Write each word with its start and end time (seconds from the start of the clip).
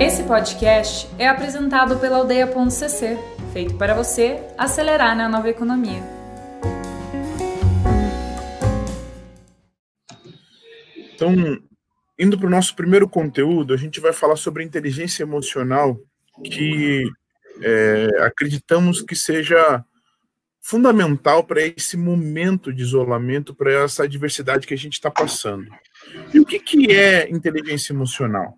Esse 0.00 0.22
podcast 0.22 1.08
é 1.18 1.26
apresentado 1.26 1.98
pela 1.98 2.18
Aldeia.cc, 2.18 3.18
feito 3.52 3.74
para 3.74 3.94
você 3.94 4.40
acelerar 4.56 5.16
na 5.16 5.28
nova 5.28 5.50
economia. 5.50 6.00
Então, 11.12 11.34
indo 12.16 12.38
para 12.38 12.46
o 12.46 12.50
nosso 12.50 12.76
primeiro 12.76 13.08
conteúdo, 13.08 13.74
a 13.74 13.76
gente 13.76 13.98
vai 13.98 14.12
falar 14.12 14.36
sobre 14.36 14.62
inteligência 14.62 15.24
emocional, 15.24 15.98
que 16.44 17.02
é, 17.60 18.08
acreditamos 18.20 19.02
que 19.02 19.16
seja 19.16 19.84
fundamental 20.60 21.42
para 21.42 21.60
esse 21.60 21.96
momento 21.96 22.72
de 22.72 22.82
isolamento, 22.82 23.52
para 23.52 23.72
essa 23.72 24.04
adversidade 24.04 24.64
que 24.64 24.74
a 24.74 24.78
gente 24.78 24.92
está 24.92 25.10
passando. 25.10 25.66
E 26.32 26.38
o 26.38 26.46
que, 26.46 26.60
que 26.60 26.92
é 26.92 27.28
inteligência 27.28 27.92
emocional? 27.92 28.56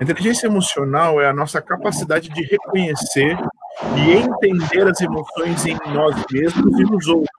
A 0.00 0.02
inteligência 0.02 0.46
emocional 0.46 1.20
é 1.20 1.28
a 1.28 1.32
nossa 1.32 1.62
capacidade 1.62 2.28
de 2.28 2.42
reconhecer 2.42 3.36
e 3.96 4.12
entender 4.12 4.86
as 4.88 5.00
emoções 5.00 5.64
em 5.66 5.76
nós 5.92 6.24
mesmos 6.30 6.78
e 6.78 6.82
nos 6.82 7.06
outros, 7.06 7.30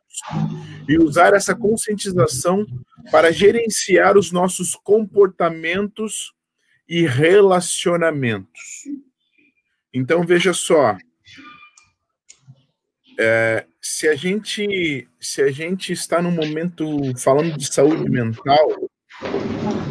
e 0.87 0.97
usar 0.97 1.33
essa 1.33 1.53
conscientização 1.53 2.65
para 3.11 3.31
gerenciar 3.31 4.17
os 4.17 4.31
nossos 4.31 4.75
comportamentos 4.75 6.33
e 6.87 7.05
relacionamentos. 7.05 8.83
Então, 9.93 10.23
veja 10.23 10.53
só, 10.53 10.97
é, 13.19 13.65
se 13.81 14.07
a 14.07 14.15
gente 14.15 15.07
se 15.19 15.41
a 15.41 15.51
gente 15.51 15.93
está 15.93 16.21
num 16.21 16.31
momento 16.31 16.85
falando 17.17 17.57
de 17.57 17.65
saúde 17.65 18.09
mental, 18.09 18.89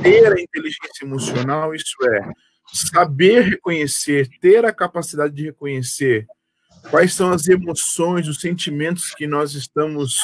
ter 0.03 0.33
a 0.33 0.41
inteligência 0.41 1.05
emocional, 1.05 1.75
isso 1.75 1.97
é 2.05 2.54
saber 2.75 3.43
reconhecer, 3.43 4.29
ter 4.41 4.65
a 4.65 4.73
capacidade 4.73 5.33
de 5.33 5.45
reconhecer 5.45 6.27
quais 6.91 7.15
são 7.15 7.31
as 7.33 7.47
emoções, 7.47 8.27
os 8.27 8.41
sentimentos 8.41 9.15
que 9.15 9.27
nós 9.27 9.55
estamos 9.55 10.19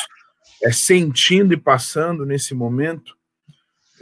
é, 0.62 0.72
sentindo 0.72 1.54
e 1.54 1.56
passando 1.56 2.26
nesse 2.26 2.52
momento, 2.52 3.16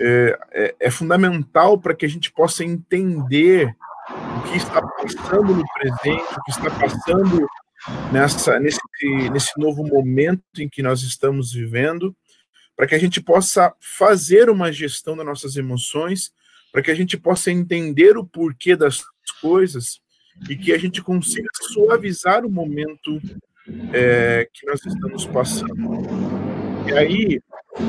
é, 0.01 0.39
é, 0.53 0.77
é 0.81 0.91
fundamental 0.91 1.79
para 1.79 1.95
que 1.95 2.07
a 2.07 2.09
gente 2.09 2.33
possa 2.33 2.65
entender 2.65 3.77
o 4.11 4.51
que 4.51 4.57
está 4.57 4.81
passando 4.81 5.55
no 5.55 5.65
presente, 5.75 6.35
o 6.35 6.43
que 6.45 6.51
está 6.51 6.71
passando 6.71 7.47
nessa, 8.11 8.59
nesse, 8.59 8.81
nesse 9.31 9.53
novo 9.59 9.85
momento 9.85 10.43
em 10.59 10.69
que 10.69 10.83
nós 10.83 11.03
estamos 11.03 11.53
vivendo, 11.53 12.17
para 12.75 12.87
que 12.87 12.95
a 12.95 12.99
gente 12.99 13.21
possa 13.21 13.75
fazer 13.81 14.49
uma 14.49 14.73
gestão 14.73 15.17
das 15.17 15.27
nossas 15.27 15.57
emoções 15.57 16.33
para 16.73 16.83
que 16.83 16.91
a 16.91 16.95
gente 16.95 17.17
possa 17.17 17.51
entender 17.51 18.17
o 18.17 18.25
porquê 18.25 18.77
das 18.77 19.03
coisas 19.41 20.01
e 20.49 20.57
que 20.57 20.73
a 20.73 20.79
gente 20.79 21.03
consiga 21.03 21.49
suavizar 21.73 22.45
o 22.45 22.51
momento 22.51 23.21
é, 23.93 24.49
que 24.53 24.67
nós 24.67 24.85
estamos 24.85 25.27
passando. 25.27 25.75
E 26.87 26.93
aí, 26.93 27.41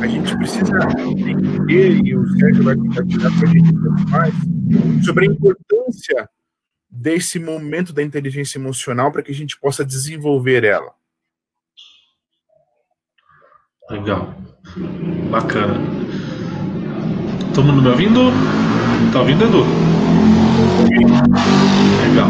a 0.02 0.08
gente 0.08 0.36
precisa 0.38 0.78
entender, 1.08 2.02
e 2.04 2.16
o 2.16 2.28
Sérgio 2.38 2.64
vai 2.64 2.76
compartilhar 2.76 3.30
com 3.30 3.46
a 3.46 3.50
gente 3.50 3.70
um 3.70 3.84
pouco 3.84 4.10
mais, 4.10 4.34
sobre 5.06 5.28
a 5.28 5.32
importância 5.32 6.30
desse 6.90 7.40
momento 7.40 7.94
da 7.94 8.04
inteligência 8.04 8.58
emocional 8.58 9.12
para 9.12 9.22
que 9.22 9.32
a 9.32 9.36
gente 9.36 9.60
possa 9.60 9.86
desenvolver 9.86 10.64
ela. 10.64 10.94
Legal. 13.90 14.36
Bacana. 15.32 15.80
Todo 17.54 17.66
mundo 17.66 17.82
me 17.82 17.90
ouvindo? 17.90 18.32
Tá 19.12 19.20
ouvindo, 19.20 19.44
Edu? 19.44 19.64
Legal. 22.08 22.30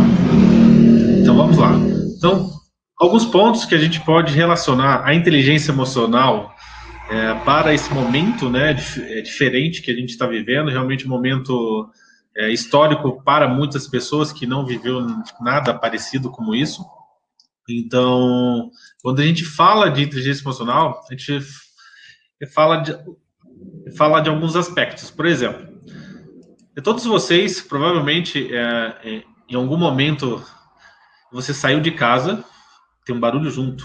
Então 1.21 1.35
vamos 1.35 1.57
lá. 1.57 1.73
Então, 2.17 2.49
alguns 2.97 3.25
pontos 3.25 3.65
que 3.65 3.75
a 3.75 3.77
gente 3.77 3.99
pode 4.01 4.33
relacionar 4.33 5.03
a 5.05 5.13
inteligência 5.13 5.71
emocional 5.71 6.55
é, 7.09 7.33
para 7.43 7.73
esse 7.73 7.93
momento 7.93 8.49
né, 8.49 8.75
é 8.97 9.21
diferente 9.21 9.81
que 9.81 9.91
a 9.91 9.95
gente 9.95 10.09
está 10.09 10.27
vivendo, 10.27 10.69
realmente 10.69 11.05
um 11.05 11.09
momento 11.09 11.89
é, 12.37 12.51
histórico 12.51 13.21
para 13.23 13.47
muitas 13.47 13.87
pessoas 13.87 14.31
que 14.31 14.45
não 14.45 14.65
viveu 14.65 15.05
nada 15.41 15.73
parecido 15.73 16.29
como 16.29 16.55
isso. 16.55 16.85
Então, 17.67 18.71
quando 19.01 19.19
a 19.19 19.25
gente 19.25 19.43
fala 19.43 19.89
de 19.89 20.03
inteligência 20.03 20.41
emocional, 20.43 21.01
a 21.09 21.13
gente 21.13 21.39
fala 22.53 22.77
de, 22.77 22.95
fala 23.95 24.21
de 24.21 24.29
alguns 24.29 24.55
aspectos. 24.55 25.11
Por 25.11 25.25
exemplo, 25.25 25.67
todos 26.83 27.05
vocês, 27.05 27.61
provavelmente, 27.61 28.53
é, 28.53 28.97
é, 29.03 29.23
em 29.49 29.55
algum 29.55 29.77
momento, 29.77 30.43
você 31.31 31.53
saiu 31.53 31.79
de 31.79 31.91
casa, 31.91 32.43
tem 33.05 33.15
um 33.15 33.19
barulho 33.19 33.49
junto. 33.49 33.83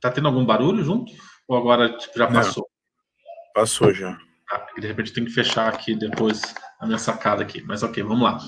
Tá 0.00 0.10
tendo 0.10 0.28
algum 0.28 0.44
barulho 0.44 0.84
junto? 0.84 1.12
Ou 1.46 1.56
agora 1.56 1.96
tipo, 1.96 2.18
já 2.18 2.26
passou? 2.26 2.66
Não, 2.66 3.62
passou 3.62 3.92
já. 3.92 4.18
Ah, 4.50 4.66
de 4.78 4.86
repente 4.86 5.12
tem 5.12 5.24
que 5.24 5.30
fechar 5.30 5.68
aqui 5.68 5.94
depois 5.94 6.40
a 6.80 6.86
minha 6.86 6.98
sacada 6.98 7.42
aqui. 7.42 7.62
Mas 7.62 7.82
ok, 7.82 8.02
vamos 8.02 8.22
lá. 8.22 8.38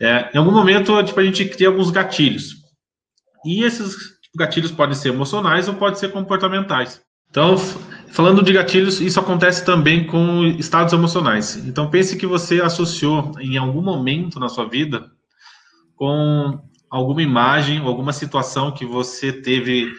É, 0.00 0.30
em 0.34 0.38
algum 0.38 0.52
momento, 0.52 1.02
tipo, 1.02 1.18
a 1.18 1.24
gente 1.24 1.44
cria 1.46 1.68
alguns 1.68 1.90
gatilhos. 1.90 2.54
E 3.44 3.62
esses 3.64 3.96
gatilhos 4.36 4.70
podem 4.70 4.94
ser 4.94 5.10
emocionais 5.10 5.68
ou 5.68 5.74
podem 5.74 5.98
ser 5.98 6.12
comportamentais. 6.12 7.00
Então, 7.30 7.56
falando 8.10 8.42
de 8.42 8.52
gatilhos, 8.52 9.00
isso 9.00 9.20
acontece 9.20 9.64
também 9.64 10.06
com 10.06 10.44
estados 10.58 10.92
emocionais. 10.92 11.56
Então, 11.56 11.90
pense 11.90 12.16
que 12.16 12.26
você 12.26 12.60
associou 12.60 13.32
em 13.38 13.56
algum 13.56 13.82
momento 13.82 14.38
na 14.40 14.48
sua 14.48 14.68
vida 14.68 15.10
com 15.94 16.60
alguma 16.90 17.22
imagem, 17.22 17.78
alguma 17.78 18.12
situação 18.12 18.72
que 18.72 18.84
você 18.84 19.32
teve 19.32 19.92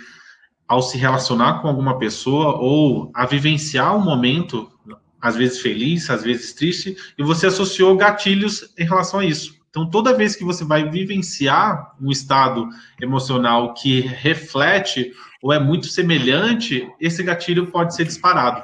ao 0.67 0.81
se 0.81 0.97
relacionar 0.97 1.61
com 1.61 1.67
alguma 1.67 1.97
pessoa 1.97 2.57
ou 2.57 3.11
a 3.13 3.25
vivenciar 3.25 3.95
um 3.95 4.03
momento, 4.03 4.71
às 5.19 5.35
vezes 5.35 5.61
feliz, 5.61 6.09
às 6.09 6.23
vezes 6.23 6.53
triste, 6.53 6.95
e 7.17 7.23
você 7.23 7.47
associou 7.47 7.97
gatilhos 7.97 8.73
em 8.77 8.85
relação 8.85 9.19
a 9.19 9.25
isso. 9.25 9.58
Então, 9.69 9.89
toda 9.89 10.15
vez 10.15 10.35
que 10.35 10.43
você 10.43 10.63
vai 10.63 10.89
vivenciar 10.89 11.95
um 12.01 12.11
estado 12.11 12.67
emocional 12.99 13.73
que 13.73 14.01
reflete 14.01 15.11
ou 15.41 15.53
é 15.53 15.59
muito 15.59 15.87
semelhante, 15.87 16.87
esse 16.99 17.23
gatilho 17.23 17.67
pode 17.67 17.95
ser 17.95 18.03
disparado. 18.03 18.63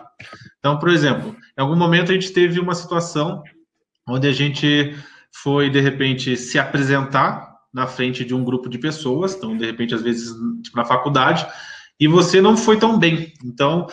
Então, 0.60 0.80
por 0.80 0.90
exemplo, 0.90 1.36
em 1.58 1.62
algum 1.62 1.76
momento 1.76 2.12
a 2.12 2.14
gente 2.14 2.32
teve 2.32 2.60
uma 2.60 2.74
situação 2.74 3.44
onde 4.08 4.28
a 4.28 4.32
gente 4.32 4.96
foi, 5.32 5.70
de 5.70 5.80
repente, 5.80 6.36
se 6.36 6.58
apresentar 6.58 7.56
na 7.74 7.86
frente 7.86 8.24
de 8.24 8.34
um 8.34 8.44
grupo 8.44 8.70
de 8.70 8.78
pessoas, 8.78 9.36
então, 9.36 9.56
de 9.58 9.66
repente, 9.66 9.94
às 9.94 10.02
vezes, 10.02 10.34
tipo, 10.64 10.78
na 10.78 10.86
faculdade, 10.86 11.46
e 12.00 12.08
você 12.08 12.42
não 12.42 12.56
foi 12.56 12.78
tão 12.78 12.98
bem. 12.98 13.34
Então, 13.44 13.88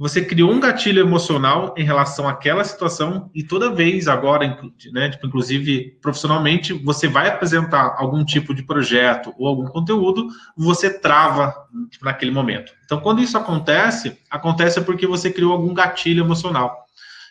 você 0.00 0.24
criou 0.24 0.50
um 0.50 0.58
gatilho 0.58 1.02
emocional 1.02 1.74
em 1.76 1.84
relação 1.84 2.26
àquela 2.26 2.64
situação 2.64 3.30
e 3.34 3.42
toda 3.42 3.70
vez 3.70 4.08
agora, 4.08 4.58
né, 4.94 5.10
tipo, 5.10 5.26
inclusive 5.26 5.98
profissionalmente, 6.00 6.72
você 6.72 7.06
vai 7.06 7.28
apresentar 7.28 7.96
algum 7.98 8.24
tipo 8.24 8.54
de 8.54 8.62
projeto 8.62 9.34
ou 9.38 9.46
algum 9.46 9.66
conteúdo, 9.66 10.26
você 10.56 10.88
trava 10.88 11.54
tipo, 11.90 12.06
naquele 12.06 12.30
momento. 12.30 12.72
Então, 12.82 12.98
quando 12.98 13.20
isso 13.20 13.36
acontece, 13.36 14.16
acontece 14.30 14.80
porque 14.80 15.06
você 15.06 15.30
criou 15.30 15.52
algum 15.52 15.74
gatilho 15.74 16.24
emocional. 16.24 16.86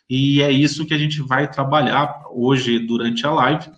E 0.09 0.42
é 0.42 0.52
isso 0.52 0.86
que 0.86 0.94
a 0.94 0.97
gente 0.97 1.22
vai 1.22 1.50
trabalhar 1.50 2.24
hoje 2.31 2.80
durante 2.80 3.28
a 3.28 3.31
live 3.31 3.70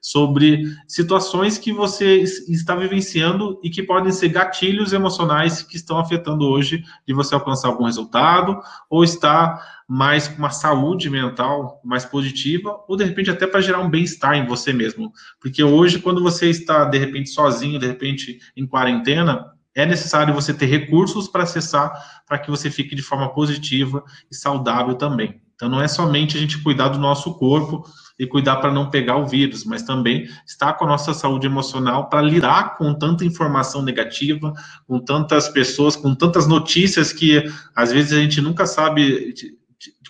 sobre 0.00 0.64
situações 0.86 1.58
que 1.58 1.72
você 1.72 2.22
está 2.48 2.76
vivenciando 2.76 3.58
e 3.62 3.70
que 3.70 3.82
podem 3.82 4.12
ser 4.12 4.28
gatilhos 4.28 4.92
emocionais 4.92 5.62
que 5.62 5.76
estão 5.76 5.98
afetando 5.98 6.46
hoje 6.46 6.84
de 7.06 7.12
você 7.12 7.34
alcançar 7.34 7.68
algum 7.68 7.84
resultado 7.84 8.60
ou 8.88 9.02
estar 9.02 9.80
mais 9.88 10.28
com 10.28 10.38
uma 10.38 10.50
saúde 10.50 11.10
mental 11.10 11.80
mais 11.84 12.04
positiva 12.04 12.78
ou 12.86 12.96
de 12.96 13.04
repente 13.04 13.30
até 13.30 13.46
para 13.46 13.60
gerar 13.60 13.80
um 13.80 13.90
bem-estar 13.90 14.34
em 14.34 14.46
você 14.46 14.72
mesmo. 14.72 15.12
Porque 15.40 15.64
hoje 15.64 15.98
quando 15.98 16.22
você 16.22 16.48
está 16.48 16.84
de 16.84 16.98
repente 16.98 17.30
sozinho, 17.30 17.80
de 17.80 17.86
repente 17.86 18.38
em 18.56 18.64
quarentena, 18.66 19.52
é 19.74 19.84
necessário 19.84 20.34
você 20.34 20.54
ter 20.54 20.66
recursos 20.66 21.26
para 21.26 21.42
acessar 21.42 22.22
para 22.26 22.38
que 22.38 22.50
você 22.50 22.70
fique 22.70 22.94
de 22.94 23.02
forma 23.02 23.32
positiva 23.32 24.04
e 24.30 24.36
saudável 24.36 24.94
também. 24.94 25.40
Então, 25.60 25.68
não 25.68 25.82
é 25.82 25.86
somente 25.86 26.38
a 26.38 26.40
gente 26.40 26.62
cuidar 26.62 26.88
do 26.88 26.98
nosso 26.98 27.34
corpo 27.34 27.84
e 28.18 28.26
cuidar 28.26 28.56
para 28.56 28.72
não 28.72 28.88
pegar 28.88 29.18
o 29.18 29.26
vírus, 29.26 29.62
mas 29.62 29.82
também 29.82 30.26
estar 30.46 30.72
com 30.72 30.86
a 30.86 30.88
nossa 30.88 31.12
saúde 31.12 31.46
emocional 31.46 32.08
para 32.08 32.22
lidar 32.22 32.78
com 32.78 32.94
tanta 32.94 33.26
informação 33.26 33.82
negativa, 33.82 34.54
com 34.86 34.98
tantas 34.98 35.50
pessoas, 35.50 35.96
com 35.96 36.14
tantas 36.14 36.46
notícias 36.46 37.12
que 37.12 37.44
às 37.76 37.92
vezes 37.92 38.14
a 38.14 38.22
gente 38.22 38.40
nunca 38.40 38.64
sabe 38.64 39.34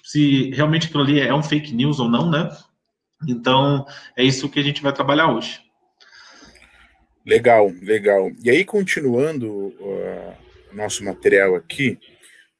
se 0.04 0.50
realmente 0.50 0.86
aquilo 0.86 1.02
ali 1.02 1.18
é 1.18 1.34
um 1.34 1.42
fake 1.42 1.74
news 1.74 1.98
ou 1.98 2.08
não, 2.08 2.30
né? 2.30 2.48
Então, 3.26 3.84
é 4.16 4.22
isso 4.22 4.48
que 4.48 4.60
a 4.60 4.62
gente 4.62 4.80
vai 4.80 4.92
trabalhar 4.92 5.32
hoje. 5.32 5.58
Legal, 7.26 7.72
legal. 7.82 8.30
E 8.44 8.50
aí, 8.50 8.64
continuando 8.64 9.48
o 9.48 9.68
uh, 9.80 10.32
nosso 10.72 11.04
material 11.04 11.56
aqui, 11.56 11.98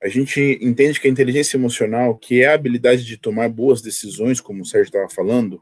a 0.02 0.08
gente 0.08 0.58
entende 0.62 0.98
que 0.98 1.06
a 1.06 1.10
inteligência 1.10 1.56
emocional, 1.56 2.16
que 2.16 2.42
é 2.42 2.48
a 2.48 2.54
habilidade 2.54 3.04
de 3.04 3.18
tomar 3.18 3.48
boas 3.50 3.82
decisões, 3.82 4.40
como 4.40 4.62
o 4.62 4.64
Sérgio 4.64 4.88
estava 4.88 5.08
falando, 5.10 5.60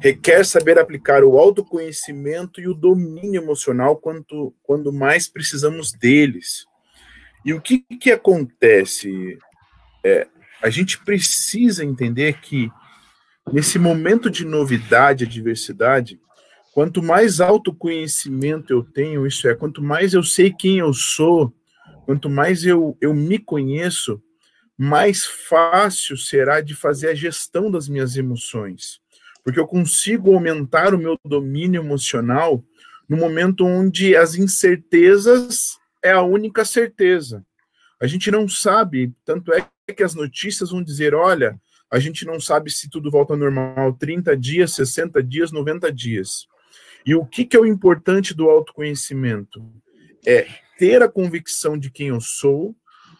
requer 0.00 0.44
saber 0.44 0.78
aplicar 0.78 1.22
o 1.22 1.38
autoconhecimento 1.38 2.60
e 2.60 2.68
o 2.68 2.74
domínio 2.74 3.42
emocional 3.42 3.96
quanto, 3.96 4.54
quando 4.62 4.92
mais 4.92 5.28
precisamos 5.28 5.92
deles. 5.92 6.64
E 7.44 7.52
o 7.52 7.60
que, 7.60 7.80
que 8.00 8.10
acontece? 8.10 9.38
É, 10.02 10.26
a 10.62 10.70
gente 10.70 10.98
precisa 11.04 11.84
entender 11.84 12.40
que 12.40 12.70
nesse 13.52 13.78
momento 13.78 14.30
de 14.30 14.44
novidade, 14.44 15.24
adversidade, 15.24 16.18
quanto 16.72 17.02
mais 17.02 17.40
autoconhecimento 17.40 18.72
eu 18.72 18.82
tenho, 18.82 19.26
isso 19.26 19.46
é, 19.46 19.54
quanto 19.54 19.82
mais 19.82 20.14
eu 20.14 20.22
sei 20.22 20.52
quem 20.52 20.78
eu 20.78 20.92
sou, 20.92 21.52
quanto 22.06 22.30
mais 22.30 22.64
eu, 22.64 22.96
eu 23.00 23.12
me 23.12 23.36
conheço, 23.36 24.22
mais 24.78 25.26
fácil 25.26 26.16
será 26.16 26.60
de 26.60 26.72
fazer 26.72 27.08
a 27.08 27.14
gestão 27.14 27.68
das 27.68 27.88
minhas 27.88 28.16
emoções. 28.16 29.00
Porque 29.42 29.58
eu 29.58 29.66
consigo 29.66 30.32
aumentar 30.32 30.94
o 30.94 30.98
meu 30.98 31.18
domínio 31.24 31.82
emocional 31.82 32.64
no 33.08 33.16
momento 33.16 33.66
onde 33.66 34.14
as 34.14 34.36
incertezas 34.36 35.78
é 36.02 36.12
a 36.12 36.22
única 36.22 36.64
certeza. 36.64 37.44
A 38.00 38.06
gente 38.06 38.30
não 38.30 38.48
sabe, 38.48 39.12
tanto 39.24 39.52
é 39.52 39.66
que 39.92 40.02
as 40.02 40.14
notícias 40.14 40.70
vão 40.70 40.82
dizer, 40.82 41.12
olha, 41.12 41.60
a 41.90 41.98
gente 41.98 42.24
não 42.24 42.38
sabe 42.38 42.70
se 42.70 42.88
tudo 42.88 43.10
volta 43.10 43.32
ao 43.32 43.38
normal 43.38 43.94
30 43.94 44.36
dias, 44.36 44.74
60 44.74 45.22
dias, 45.24 45.50
90 45.50 45.92
dias. 45.92 46.46
E 47.04 47.14
o 47.14 47.24
que, 47.24 47.44
que 47.44 47.56
é 47.56 47.60
o 47.60 47.66
importante 47.66 48.34
do 48.34 48.48
autoconhecimento? 48.48 49.64
É 50.24 50.46
ter 50.78 51.02
a 51.02 51.08
convicção 51.08 51.78
de 51.78 51.90
quem 51.90 52.08
eu 52.08 52.20
sou, 52.20 52.74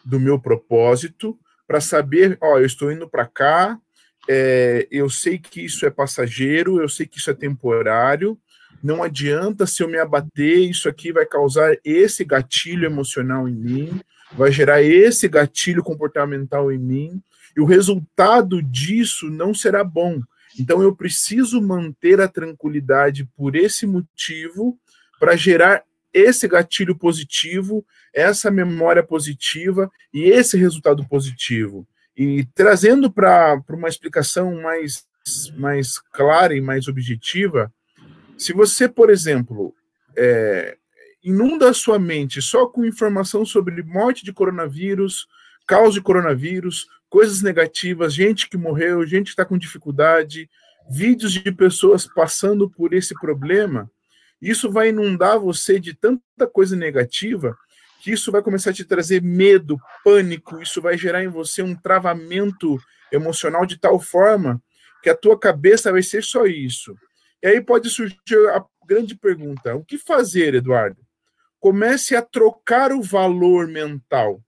do 0.05 0.19
meu 0.19 0.39
propósito, 0.39 1.37
para 1.67 1.81
saber, 1.81 2.37
ó, 2.41 2.57
eu 2.59 2.65
estou 2.65 2.91
indo 2.91 3.09
para 3.09 3.25
cá, 3.25 3.77
é, 4.29 4.87
eu 4.89 5.09
sei 5.09 5.37
que 5.37 5.61
isso 5.61 5.85
é 5.85 5.89
passageiro, 5.89 6.81
eu 6.81 6.87
sei 6.87 7.05
que 7.05 7.17
isso 7.17 7.29
é 7.29 7.33
temporário, 7.33 8.37
não 8.81 9.03
adianta 9.03 9.65
se 9.65 9.81
eu 9.81 9.87
me 9.87 9.97
abater, 9.97 10.69
isso 10.69 10.87
aqui 10.87 11.11
vai 11.11 11.25
causar 11.25 11.75
esse 11.83 12.23
gatilho 12.23 12.85
emocional 12.85 13.47
em 13.49 13.55
mim, 13.55 14.01
vai 14.33 14.51
gerar 14.51 14.81
esse 14.81 15.27
gatilho 15.27 15.83
comportamental 15.83 16.71
em 16.71 16.77
mim, 16.77 17.21
e 17.55 17.61
o 17.61 17.65
resultado 17.65 18.61
disso 18.61 19.29
não 19.29 19.53
será 19.53 19.83
bom. 19.83 20.21
Então 20.59 20.81
eu 20.81 20.95
preciso 20.95 21.61
manter 21.61 22.21
a 22.21 22.27
tranquilidade 22.27 23.27
por 23.35 23.55
esse 23.55 23.85
motivo 23.85 24.77
para 25.19 25.35
gerar 25.35 25.83
esse 26.17 26.47
gatilho 26.47 26.95
positivo, 26.95 27.85
essa 28.13 28.49
memória 28.49 29.03
positiva 29.03 29.91
e 30.13 30.23
esse 30.23 30.57
resultado 30.57 31.07
positivo. 31.07 31.87
E 32.15 32.45
trazendo 32.55 33.11
para 33.11 33.61
uma 33.69 33.87
explicação 33.87 34.61
mais, 34.61 35.05
mais 35.57 35.99
clara 35.99 36.55
e 36.55 36.61
mais 36.61 36.87
objetiva, 36.87 37.71
se 38.37 38.53
você, 38.53 38.87
por 38.87 39.09
exemplo, 39.09 39.73
é, 40.15 40.77
inunda 41.23 41.69
a 41.69 41.73
sua 41.73 41.99
mente 41.99 42.41
só 42.41 42.65
com 42.65 42.85
informação 42.85 43.45
sobre 43.45 43.83
morte 43.83 44.23
de 44.23 44.33
coronavírus, 44.33 45.27
causa 45.67 45.93
de 45.93 46.01
coronavírus, 46.01 46.87
coisas 47.09 47.41
negativas, 47.41 48.13
gente 48.13 48.49
que 48.49 48.57
morreu, 48.57 49.05
gente 49.05 49.25
que 49.25 49.29
está 49.31 49.45
com 49.45 49.57
dificuldade, 49.57 50.49
vídeos 50.89 51.33
de 51.33 51.51
pessoas 51.51 52.07
passando 52.07 52.69
por 52.69 52.93
esse 52.93 53.13
problema, 53.19 53.91
isso 54.41 54.71
vai 54.71 54.89
inundar 54.89 55.39
você 55.39 55.79
de 55.79 55.93
tanta 55.93 56.47
coisa 56.51 56.75
negativa 56.75 57.57
que 58.01 58.11
isso 58.11 58.31
vai 58.31 58.41
começar 58.41 58.69
a 58.69 58.73
te 58.73 58.85
trazer 58.85 59.21
medo, 59.21 59.77
pânico, 60.03 60.61
isso 60.61 60.81
vai 60.81 60.97
gerar 60.97 61.23
em 61.23 61.27
você 61.27 61.61
um 61.61 61.75
travamento 61.75 62.79
emocional 63.11 63.65
de 63.65 63.77
tal 63.77 63.99
forma 63.99 64.61
que 65.01 65.09
a 65.09 65.15
tua 65.15 65.37
cabeça 65.37 65.91
vai 65.91 66.03
ser 66.03 66.23
só 66.23 66.45
isso. 66.45 66.95
E 67.41 67.47
aí 67.47 67.61
pode 67.61 67.89
surgir 67.89 68.17
a 68.53 68.63
grande 68.87 69.15
pergunta: 69.15 69.75
o 69.75 69.83
que 69.83 69.97
fazer, 69.97 70.53
Eduardo? 70.53 71.01
Comece 71.59 72.15
a 72.15 72.21
trocar 72.21 72.91
o 72.91 73.01
valor 73.01 73.67
mental. 73.67 74.41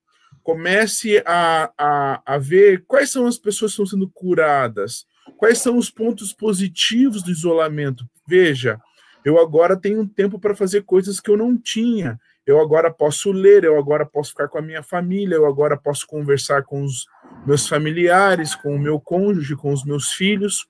Comece 0.44 1.22
a, 1.26 1.72
a, 1.78 2.22
a 2.26 2.38
ver 2.38 2.86
quais 2.88 3.12
são 3.12 3.26
as 3.28 3.38
pessoas 3.38 3.72
que 3.72 3.82
estão 3.82 3.86
sendo 3.86 4.10
curadas, 4.10 5.06
quais 5.38 5.60
são 5.60 5.78
os 5.78 5.90
pontos 5.90 6.34
positivos 6.34 7.24
do 7.24 7.32
isolamento. 7.32 8.06
Veja, 8.28 8.80
eu 9.24 9.40
agora 9.40 9.76
tenho 9.76 10.02
um 10.02 10.08
tempo 10.08 10.40
para 10.40 10.56
fazer 10.56 10.84
coisas 10.84 11.20
que 11.20 11.30
eu 11.30 11.38
não 11.38 11.58
tinha. 11.58 12.20
Eu 12.46 12.60
agora 12.60 12.92
posso 12.92 13.32
ler, 13.32 13.64
eu 13.64 13.78
agora 13.78 14.06
posso 14.06 14.32
ficar 14.32 14.48
com 14.48 14.58
a 14.58 14.62
minha 14.62 14.82
família, 14.82 15.36
eu 15.36 15.46
agora 15.46 15.78
posso 15.78 16.08
conversar 16.08 16.64
com 16.64 16.84
os 16.84 17.06
meus 17.46 17.68
familiares, 17.68 18.56
com 18.56 18.76
o 18.76 18.80
meu 18.80 19.00
cônjuge, 19.00 19.56
com 19.56 19.72
os 19.72 19.84
meus 19.84 20.12
filhos. 20.12 20.68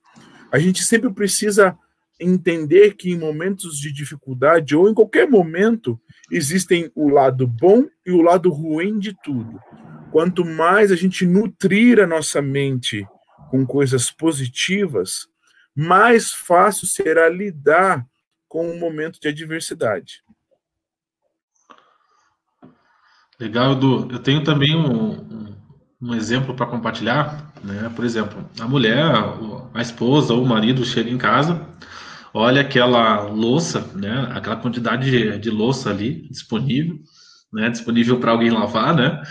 A 0.52 0.58
gente 0.58 0.82
sempre 0.84 1.12
precisa 1.12 1.76
entender 2.20 2.96
que 2.96 3.10
em 3.10 3.18
momentos 3.18 3.78
de 3.78 3.90
dificuldade 3.90 4.76
ou 4.76 4.90
em 4.90 4.94
qualquer 4.94 5.28
momento 5.28 5.98
existem 6.30 6.90
o 6.94 7.08
lado 7.08 7.46
bom 7.46 7.86
e 8.04 8.10
o 8.10 8.20
lado 8.20 8.50
ruim 8.50 8.98
de 8.98 9.16
tudo. 9.22 9.58
Quanto 10.12 10.44
mais 10.44 10.92
a 10.92 10.96
gente 10.96 11.24
nutrir 11.24 12.00
a 12.00 12.06
nossa 12.06 12.42
mente 12.42 13.06
com 13.50 13.64
coisas 13.64 14.10
positivas, 14.10 15.26
mais 15.74 16.32
fácil 16.32 16.86
será 16.86 17.28
lidar 17.28 18.06
com 18.50 18.68
um 18.68 18.78
momento 18.80 19.20
de 19.20 19.28
adversidade. 19.28 20.24
Legal, 23.38 23.72
Edu. 23.72 24.08
Eu 24.10 24.18
tenho 24.18 24.42
também 24.42 24.76
um, 24.76 25.54
um, 26.02 26.14
exemplo 26.14 26.52
para 26.54 26.66
compartilhar. 26.66 27.54
Né? 27.62 27.90
Por 27.94 28.04
exemplo, 28.04 28.44
a 28.60 28.66
mulher, 28.66 28.98
a 29.72 29.80
esposa 29.80 30.34
ou 30.34 30.42
o 30.42 30.46
marido 30.46 30.84
chega 30.84 31.08
em 31.08 31.16
casa, 31.16 31.64
olha 32.34 32.60
aquela 32.60 33.20
louça, 33.20 33.88
né? 33.94 34.28
aquela 34.34 34.56
quantidade 34.56 35.08
de, 35.08 35.38
de 35.38 35.48
louça 35.48 35.88
ali 35.88 36.28
disponível, 36.28 36.98
né? 37.52 37.70
disponível 37.70 38.18
para 38.18 38.32
alguém 38.32 38.50
lavar, 38.50 38.94
né? 38.96 39.22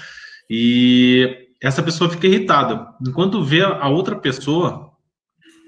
e 0.49 1.49
essa 1.61 1.83
pessoa 1.83 2.09
fica 2.09 2.25
irritada. 2.25 2.87
Enquanto 3.05 3.43
vê 3.43 3.63
a 3.63 3.89
outra 3.89 4.15
pessoa 4.15 4.93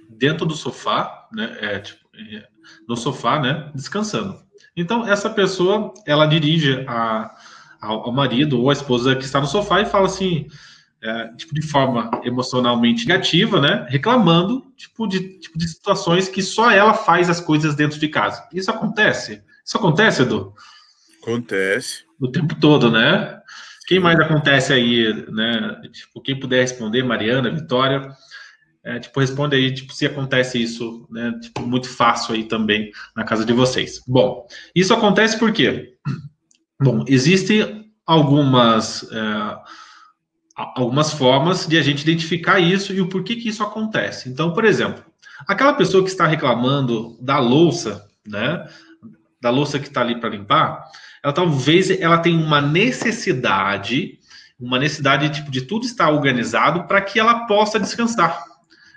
dentro 0.10 0.46
do 0.46 0.56
sofá, 0.56 1.28
né? 1.34 1.58
É, 1.60 1.80
tipo, 1.80 2.01
no 2.88 2.96
sofá, 2.96 3.40
né, 3.40 3.72
descansando. 3.74 4.40
Então, 4.76 5.08
essa 5.08 5.30
pessoa, 5.30 5.94
ela 6.06 6.26
dirige 6.26 6.84
a, 6.88 7.36
ao, 7.82 8.06
ao 8.06 8.12
marido 8.12 8.60
ou 8.60 8.70
a 8.70 8.74
esposa 8.74 9.16
que 9.16 9.26
está 9.26 9.40
no 9.40 9.48
sofá 9.48 9.82
e 9.82 9.86
fala 9.86 10.06
assim, 10.06 10.48
é, 11.02 11.28
tipo, 11.36 11.54
de 11.54 11.62
forma 11.62 12.12
emocionalmente 12.24 13.08
negativa, 13.08 13.60
né, 13.60 13.86
reclamando, 13.90 14.72
tipo 14.78 15.08
de, 15.08 15.40
tipo, 15.40 15.58
de 15.58 15.68
situações 15.68 16.30
que 16.30 16.42
só 16.42 16.72
ela 16.72 16.94
faz 16.94 17.30
as 17.30 17.40
coisas 17.40 17.76
dentro 17.76 18.00
de 18.00 18.08
casa. 18.08 18.48
Isso 18.54 18.70
acontece? 18.70 19.44
Isso 19.66 19.78
acontece, 19.78 20.22
Edu? 20.22 20.54
Acontece. 21.22 22.04
O 22.20 22.28
tempo 22.28 22.56
todo, 22.56 22.92
né? 22.92 23.40
Quem 23.88 24.00
mais 24.00 24.20
acontece 24.20 24.72
aí, 24.72 25.14
né? 25.32 25.82
Tipo, 25.92 26.22
quem 26.22 26.40
puder 26.40 26.62
responder, 26.62 27.04
Mariana, 27.04 27.52
Vitória. 27.52 28.10
É, 28.84 29.00
tipo, 29.00 29.20
responde 29.20 29.56
aí, 29.56 29.72
tipo, 29.74 29.94
se 29.94 30.08
acontece 30.08 30.62
isso, 30.62 31.08
né, 31.10 31.38
tipo, 31.40 31.62
muito 31.62 31.88
fácil 31.88 32.34
aí 32.34 32.46
também 32.46 32.92
na 33.16 33.24
casa 33.24 33.46
de 33.46 33.54
vocês. 33.54 34.02
Bom, 34.08 34.48
isso 34.74 34.94
acontece 34.94 35.38
por 35.38 35.52
quê? 35.52 35.94
Bom, 36.82 37.06
existem 37.08 37.92
algumas, 38.06 39.04
é, 39.12 39.58
algumas 40.56 41.14
formas 41.14 41.68
de 41.68 41.78
a 41.78 41.82
gente 41.84 42.02
identificar 42.02 42.60
isso 42.60 42.92
e 42.92 43.00
o 43.00 43.08
porquê 43.08 43.36
que 43.36 43.50
isso 43.50 43.62
acontece. 43.64 44.30
Então, 44.30 44.52
por 44.52 44.66
exemplo, 44.66 45.06
aquela 45.48 45.74
pessoa 45.74 46.04
que 46.04 46.10
está 46.10 46.26
reclamando 46.26 47.18
da 47.22 47.38
louça, 47.38 48.10
né, 48.28 48.68
da 49.40 49.52
louça 49.52 49.80
que 49.80 49.88
está 49.88 50.02
ali 50.02 50.20
para 50.20 50.30
limpar, 50.30 50.86
ela 51.24 51.34
talvez 51.34 51.90
ela 51.92 52.18
tenha 52.18 52.40
uma 52.40 52.62
necessidade, 52.62 54.20
uma 54.60 54.80
necessidade 54.80 55.30
tipo, 55.30 55.52
de 55.52 55.62
tudo 55.62 55.86
estar 55.86 56.10
organizado 56.10 56.88
para 56.88 57.02
que 57.02 57.20
ela 57.20 57.46
possa 57.46 57.80
descansar. 57.80 58.51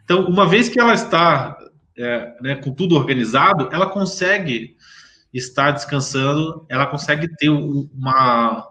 Então, 0.04 0.26
uma 0.26 0.46
vez 0.46 0.68
que 0.68 0.78
ela 0.78 0.94
está 0.94 1.56
é, 1.96 2.37
né, 2.40 2.56
com 2.56 2.73
tudo 2.73 2.94
organizado, 2.94 3.68
ela 3.73 3.87
consegue 3.87 4.76
estar 5.32 5.73
descansando, 5.73 6.64
ela 6.68 6.87
consegue 6.87 7.28
ter 7.37 7.49
uma, 7.49 8.68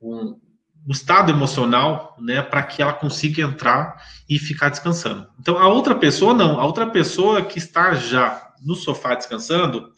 um, 0.00 0.38
um 0.86 0.92
estado 0.92 1.30
emocional, 1.30 2.16
né, 2.20 2.40
para 2.42 2.62
que 2.62 2.80
ela 2.80 2.92
consiga 2.92 3.42
entrar 3.42 4.02
e 4.28 4.38
ficar 4.38 4.68
descansando. 4.68 5.28
Então, 5.38 5.58
a 5.58 5.68
outra 5.68 5.94
pessoa 5.94 6.32
não, 6.32 6.58
a 6.58 6.64
outra 6.64 6.86
pessoa 6.86 7.42
que 7.42 7.58
está 7.58 7.94
já 7.94 8.52
no 8.64 8.74
sofá 8.74 9.14
descansando, 9.14 9.92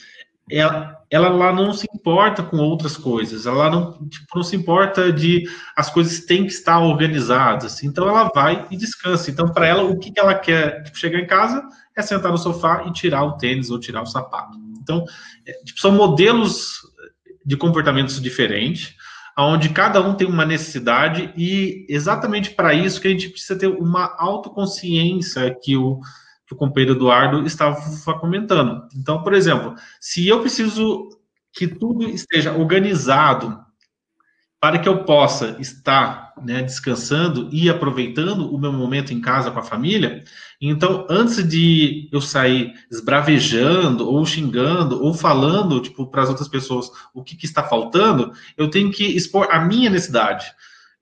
ela, 0.51 1.03
ela 1.11 1.29
lá 1.29 1.53
não 1.53 1.73
se 1.73 1.87
importa 1.95 2.43
com 2.43 2.59
outras 2.59 2.97
coisas, 2.97 3.47
ela 3.47 3.71
não, 3.71 3.93
tipo, 4.09 4.27
não 4.35 4.43
se 4.43 4.55
importa 4.55 5.13
de 5.13 5.45
as 5.77 5.89
coisas 5.89 6.21
têm 6.21 6.45
que 6.45 6.53
estar 6.53 6.79
organizadas, 6.81 7.83
então 7.83 8.09
ela 8.09 8.31
vai 8.35 8.67
e 8.71 8.77
descansa. 8.77 9.31
Então, 9.31 9.53
para 9.53 9.67
ela, 9.67 9.83
o 9.85 9.99
que 9.99 10.13
ela 10.17 10.35
quer 10.35 10.83
tipo, 10.83 10.99
chegar 10.99 11.19
em 11.19 11.27
casa 11.27 11.67
é 11.97 12.03
sentar 12.03 12.31
no 12.31 12.39
sofá 12.39 12.85
e 12.87 12.93
tirar 12.93 13.25
o 13.25 13.37
tênis 13.37 13.71
ou 13.71 13.81
tirar 13.81 14.03
o 14.03 14.07
sapato. 14.07 14.59
Então, 14.83 15.05
é, 15.47 15.53
tipo, 15.65 15.81
são 15.81 15.93
modelos 15.93 16.81
de 17.45 17.57
comportamentos 17.57 18.21
diferentes, 18.21 18.95
onde 19.37 19.71
cada 19.71 20.01
um 20.01 20.15
tem 20.15 20.27
uma 20.27 20.45
necessidade, 20.45 21.33
e 21.37 21.87
exatamente 21.89 22.51
para 22.51 22.73
isso 22.73 23.01
que 23.01 23.09
a 23.09 23.11
gente 23.11 23.31
precisa 23.31 23.59
ter 23.59 23.67
uma 23.67 24.15
autoconsciência 24.19 25.55
que 25.63 25.77
o 25.77 26.01
que 26.47 26.55
o 26.55 26.57
companheiro 26.57 26.95
Eduardo 26.95 27.47
estava 27.47 27.81
comentando. 28.19 28.87
Então, 28.95 29.23
por 29.23 29.33
exemplo, 29.33 29.75
se 30.01 30.27
eu 30.29 30.41
preciso 30.41 31.09
que 31.53 31.67
tudo 31.67 32.09
esteja 32.09 32.53
organizado 32.53 33.65
para 34.65 34.79
que 34.79 34.89
eu 34.89 35.05
possa 35.05 35.57
estar 35.61 36.33
né, 36.43 36.63
descansando 36.63 37.51
e 37.53 37.69
aproveitando 37.69 38.51
o 38.51 38.59
meu 38.59 38.73
momento 38.73 39.13
em 39.13 39.21
casa 39.21 39.51
com 39.51 39.59
a 39.59 39.63
família. 39.63 40.25
Então, 40.59 41.07
antes 41.11 41.47
de 41.47 42.09
eu 42.11 42.19
sair 42.19 42.73
esbravejando, 42.91 44.09
ou 44.09 44.25
xingando, 44.25 45.03
ou 45.05 45.13
falando 45.13 45.81
tipo, 45.81 46.07
para 46.07 46.23
as 46.23 46.31
outras 46.31 46.49
pessoas 46.49 46.91
o 47.13 47.23
que, 47.23 47.37
que, 47.37 47.45
está 47.45 47.63
faltando, 47.63 48.33
eu 48.57 48.71
tenho 48.71 48.91
que 48.91 49.05
expor 49.05 49.49
a 49.51 49.61
minha 49.61 49.91
necessidade. 49.91 50.47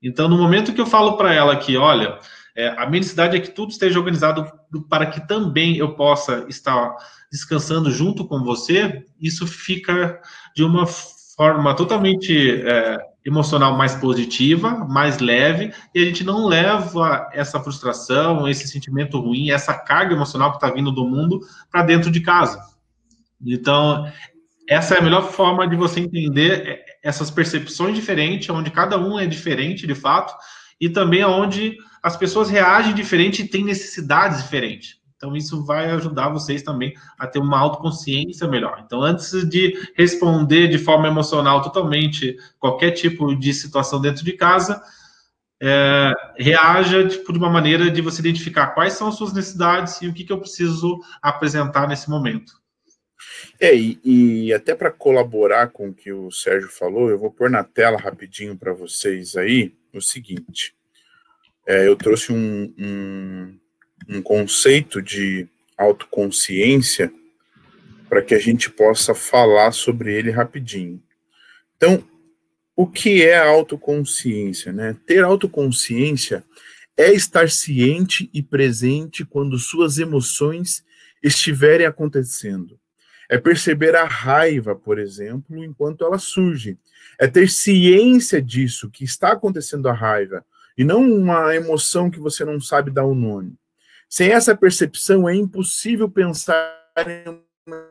Então, 0.03 0.29
no 0.29 0.37
momento 0.37 0.73
que 0.73 0.81
eu 0.81 0.87
falo 0.87 1.17
para 1.17 1.33
ela 1.33 1.57
que, 1.57 1.77
olha, 1.77 2.19
é, 2.57 2.69
a 2.69 2.87
minha 2.87 3.01
necessidade 3.01 3.37
é 3.37 3.41
que 3.41 3.51
tudo 3.51 3.71
esteja 3.71 3.99
organizado 3.99 4.51
para 4.89 5.07
que 5.07 5.27
também 5.27 5.77
eu 5.77 5.95
possa 5.95 6.45
estar 6.49 6.95
descansando 7.31 7.91
junto 7.91 8.27
com 8.27 8.43
você, 8.43 9.05
isso 9.21 9.47
fica 9.47 10.21
de 10.55 10.65
uma 10.65 10.87
forma 10.87 11.75
totalmente. 11.75 12.63
É, 12.63 13.13
emocional 13.25 13.77
mais 13.77 13.95
positiva, 13.95 14.85
mais 14.85 15.19
leve, 15.19 15.73
e 15.95 16.03
a 16.03 16.05
gente 16.05 16.25
não 16.25 16.47
leva 16.47 17.29
essa 17.33 17.61
frustração, 17.61 18.49
esse 18.49 18.67
sentimento 18.67 19.21
ruim, 19.21 19.51
essa 19.51 19.73
carga 19.75 20.15
emocional 20.15 20.51
que 20.51 20.57
está 20.57 20.71
vindo 20.71 20.91
do 20.91 21.07
mundo 21.07 21.41
para 21.71 21.83
dentro 21.83 22.11
de 22.11 22.21
casa. 22.21 22.61
Então, 23.45 24.11
essa 24.69 24.95
é 24.95 24.99
a 24.99 25.03
melhor 25.03 25.31
forma 25.31 25.67
de 25.69 25.77
você 25.77 26.01
entender 26.01 26.81
essas 27.03 27.31
percepções 27.31 27.95
diferentes, 27.95 28.49
onde 28.51 28.71
cada 28.71 28.99
um 28.99 29.19
é 29.19 29.27
diferente 29.27 29.87
de 29.87 29.95
fato, 29.95 30.35
e 30.83 30.91
também 30.91 31.25
onde 31.25 31.79
as 32.03 32.17
pessoas 32.17 32.51
reagem 32.51 32.93
diferente 32.93 33.41
e 33.41 33.49
têm 33.49 33.63
necessidades 33.63 34.43
diferentes. 34.43 34.97
Então, 35.17 35.37
isso 35.37 35.65
vai 35.65 35.89
ajudar 35.93 36.31
vocês 36.31 36.65
também 36.65 36.93
a 37.17 37.29
ter 37.29 37.39
uma 37.39 37.57
autoconsciência 37.57 38.49
melhor. 38.49 38.83
Então, 38.85 39.01
antes 39.01 39.49
de 39.49 39.79
responder 39.97 40.67
de 40.67 40.79
forma 40.79 41.07
emocional 41.07 41.63
totalmente 41.63 42.37
qualquer 42.59 42.91
tipo 42.91 43.33
de 43.37 43.55
situação 43.55 44.01
dentro 44.01 44.25
de 44.25 44.33
casa, 44.33 44.83
é, 45.63 46.13
reaja 46.37 47.07
tipo, 47.07 47.33
de 47.33 47.39
uma 47.39 47.49
maneira 47.49 47.89
de 47.89 48.03
você 48.03 48.19
identificar 48.21 48.75
quais 48.75 48.95
são 48.95 49.07
as 49.07 49.15
suas 49.15 49.33
necessidades 49.33 50.03
e 50.03 50.09
o 50.09 50.13
que, 50.13 50.25
que 50.25 50.33
eu 50.33 50.41
preciso 50.41 50.99
apresentar 51.23 51.87
nesse 51.87 52.11
momento. 52.11 52.61
É, 53.63 53.77
e, 53.77 54.01
e 54.03 54.53
até 54.53 54.75
para 54.75 54.91
colaborar 54.91 55.69
com 55.69 55.91
o 55.91 55.95
que 55.95 56.13
o 56.13 56.33
Sérgio 56.33 56.69
falou, 56.69 57.09
eu 57.09 57.17
vou 57.17 57.31
pôr 57.31 57.49
na 57.49 57.63
tela 57.63 57.97
rapidinho 57.97 58.57
para 58.57 58.73
vocês 58.73 59.37
aí 59.37 59.73
o 59.95 60.01
seguinte. 60.01 60.75
É, 61.65 61.87
eu 61.87 61.95
trouxe 61.95 62.33
um, 62.33 62.75
um, 62.77 63.59
um 64.09 64.21
conceito 64.21 65.01
de 65.01 65.47
autoconsciência 65.79 67.15
para 68.09 68.21
que 68.21 68.35
a 68.35 68.39
gente 68.41 68.69
possa 68.69 69.15
falar 69.15 69.71
sobre 69.71 70.13
ele 70.13 70.33
rapidinho. 70.33 71.01
Então, 71.77 72.03
o 72.75 72.85
que 72.85 73.23
é 73.23 73.39
autoconsciência? 73.39 74.73
Né? 74.73 74.97
Ter 75.07 75.23
autoconsciência 75.23 76.45
é 76.97 77.13
estar 77.13 77.49
ciente 77.49 78.29
e 78.35 78.43
presente 78.43 79.25
quando 79.25 79.57
suas 79.57 79.99
emoções 79.99 80.85
estiverem 81.23 81.87
acontecendo. 81.87 82.82
É 83.29 83.39
perceber 83.39 83.95
a 83.97 84.05
raiva, 84.05 84.75
por 84.75 84.99
exemplo, 84.99 85.57
enquanto 85.65 86.05
ela 86.05 86.19
surge. 86.19 86.79
É 87.19 87.27
ter 87.27 87.49
ciência 87.49 88.41
disso, 88.43 88.91
que 88.91 89.05
está 89.05 89.33
acontecendo 89.33 89.89
a 89.89 89.93
raiva, 89.93 90.45
e 90.77 90.85
não 90.85 91.03
uma 91.03 91.55
emoção 91.55 92.11
que 92.11 92.19
você 92.19 92.45
não 92.45 92.61
sabe 92.61 92.91
dar 92.91 93.05
o 93.05 93.13
um 93.13 93.15
nome. 93.15 93.55
Sem 94.09 94.31
essa 94.31 94.57
percepção, 94.57 95.29
é 95.29 95.35
impossível 95.35 96.09
pensar 96.09 96.79
em 97.07 97.41
uma 97.67 97.91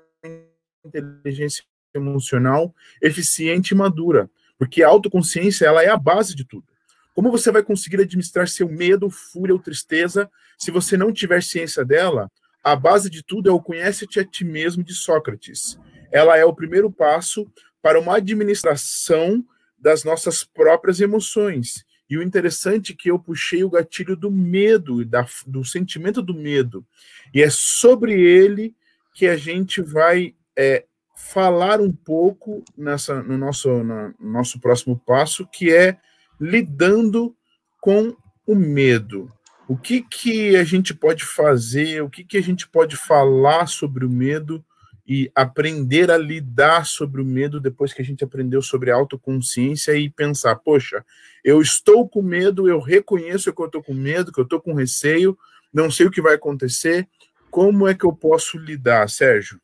inteligência 0.86 1.64
emocional 1.94 2.74
eficiente 3.02 3.72
e 3.72 3.78
madura, 3.78 4.30
porque 4.58 4.84
a 4.84 4.88
autoconsciência 4.88 5.66
ela 5.66 5.84
é 5.84 5.90
a 5.90 5.98
base 5.98 6.36
de 6.36 6.46
tudo. 6.46 6.66
Como 7.14 7.32
você 7.32 7.52
vai 7.52 7.64
conseguir 7.64 8.02
administrar 8.02 8.48
seu 8.48 8.70
medo, 8.70 9.10
fúria 9.10 9.54
ou 9.54 9.60
tristeza 9.60 10.30
se 10.58 10.72
você 10.72 10.96
não 10.96 11.12
tiver 11.12 11.44
ciência 11.44 11.84
dela? 11.84 12.32
A 12.64 12.76
base 12.76 13.10
de 13.10 13.24
tudo 13.24 13.50
é 13.50 13.54
o 13.54 13.62
conhece-te 13.62 14.20
a 14.20 14.26
ti 14.26 14.44
mesmo 14.44 14.84
de 14.84 14.94
Sócrates. 14.94 15.80
Ela 16.12 16.38
é 16.38 16.46
o 16.46 16.54
primeiro 16.54 16.92
passo 16.92 17.52
para 17.82 18.00
uma 18.00 18.18
administração 18.18 19.44
das 19.78 20.04
nossas 20.04 20.44
próprias 20.44 21.00
emoções 21.02 21.86
e 22.12 22.18
o 22.18 22.22
interessante 22.22 22.92
é 22.92 22.96
que 22.96 23.10
eu 23.10 23.18
puxei 23.18 23.64
o 23.64 23.70
gatilho 23.70 24.18
do 24.18 24.30
medo, 24.30 25.06
da, 25.06 25.26
do 25.48 25.64
sentimento 25.64 26.22
do 26.22 26.34
medo. 26.34 26.86
E 27.34 27.42
é 27.42 27.50
sobre 27.50 28.22
ele 28.22 28.76
que 29.14 29.28
a 29.28 29.38
gente 29.38 29.82
vai 29.82 30.36
é, 30.54 30.84
falar 31.16 31.80
um 31.80 31.90
pouco 31.90 32.66
nessa, 32.78 33.24
no, 33.24 33.38
nosso, 33.38 33.70
no 33.82 34.14
nosso 34.20 34.60
próximo 34.60 35.02
passo, 35.06 35.48
que 35.48 35.74
é 35.74 35.98
lidando 36.38 37.34
com 37.80 38.14
o 38.46 38.56
medo. 38.56 39.32
O 39.72 39.78
que, 39.78 40.02
que 40.02 40.58
a 40.58 40.66
gente 40.66 40.94
pode 40.94 41.24
fazer, 41.24 42.04
o 42.04 42.10
que, 42.10 42.26
que 42.26 42.38
a 42.38 42.44
gente 42.44 42.68
pode 42.68 42.98
falar 42.98 43.68
sobre 43.68 44.04
o 44.04 44.10
medo 44.10 44.62
e 45.08 45.32
aprender 45.34 46.12
a 46.12 46.18
lidar 46.18 46.86
sobre 46.86 47.22
o 47.22 47.26
medo 47.26 47.58
depois 47.58 47.94
que 47.94 48.02
a 48.02 48.04
gente 48.04 48.22
aprendeu 48.22 48.62
sobre 48.62 48.92
autoconsciência 48.92 49.96
e 49.96 50.10
pensar, 50.10 50.58
poxa, 50.58 51.06
eu 51.42 51.62
estou 51.62 52.06
com 52.06 52.22
medo, 52.22 52.68
eu 52.68 52.82
reconheço 52.82 53.54
que 53.54 53.62
eu 53.62 53.66
estou 53.68 53.82
com 53.82 53.94
medo, 53.94 54.30
que 54.34 54.42
eu 54.42 54.44
estou 54.44 54.60
com 54.60 54.74
receio, 54.74 55.38
não 55.74 55.90
sei 55.90 56.06
o 56.06 56.12
que 56.12 56.22
vai 56.22 56.34
acontecer, 56.34 57.08
como 57.50 57.88
é 57.88 57.94
que 57.94 58.04
eu 58.04 58.12
posso 58.12 58.58
lidar, 58.58 59.10
Sérgio? 59.10 59.58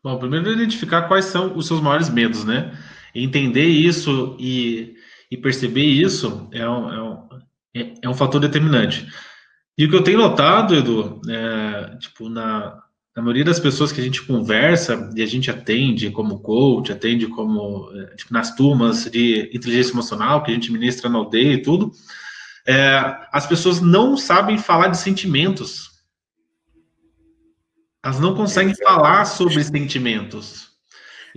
Bom, 0.00 0.16
primeiro 0.16 0.52
identificar 0.52 1.08
quais 1.08 1.24
são 1.24 1.56
os 1.56 1.66
seus 1.66 1.80
maiores 1.80 2.08
medos, 2.08 2.44
né? 2.44 2.78
Entender 3.12 3.66
isso 3.66 4.36
e, 4.38 4.94
e 5.28 5.36
perceber 5.36 5.86
isso 5.86 6.48
é 6.52 6.68
um, 6.68 6.92
é, 6.92 7.02
um, 7.02 7.26
é, 7.82 7.94
é 8.02 8.08
um 8.08 8.14
fator 8.14 8.40
determinante. 8.40 9.06
E 9.78 9.84
o 9.84 9.90
que 9.90 9.96
eu 9.96 10.04
tenho 10.04 10.18
notado, 10.18 10.74
Edu, 10.74 11.20
é, 11.28 11.96
tipo, 11.98 12.28
na, 12.28 12.82
a 13.16 13.22
maioria 13.22 13.44
das 13.44 13.58
pessoas 13.58 13.90
que 13.90 14.00
a 14.00 14.04
gente 14.04 14.22
conversa 14.22 15.10
e 15.16 15.22
a 15.22 15.26
gente 15.26 15.50
atende 15.50 16.10
como 16.10 16.40
coach, 16.40 16.92
atende 16.92 17.26
como 17.26 17.90
eh, 17.94 18.14
tipo, 18.14 18.32
nas 18.32 18.54
turmas 18.54 19.06
de 19.06 19.50
inteligência 19.54 19.92
emocional 19.92 20.42
que 20.42 20.50
a 20.50 20.54
gente 20.54 20.70
ministra 20.70 21.08
na 21.08 21.16
aldeia 21.16 21.54
e 21.54 21.62
tudo, 21.62 21.92
é, 22.66 23.16
as 23.32 23.46
pessoas 23.46 23.80
não 23.80 24.18
sabem 24.18 24.58
falar 24.58 24.88
de 24.88 24.98
sentimentos. 24.98 25.90
Elas 28.04 28.20
não 28.20 28.34
conseguem 28.34 28.74
é, 28.78 28.84
falar 28.84 29.24
sobre 29.24 29.64
sentimentos. 29.64 30.72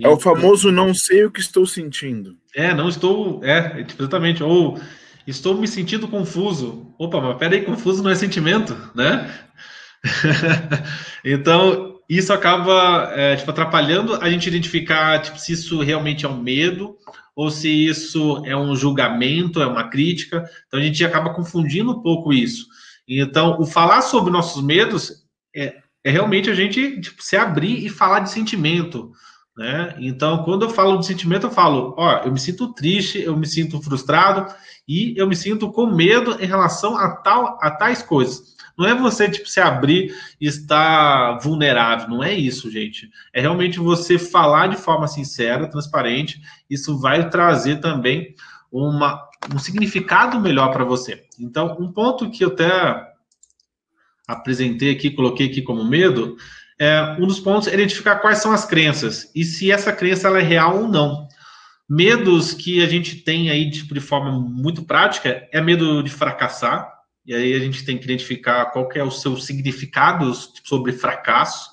É 0.02 0.08
o 0.08 0.20
famoso 0.20 0.70
não 0.70 0.92
sei 0.92 1.24
o 1.24 1.30
que 1.30 1.40
estou 1.40 1.66
sentindo. 1.66 2.36
É, 2.54 2.74
não 2.74 2.90
estou. 2.90 3.42
É, 3.42 3.86
exatamente. 3.98 4.42
Ou 4.42 4.78
estou 5.26 5.56
me 5.56 5.68
sentindo 5.68 6.08
confuso. 6.08 6.94
Opa, 6.98 7.20
mas 7.20 7.38
peraí, 7.38 7.62
confuso 7.62 8.02
não 8.02 8.10
é 8.10 8.14
sentimento, 8.14 8.76
né? 8.94 9.32
então, 11.24 11.98
isso 12.08 12.32
acaba 12.32 13.12
é, 13.14 13.36
tipo, 13.36 13.50
atrapalhando 13.50 14.14
a 14.16 14.28
gente 14.28 14.48
identificar 14.48 15.20
tipo, 15.20 15.38
se 15.38 15.52
isso 15.52 15.80
realmente 15.80 16.24
é 16.24 16.28
um 16.28 16.40
medo 16.40 16.96
ou 17.36 17.50
se 17.50 17.68
isso 17.68 18.42
é 18.44 18.56
um 18.56 18.74
julgamento, 18.74 19.62
é 19.62 19.66
uma 19.66 19.88
crítica. 19.88 20.44
Então, 20.66 20.80
a 20.80 20.82
gente 20.82 21.04
acaba 21.04 21.32
confundindo 21.34 21.92
um 21.92 22.02
pouco 22.02 22.32
isso. 22.32 22.66
Então, 23.06 23.60
o 23.60 23.66
falar 23.66 24.02
sobre 24.02 24.30
nossos 24.30 24.62
medos 24.62 25.24
é, 25.54 25.76
é 26.04 26.10
realmente 26.10 26.50
a 26.50 26.54
gente 26.54 27.00
tipo, 27.00 27.22
se 27.22 27.36
abrir 27.36 27.84
e 27.84 27.88
falar 27.88 28.20
de 28.20 28.30
sentimento. 28.30 29.12
Né? 29.60 29.94
Então, 29.98 30.42
quando 30.42 30.62
eu 30.62 30.70
falo 30.70 30.96
de 30.96 31.04
sentimento, 31.04 31.48
eu 31.48 31.50
falo: 31.50 31.94
ó, 31.98 32.22
eu 32.24 32.32
me 32.32 32.40
sinto 32.40 32.72
triste, 32.72 33.20
eu 33.20 33.36
me 33.36 33.46
sinto 33.46 33.78
frustrado 33.82 34.50
e 34.88 35.12
eu 35.18 35.28
me 35.28 35.36
sinto 35.36 35.70
com 35.70 35.84
medo 35.84 36.42
em 36.42 36.46
relação 36.46 36.96
a, 36.96 37.10
tal, 37.16 37.58
a 37.60 37.70
tais 37.70 38.02
coisas. 38.02 38.56
Não 38.78 38.86
é 38.86 38.94
você 38.94 39.28
tipo 39.28 39.46
se 39.46 39.60
abrir 39.60 40.14
e 40.40 40.46
estar 40.46 41.36
vulnerável, 41.40 42.08
não 42.08 42.24
é 42.24 42.32
isso, 42.32 42.70
gente. 42.70 43.10
É 43.34 43.42
realmente 43.42 43.78
você 43.78 44.18
falar 44.18 44.68
de 44.68 44.76
forma 44.76 45.06
sincera, 45.06 45.68
transparente. 45.68 46.40
Isso 46.70 46.98
vai 46.98 47.28
trazer 47.28 47.80
também 47.80 48.34
uma, 48.72 49.28
um 49.54 49.58
significado 49.58 50.40
melhor 50.40 50.72
para 50.72 50.86
você. 50.86 51.22
Então, 51.38 51.76
um 51.78 51.92
ponto 51.92 52.30
que 52.30 52.42
eu 52.42 52.48
até 52.48 53.10
apresentei 54.26 54.90
aqui, 54.90 55.10
coloquei 55.10 55.48
aqui 55.48 55.60
como 55.60 55.84
medo, 55.84 56.38
é 56.80 57.14
um 57.20 57.26
dos 57.26 57.38
pontos 57.38 57.68
é 57.68 57.74
identificar 57.74 58.16
quais 58.16 58.38
são 58.38 58.52
as 58.52 58.64
crenças 58.64 59.30
e 59.34 59.44
se 59.44 59.70
essa 59.70 59.92
crença 59.92 60.28
ela 60.28 60.38
é 60.38 60.42
real 60.42 60.78
ou 60.78 60.88
não. 60.88 61.28
Medos 61.86 62.54
que 62.54 62.82
a 62.82 62.86
gente 62.86 63.16
tem 63.16 63.50
aí 63.50 63.70
tipo, 63.70 63.92
de 63.92 64.00
forma 64.00 64.32
muito 64.32 64.84
prática 64.84 65.46
é 65.52 65.60
medo 65.60 66.02
de 66.02 66.10
fracassar, 66.10 66.90
e 67.26 67.34
aí 67.34 67.52
a 67.52 67.58
gente 67.58 67.84
tem 67.84 67.98
que 67.98 68.04
identificar 68.04 68.66
qual 68.66 68.88
que 68.88 68.98
é 68.98 69.04
o 69.04 69.10
seu 69.10 69.36
significado 69.36 70.32
sobre 70.64 70.92
fracasso, 70.92 71.68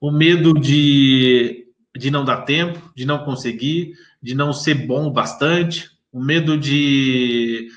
o 0.00 0.10
medo 0.10 0.52
de, 0.52 1.66
de 1.96 2.10
não 2.10 2.24
dar 2.24 2.38
tempo, 2.38 2.90
de 2.96 3.04
não 3.04 3.24
conseguir, 3.24 3.92
de 4.20 4.34
não 4.34 4.52
ser 4.52 4.74
bom 4.74 5.06
o 5.06 5.12
bastante, 5.12 5.90
o 6.10 6.20
medo 6.20 6.58
de 6.58 7.68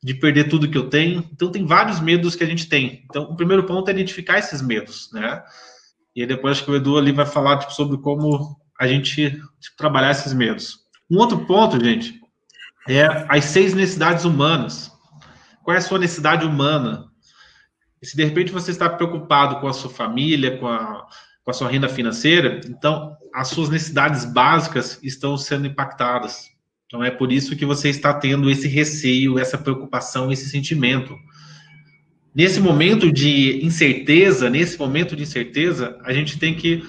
de 0.00 0.14
perder 0.14 0.48
tudo 0.48 0.70
que 0.70 0.78
eu 0.78 0.88
tenho. 0.88 1.28
Então, 1.32 1.50
tem 1.50 1.66
vários 1.66 1.98
medos 1.98 2.36
que 2.36 2.44
a 2.44 2.46
gente 2.46 2.68
tem. 2.68 3.04
Então, 3.04 3.24
o 3.24 3.36
primeiro 3.36 3.64
ponto 3.64 3.88
é 3.88 3.92
identificar 3.92 4.38
esses 4.38 4.62
medos, 4.62 5.10
né? 5.12 5.42
E 6.14 6.26
depois 6.26 6.60
que 6.60 6.70
o 6.70 6.76
Edu 6.76 6.98
ali 6.98 7.12
vai 7.12 7.26
falar 7.26 7.58
tipo, 7.58 7.72
sobre 7.72 7.98
como 7.98 8.56
a 8.78 8.86
gente 8.86 9.30
tipo, 9.30 9.76
trabalhar 9.76 10.10
esses 10.10 10.32
medos. 10.32 10.78
Um 11.10 11.18
outro 11.18 11.46
ponto, 11.46 11.82
gente, 11.82 12.20
é 12.88 13.26
as 13.28 13.44
seis 13.44 13.74
necessidades 13.74 14.24
humanas. 14.24 14.90
Qual 15.62 15.74
é 15.74 15.78
a 15.78 15.82
sua 15.82 15.98
necessidade 15.98 16.46
humana? 16.46 17.06
E 18.00 18.06
se 18.06 18.16
de 18.16 18.24
repente 18.24 18.52
você 18.52 18.70
está 18.70 18.88
preocupado 18.88 19.60
com 19.60 19.68
a 19.68 19.72
sua 19.72 19.90
família, 19.90 20.56
com 20.58 20.68
a, 20.68 21.06
com 21.44 21.50
a 21.50 21.54
sua 21.54 21.68
renda 21.68 21.88
financeira, 21.88 22.60
então 22.68 23.16
as 23.34 23.48
suas 23.48 23.68
necessidades 23.68 24.24
básicas 24.24 24.98
estão 25.02 25.36
sendo 25.36 25.66
impactadas. 25.66 26.50
Então 26.86 27.04
é 27.04 27.10
por 27.10 27.30
isso 27.30 27.56
que 27.56 27.66
você 27.66 27.90
está 27.90 28.14
tendo 28.14 28.50
esse 28.50 28.66
receio, 28.66 29.38
essa 29.38 29.58
preocupação, 29.58 30.32
esse 30.32 30.48
sentimento. 30.48 31.14
Nesse 32.38 32.60
momento 32.60 33.10
de 33.10 33.66
incerteza, 33.66 34.48
nesse 34.48 34.78
momento 34.78 35.16
de 35.16 35.24
incerteza, 35.24 35.98
a 36.04 36.12
gente 36.12 36.38
tem 36.38 36.54
que 36.54 36.84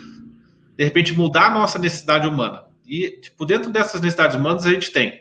de 0.78 0.84
repente 0.84 1.12
mudar 1.12 1.48
a 1.48 1.50
nossa 1.50 1.80
necessidade 1.80 2.28
humana. 2.28 2.66
E 2.86 3.20
tipo, 3.20 3.48
dentro 3.48 3.72
dessas 3.72 4.00
necessidades 4.00 4.36
humanas 4.36 4.68
a 4.68 4.70
gente 4.70 4.92
tem 4.92 5.20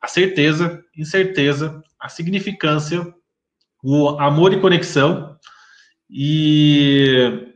a 0.00 0.06
certeza, 0.06 0.80
incerteza, 0.96 1.82
a 1.98 2.08
significância, 2.08 3.12
o 3.82 4.10
amor 4.10 4.52
e 4.52 4.60
conexão 4.60 5.36
e 6.08 7.52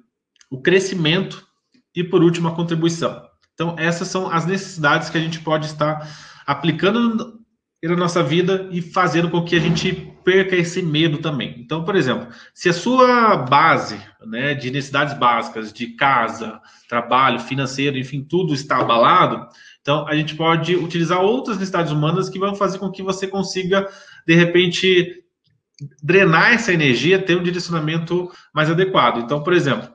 o 0.51 0.61
crescimento 0.61 1.47
e 1.95 2.03
por 2.03 2.21
último 2.21 2.49
a 2.49 2.57
contribuição. 2.57 3.23
Então, 3.55 3.77
essas 3.79 4.09
são 4.09 4.29
as 4.29 4.45
necessidades 4.45 5.09
que 5.09 5.19
a 5.19 5.21
gente 5.21 5.39
pode 5.39 5.67
estar 5.67 6.05
aplicando 6.45 7.39
na 7.81 7.95
nossa 7.95 8.25
vida 8.25 8.69
e 8.73 8.83
fazendo 8.83 9.31
com 9.31 9.45
que 9.45 9.55
a 9.55 9.61
gente 9.61 10.16
perca 10.27 10.57
esse 10.57 10.83
medo 10.83 11.19
também. 11.19 11.55
Então, 11.57 11.85
por 11.85 11.95
exemplo, 11.95 12.27
se 12.53 12.69
a 12.69 12.73
sua 12.73 13.37
base 13.37 13.97
né, 14.27 14.55
de 14.55 14.73
necessidades 14.73 15.17
básicas, 15.17 15.73
de 15.73 15.95
casa, 15.95 16.61
trabalho, 16.89 17.39
financeiro, 17.39 17.97
enfim, 17.97 18.27
tudo 18.29 18.53
está 18.53 18.79
abalado, 18.79 19.47
então 19.81 20.05
a 20.09 20.17
gente 20.17 20.35
pode 20.35 20.75
utilizar 20.75 21.21
outras 21.21 21.57
necessidades 21.59 21.93
humanas 21.93 22.29
que 22.29 22.41
vão 22.41 22.57
fazer 22.57 22.81
com 22.81 22.91
que 22.91 23.05
você 23.05 23.29
consiga, 23.29 23.89
de 24.27 24.35
repente, 24.35 25.23
drenar 26.03 26.55
essa 26.55 26.73
energia, 26.73 27.23
ter 27.23 27.37
um 27.37 27.43
direcionamento 27.45 28.29
mais 28.53 28.69
adequado. 28.69 29.19
Então, 29.19 29.45
por 29.45 29.53
exemplo, 29.53 29.89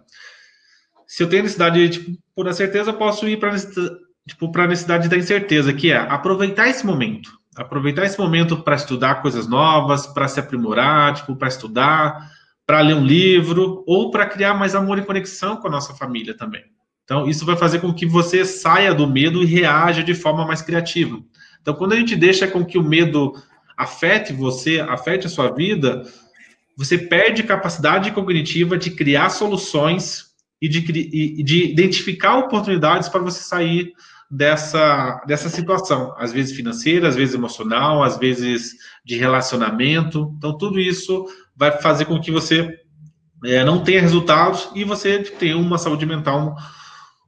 se 1.05 1.21
eu 1.21 1.27
tenho 1.27 1.43
necessidade, 1.43 1.89
tipo, 1.89 2.17
por 2.33 2.47
a 2.47 2.53
certeza, 2.53 2.93
posso 2.93 3.27
ir 3.27 3.37
para 3.37 3.53
tipo, 4.25 4.49
a 4.61 4.67
necessidade 4.67 5.09
da 5.09 5.17
incerteza, 5.17 5.73
que 5.73 5.91
é 5.91 5.97
aproveitar 5.97 6.69
esse 6.69 6.85
momento. 6.85 7.40
Aproveitar 7.55 8.05
esse 8.05 8.17
momento 8.17 8.57
para 8.63 8.75
estudar 8.75 9.21
coisas 9.21 9.47
novas, 9.47 10.07
para 10.07 10.27
se 10.27 10.39
aprimorar, 10.39 11.13
tipo, 11.13 11.35
para 11.35 11.47
estudar, 11.47 12.31
para 12.65 12.79
ler 12.81 12.95
um 12.95 13.05
livro, 13.05 13.83
ou 13.85 14.09
para 14.09 14.25
criar 14.25 14.53
mais 14.53 14.73
amor 14.73 14.97
e 14.97 15.05
conexão 15.05 15.57
com 15.57 15.67
a 15.67 15.71
nossa 15.71 15.93
família 15.93 16.35
também. 16.35 16.63
Então, 17.03 17.27
isso 17.27 17.45
vai 17.45 17.57
fazer 17.57 17.79
com 17.79 17.93
que 17.93 18.05
você 18.05 18.45
saia 18.45 18.93
do 18.93 19.05
medo 19.05 19.43
e 19.43 19.45
reaja 19.45 20.01
de 20.01 20.13
forma 20.13 20.45
mais 20.45 20.61
criativa. 20.61 21.21
Então, 21.61 21.73
quando 21.73 21.93
a 21.93 21.97
gente 21.97 22.15
deixa 22.15 22.47
com 22.47 22.63
que 22.63 22.77
o 22.77 22.83
medo 22.83 23.33
afete 23.77 24.31
você, 24.31 24.79
afete 24.79 25.27
a 25.27 25.29
sua 25.29 25.51
vida, 25.53 26.03
você 26.77 26.97
perde 26.97 27.43
capacidade 27.43 28.11
cognitiva 28.11 28.77
de 28.77 28.91
criar 28.91 29.29
soluções 29.29 30.27
e 30.61 30.69
de, 30.69 30.79
e 30.89 31.43
de 31.43 31.65
identificar 31.65 32.37
oportunidades 32.37 33.09
para 33.09 33.21
você 33.21 33.43
sair 33.43 33.91
dessa, 34.31 35.21
dessa 35.27 35.49
situação, 35.49 36.15
às 36.17 36.31
vezes 36.31 36.55
financeira, 36.55 37.09
às 37.09 37.17
vezes 37.17 37.35
emocional, 37.35 38.01
às 38.01 38.17
vezes 38.17 38.75
de 39.03 39.17
relacionamento. 39.17 40.33
Então, 40.37 40.57
tudo 40.57 40.79
isso 40.79 41.25
vai 41.55 41.71
fazer 41.81 42.05
com 42.05 42.19
que 42.19 42.31
você 42.31 42.79
é, 43.43 43.65
não 43.65 43.83
tenha 43.83 43.99
resultados 43.99 44.69
e 44.73 44.85
você 44.85 45.19
tenha 45.19 45.57
uma 45.57 45.77
saúde 45.77 46.05
mental 46.05 46.55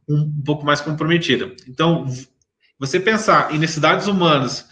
um, 0.08 0.16
um 0.16 0.42
pouco 0.46 0.66
mais 0.66 0.80
comprometida. 0.80 1.54
Então, 1.68 2.06
você 2.80 3.02
pensar 3.02 3.54
em 3.54 3.60
necessidades 3.60 4.08
humanas 4.08 4.66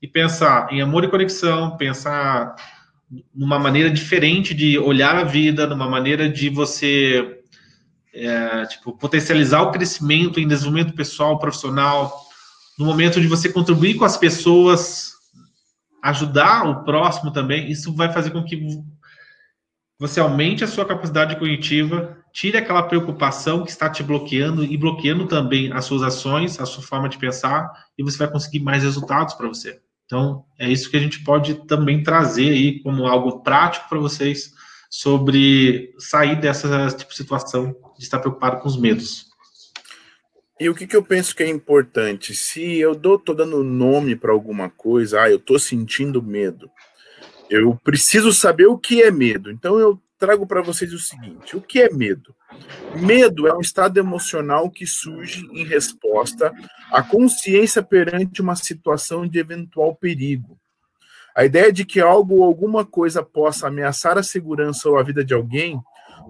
e 0.00 0.06
pensar 0.06 0.72
em 0.72 0.80
amor 0.80 1.02
e 1.02 1.08
conexão, 1.08 1.76
pensar 1.76 2.54
numa 3.34 3.58
maneira 3.58 3.90
diferente 3.90 4.54
de 4.54 4.78
olhar 4.78 5.16
a 5.16 5.24
vida, 5.24 5.66
numa 5.66 5.88
maneira 5.88 6.28
de 6.28 6.48
você 6.48 7.41
é, 8.14 8.66
tipo, 8.66 8.92
potencializar 8.92 9.62
o 9.62 9.70
crescimento 9.70 10.38
em 10.38 10.46
desenvolvimento 10.46 10.94
pessoal, 10.94 11.38
profissional, 11.38 12.22
no 12.78 12.84
momento 12.84 13.20
de 13.20 13.26
você 13.26 13.48
contribuir 13.48 13.94
com 13.94 14.04
as 14.04 14.16
pessoas, 14.16 15.12
ajudar 16.02 16.68
o 16.68 16.84
próximo 16.84 17.32
também, 17.32 17.70
isso 17.70 17.94
vai 17.94 18.12
fazer 18.12 18.30
com 18.30 18.44
que 18.44 18.82
você 19.98 20.18
aumente 20.18 20.64
a 20.64 20.66
sua 20.66 20.84
capacidade 20.84 21.36
cognitiva, 21.36 22.18
tire 22.32 22.56
aquela 22.56 22.82
preocupação 22.82 23.62
que 23.62 23.70
está 23.70 23.88
te 23.88 24.02
bloqueando 24.02 24.64
e 24.64 24.76
bloqueando 24.76 25.26
também 25.28 25.72
as 25.72 25.84
suas 25.84 26.02
ações, 26.02 26.58
a 26.58 26.66
sua 26.66 26.82
forma 26.82 27.08
de 27.08 27.18
pensar, 27.18 27.70
e 27.96 28.02
você 28.02 28.18
vai 28.18 28.30
conseguir 28.30 28.60
mais 28.60 28.82
resultados 28.82 29.34
para 29.34 29.46
você. 29.46 29.80
Então, 30.06 30.44
é 30.58 30.68
isso 30.68 30.90
que 30.90 30.96
a 30.96 31.00
gente 31.00 31.22
pode 31.22 31.54
também 31.66 32.02
trazer 32.02 32.50
aí 32.50 32.82
como 32.82 33.06
algo 33.06 33.42
prático 33.42 33.88
para 33.88 33.98
vocês 33.98 34.52
sobre 34.90 35.94
sair 35.98 36.38
dessa 36.40 36.90
tipo, 36.90 37.14
situação 37.14 37.74
de 38.02 38.06
estar 38.06 38.18
preocupado 38.18 38.60
com 38.60 38.68
os 38.68 38.76
medos. 38.76 39.30
E 40.58 40.68
o 40.68 40.74
que, 40.74 40.86
que 40.86 40.96
eu 40.96 41.02
penso 41.02 41.34
que 41.34 41.42
é 41.42 41.48
importante? 41.48 42.34
Se 42.34 42.78
eu 42.78 42.94
dou, 42.94 43.18
tô 43.18 43.32
dando 43.32 43.64
nome 43.64 44.14
para 44.14 44.32
alguma 44.32 44.68
coisa, 44.68 45.22
ah, 45.22 45.30
eu 45.30 45.38
tô 45.38 45.58
sentindo 45.58 46.22
medo. 46.22 46.70
Eu 47.48 47.78
preciso 47.82 48.32
saber 48.32 48.66
o 48.66 48.78
que 48.78 49.02
é 49.02 49.10
medo. 49.10 49.50
Então 49.50 49.78
eu 49.78 50.00
trago 50.18 50.46
para 50.46 50.62
vocês 50.62 50.92
o 50.92 50.98
seguinte: 50.98 51.56
o 51.56 51.60
que 51.60 51.80
é 51.80 51.92
medo? 51.92 52.34
Medo 53.00 53.46
é 53.46 53.54
um 53.54 53.60
estado 53.60 53.98
emocional 53.98 54.70
que 54.70 54.86
surge 54.86 55.48
em 55.52 55.64
resposta 55.64 56.52
à 56.92 57.02
consciência 57.02 57.82
perante 57.82 58.40
uma 58.40 58.56
situação 58.56 59.26
de 59.26 59.38
eventual 59.38 59.94
perigo. 59.94 60.58
A 61.34 61.44
ideia 61.44 61.72
de 61.72 61.84
que 61.84 62.00
algo 62.00 62.36
ou 62.36 62.44
alguma 62.44 62.84
coisa 62.84 63.22
possa 63.22 63.68
ameaçar 63.68 64.18
a 64.18 64.22
segurança 64.22 64.88
ou 64.88 64.98
a 64.98 65.02
vida 65.02 65.24
de 65.24 65.32
alguém 65.32 65.80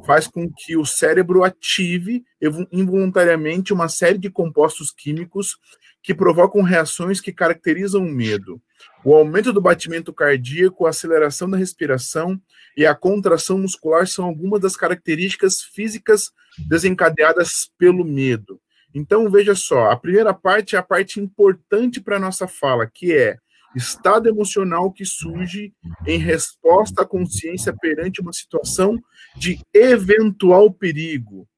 faz 0.05 0.27
com 0.27 0.51
que 0.51 0.77
o 0.77 0.85
cérebro 0.85 1.45
ative 1.45 2.25
involuntariamente 2.71 3.73
uma 3.73 3.89
série 3.89 4.19
de 4.19 4.31
compostos 4.31 4.91
químicos 4.91 5.57
que 6.03 6.15
provocam 6.15 6.63
reações 6.63 7.21
que 7.21 7.33
caracterizam 7.33 8.03
o 8.03 8.11
medo. 8.11 8.61
O 9.05 9.15
aumento 9.15 9.53
do 9.53 9.61
batimento 9.61 10.13
cardíaco, 10.13 10.87
a 10.87 10.91
aceleração 10.91 11.49
da 11.49 11.57
respiração 11.57 12.41
e 12.77 12.85
a 12.85 12.95
contração 12.95 13.59
muscular 13.59 14.07
são 14.07 14.25
algumas 14.25 14.61
das 14.61 14.77
características 14.77 15.63
físicas 15.63 16.33
desencadeadas 16.59 17.71
pelo 17.79 18.05
medo. 18.05 18.61
Então, 18.95 19.31
veja 19.31 19.55
só, 19.55 19.91
a 19.91 19.97
primeira 19.97 20.35
parte 20.35 20.77
é 20.77 20.79
a 20.79 20.83
parte 20.83 21.21
importante 21.21 22.01
para 22.01 22.17
a 22.17 22.21
nossa 22.21 22.47
fala, 22.47 22.87
que 22.87 23.13
é 23.13 23.39
estado 23.75 24.29
emocional 24.29 24.93
que 24.93 25.05
surge 25.05 25.73
em 26.07 26.19
resposta 26.19 27.03
à 27.03 27.07
consciência 27.07 27.75
perante 27.75 28.21
uma 28.21 28.33
situação 28.33 28.99
de 29.37 29.61
eventual 29.73 30.73
perigo, 30.73 31.49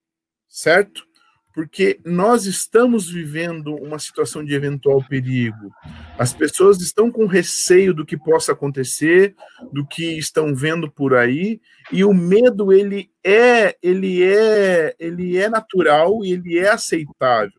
certo? 0.48 1.04
Porque 1.52 2.00
nós 2.04 2.46
estamos 2.46 3.08
vivendo 3.08 3.76
uma 3.76 4.00
situação 4.00 4.44
de 4.44 4.54
eventual 4.54 5.02
perigo. 5.08 5.70
As 6.18 6.32
pessoas 6.32 6.80
estão 6.80 7.12
com 7.12 7.26
receio 7.26 7.94
do 7.94 8.04
que 8.04 8.16
possa 8.16 8.52
acontecer, 8.52 9.36
do 9.72 9.86
que 9.86 10.18
estão 10.18 10.52
vendo 10.52 10.90
por 10.90 11.14
aí, 11.14 11.60
e 11.92 12.04
o 12.04 12.12
medo 12.12 12.72
ele 12.72 13.08
é, 13.22 13.76
ele 13.80 14.24
é, 14.24 14.96
ele 14.98 15.36
é 15.36 15.48
natural 15.48 16.24
e 16.24 16.32
ele 16.32 16.58
é 16.58 16.70
aceitável. 16.70 17.52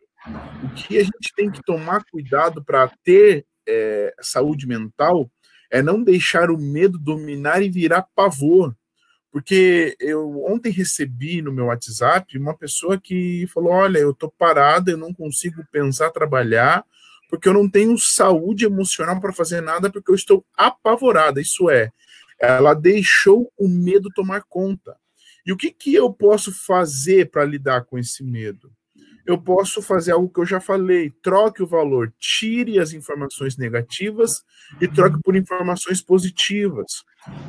O 0.64 0.70
que 0.74 0.98
a 0.98 1.04
gente 1.04 1.34
tem 1.36 1.50
que 1.50 1.62
tomar 1.64 2.04
cuidado 2.12 2.64
para 2.64 2.92
ter 3.04 3.46
é, 3.68 4.14
saúde 4.22 4.68
mental 4.68 5.30
é 5.72 5.82
não 5.82 6.04
deixar 6.04 6.50
o 6.52 6.58
medo 6.58 6.98
dominar 6.98 7.62
e 7.62 7.70
virar 7.70 8.08
pavor. 8.16 8.76
Porque 9.32 9.98
eu 10.00 10.46
ontem 10.46 10.72
recebi 10.72 11.42
no 11.42 11.52
meu 11.52 11.66
WhatsApp 11.66 12.38
uma 12.38 12.56
pessoa 12.56 12.98
que 12.98 13.46
falou: 13.54 13.74
Olha, 13.74 13.98
eu 13.98 14.14
tô 14.14 14.32
parada, 14.32 14.92
eu 14.92 14.98
não 14.98 15.14
consigo 15.14 15.62
pensar, 15.72 16.10
trabalhar, 16.12 16.86
porque 17.30 17.50
eu 17.50 17.54
não 17.54 17.70
tenho 17.70 17.98
saúde 17.98 18.66
emocional 18.66 19.20
para 19.20 19.34
fazer 19.34 19.60
nada, 19.60 19.92
porque 19.92 20.10
eu 20.10 20.16
estou 20.16 20.46
apavorada. 20.56 21.42
Isso 21.42 21.70
é, 21.70 21.92
ela 22.40 22.74
deixou 22.74 23.52
o 23.58 23.68
medo 23.68 24.10
tomar 24.16 24.44
conta. 24.48 24.96
E 25.46 25.52
o 25.52 25.58
que, 25.58 25.70
que 25.70 25.94
eu 25.94 26.12
posso 26.12 26.52
fazer 26.52 27.30
para 27.30 27.46
lidar 27.46 27.86
com 27.86 28.00
esse 28.00 28.24
medo? 28.24 28.72
Eu 29.26 29.38
posso 29.38 29.82
fazer 29.82 30.12
algo 30.12 30.30
que 30.30 30.40
eu 30.40 30.46
já 30.46 30.62
falei: 30.62 31.12
troque 31.22 31.64
o 31.64 31.68
valor, 31.68 32.14
tire 32.20 32.80
as 32.80 32.94
informações 32.94 33.58
negativas 33.58 34.44
e 34.80 34.88
troque 34.88 35.20
por 35.24 35.36
informações 35.36 36.02
positivas. 36.02 37.04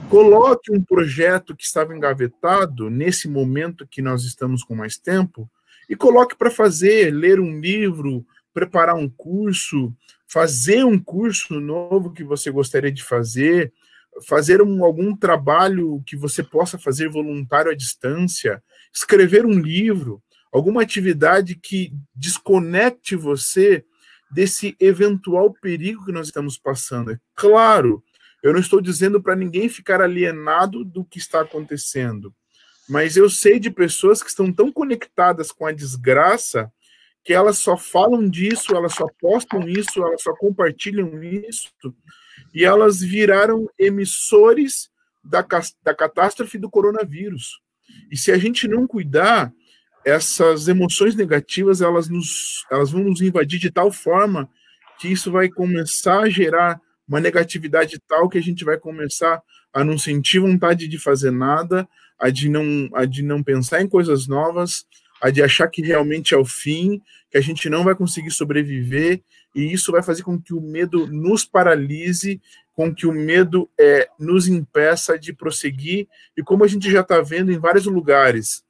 Coloque 0.09 0.73
um 0.73 0.83
projeto 0.83 1.55
que 1.55 1.65
estava 1.65 1.95
engavetado 1.95 2.89
nesse 2.89 3.29
momento 3.29 3.87
que 3.87 4.01
nós 4.01 4.25
estamos 4.25 4.63
com 4.65 4.75
mais 4.75 4.97
tempo 4.97 5.49
e 5.89 5.95
coloque 5.95 6.35
para 6.37 6.51
fazer, 6.51 7.13
ler 7.13 7.39
um 7.39 7.61
livro, 7.61 8.27
preparar 8.55 8.97
um 8.97 9.09
curso, 9.09 9.93
fazer 10.27 10.85
um 10.85 10.99
curso 10.99 11.61
novo 11.61 12.13
que 12.13 12.25
você 12.25 12.51
gostaria 12.51 12.91
de 12.91 13.05
fazer, 13.05 13.73
fazer 14.27 14.63
um, 14.63 14.83
algum 14.83 15.15
trabalho 15.15 16.03
que 16.07 16.17
você 16.17 16.43
possa 16.43 16.79
fazer 16.79 17.09
voluntário 17.09 17.71
à 17.71 17.75
distância, 17.75 18.63
escrever 18.93 19.45
um 19.45 19.59
livro, 19.59 20.23
alguma 20.57 20.83
atividade 20.83 21.55
que 21.55 21.93
desconecte 22.15 23.15
você 23.15 23.85
desse 24.31 24.75
eventual 24.81 25.53
perigo 25.53 26.07
que 26.07 26.13
nós 26.13 26.29
estamos 26.29 26.57
passando. 26.57 27.13
É 27.13 27.19
claro, 27.35 28.03
eu 28.43 28.55
não 28.55 28.61
estou 28.61 28.81
dizendo 28.81 29.23
para 29.23 29.37
ninguém 29.37 29.69
ficar 29.69 30.01
alienado 30.01 30.83
do 30.83 31.05
que 31.05 31.19
está 31.19 31.43
acontecendo, 31.43 32.35
mas 32.89 33.19
eu 33.19 33.29
sei 33.29 33.61
de 33.61 33.71
pessoas 33.71 34.23
que 34.23 34.31
estão 34.31 34.51
tão 34.51 34.73
conectadas 34.73 35.53
com 35.53 35.67
a 35.67 35.73
desgraça 35.73 36.73
que 37.23 37.35
elas 37.35 37.59
só 37.59 37.77
falam 37.77 38.27
disso, 38.27 38.75
elas 38.75 38.95
só 38.95 39.07
postam 39.21 39.69
isso, 39.69 40.03
elas 40.03 40.23
só 40.23 40.33
compartilham 40.37 41.23
isso, 41.23 41.71
e 42.55 42.65
elas 42.65 43.01
viraram 43.01 43.69
emissores 43.79 44.89
da, 45.23 45.45
da 45.83 45.95
catástrofe 45.95 46.57
do 46.57 46.71
coronavírus. 46.71 47.61
E 48.11 48.17
se 48.17 48.33
a 48.33 48.39
gente 48.39 48.67
não 48.67 48.87
cuidar, 48.87 49.53
essas 50.07 50.69
emoções 50.69 51.17
negativas 51.17 51.81
elas, 51.81 52.09
nos, 52.09 52.65
elas 52.71 52.93
vão 52.93 53.03
nos 53.03 53.21
invadir 53.21 53.59
de 53.59 53.73
tal 53.73 53.91
forma 53.91 54.49
que 55.01 55.09
isso 55.09 55.33
vai 55.33 55.49
começar 55.49 56.21
a 56.21 56.31
gerar 56.31 56.81
uma 57.09 57.21
negatividade 57.21 58.01
tal 58.07 58.29
que 58.29 58.39
a 58.39 58.43
gente 58.43 58.65
vai 58.65 58.79
começar 58.79 59.43
a 59.73 59.85
não 59.85 59.99
sentir 59.99 60.39
vontade 60.39 60.87
de 60.87 60.97
fazer 60.97 61.33
nada, 61.33 61.89
a 62.21 62.31
de 62.31 62.49
não, 62.49 62.89
a 62.95 63.05
de 63.05 63.23
não 63.23 63.43
pensar 63.43 63.83
em 63.83 63.89
coisas 63.89 64.29
novas, 64.29 64.87
a 65.21 65.29
de 65.29 65.43
achar 65.43 65.69
que 65.69 65.83
realmente 65.83 66.35
é 66.35 66.39
o 66.39 66.45
fim, 66.45 67.03
que 67.29 67.37
a 67.37 67.41
gente 67.41 67.69
não 67.69 67.83
vai 67.83 67.95
conseguir 67.95 68.31
sobreviver, 68.31 69.23
e 69.55 69.73
isso 69.73 69.91
vai 69.91 70.03
fazer 70.03 70.23
com 70.23 70.41
que 70.41 70.55
o 70.55 70.61
medo 70.61 71.07
nos 71.09 71.45
paralise, 71.45 72.41
com 72.75 72.95
que 72.95 73.07
o 73.07 73.13
medo 73.13 73.69
é, 73.79 74.09
nos 74.19 74.47
impeça 74.47 75.19
de 75.19 75.33
prosseguir, 75.33 76.07
e 76.37 76.43
como 76.43 76.65
a 76.65 76.69
gente 76.69 76.91
já 76.91 77.01
está 77.01 77.21
vendo 77.21 77.53
em 77.53 77.59
vários 77.59 77.87
lugares, 77.87 78.66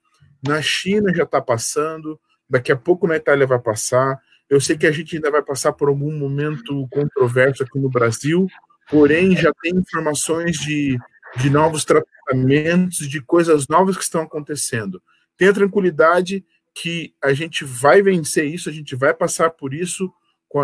na 0.47 0.61
China 0.63 1.15
já 1.15 1.25
está 1.25 1.41
passando, 1.41 2.19
daqui 2.49 2.73
a 2.73 2.77
pouco 2.77 3.07
na 3.07 3.17
Itália 3.17 3.47
vai 3.47 3.59
passar, 3.59 4.21
eu 4.49 4.61
sei 4.61 4.77
que 4.77 4.87
a 4.87 4.93
gente 4.93 5.17
ainda 5.17 5.31
vai 5.31 5.43
passar 5.43 5.73
por 5.73 5.89
algum 5.89 6.17
momento 6.17 6.87
controverso 6.91 7.63
aqui 7.63 7.79
no 7.79 7.91
Brasil, 7.91 8.47
porém 8.89 9.37
já 9.37 9.53
tem 9.61 9.75
informações 9.75 10.57
de, 10.59 10.97
de 11.37 11.51
novos 11.51 11.85
tratamentos, 11.85 13.09
de 13.09 13.21
coisas 13.21 13.67
novas 13.69 13.97
que 13.97 14.05
estão 14.05 14.23
acontecendo. 14.23 15.03
Tenha 15.37 15.53
tranquilidade 15.53 16.45
que 16.75 17.15
a 17.23 17.33
gente 17.33 17.65
vai 17.65 18.03
vencer 18.03 18.47
isso, 18.47 18.69
a 18.69 18.73
gente 18.73 18.95
vai 18.95 19.13
passar 19.13 19.51
por 19.51 19.75
isso 19.75 20.13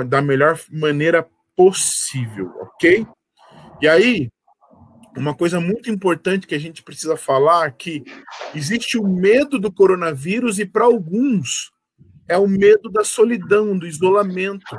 da 0.09 0.23
melhor 0.23 0.59
maneira 0.71 1.27
possível, 1.57 2.51
ok? 2.61 3.07
E 3.81 3.89
aí, 3.89 4.31
uma 5.17 5.35
coisa 5.35 5.61
muito 5.61 5.91
importante 5.91 6.47
que 6.47 6.55
a 6.55 6.59
gente 6.59 6.83
precisa 6.83 7.17
falar 7.17 7.69
é 7.69 7.71
que 7.71 8.03
existe 8.55 8.99
o 8.99 9.07
medo 9.07 9.59
do 9.59 9.73
coronavírus 9.73 10.59
e 10.59 10.67
para 10.67 10.85
alguns 10.85 11.71
é 12.29 12.37
o 12.39 12.49
medo 12.49 12.91
da 12.91 13.05
solidão, 13.05 13.77
do 13.77 13.87
isolamento. 13.87 14.77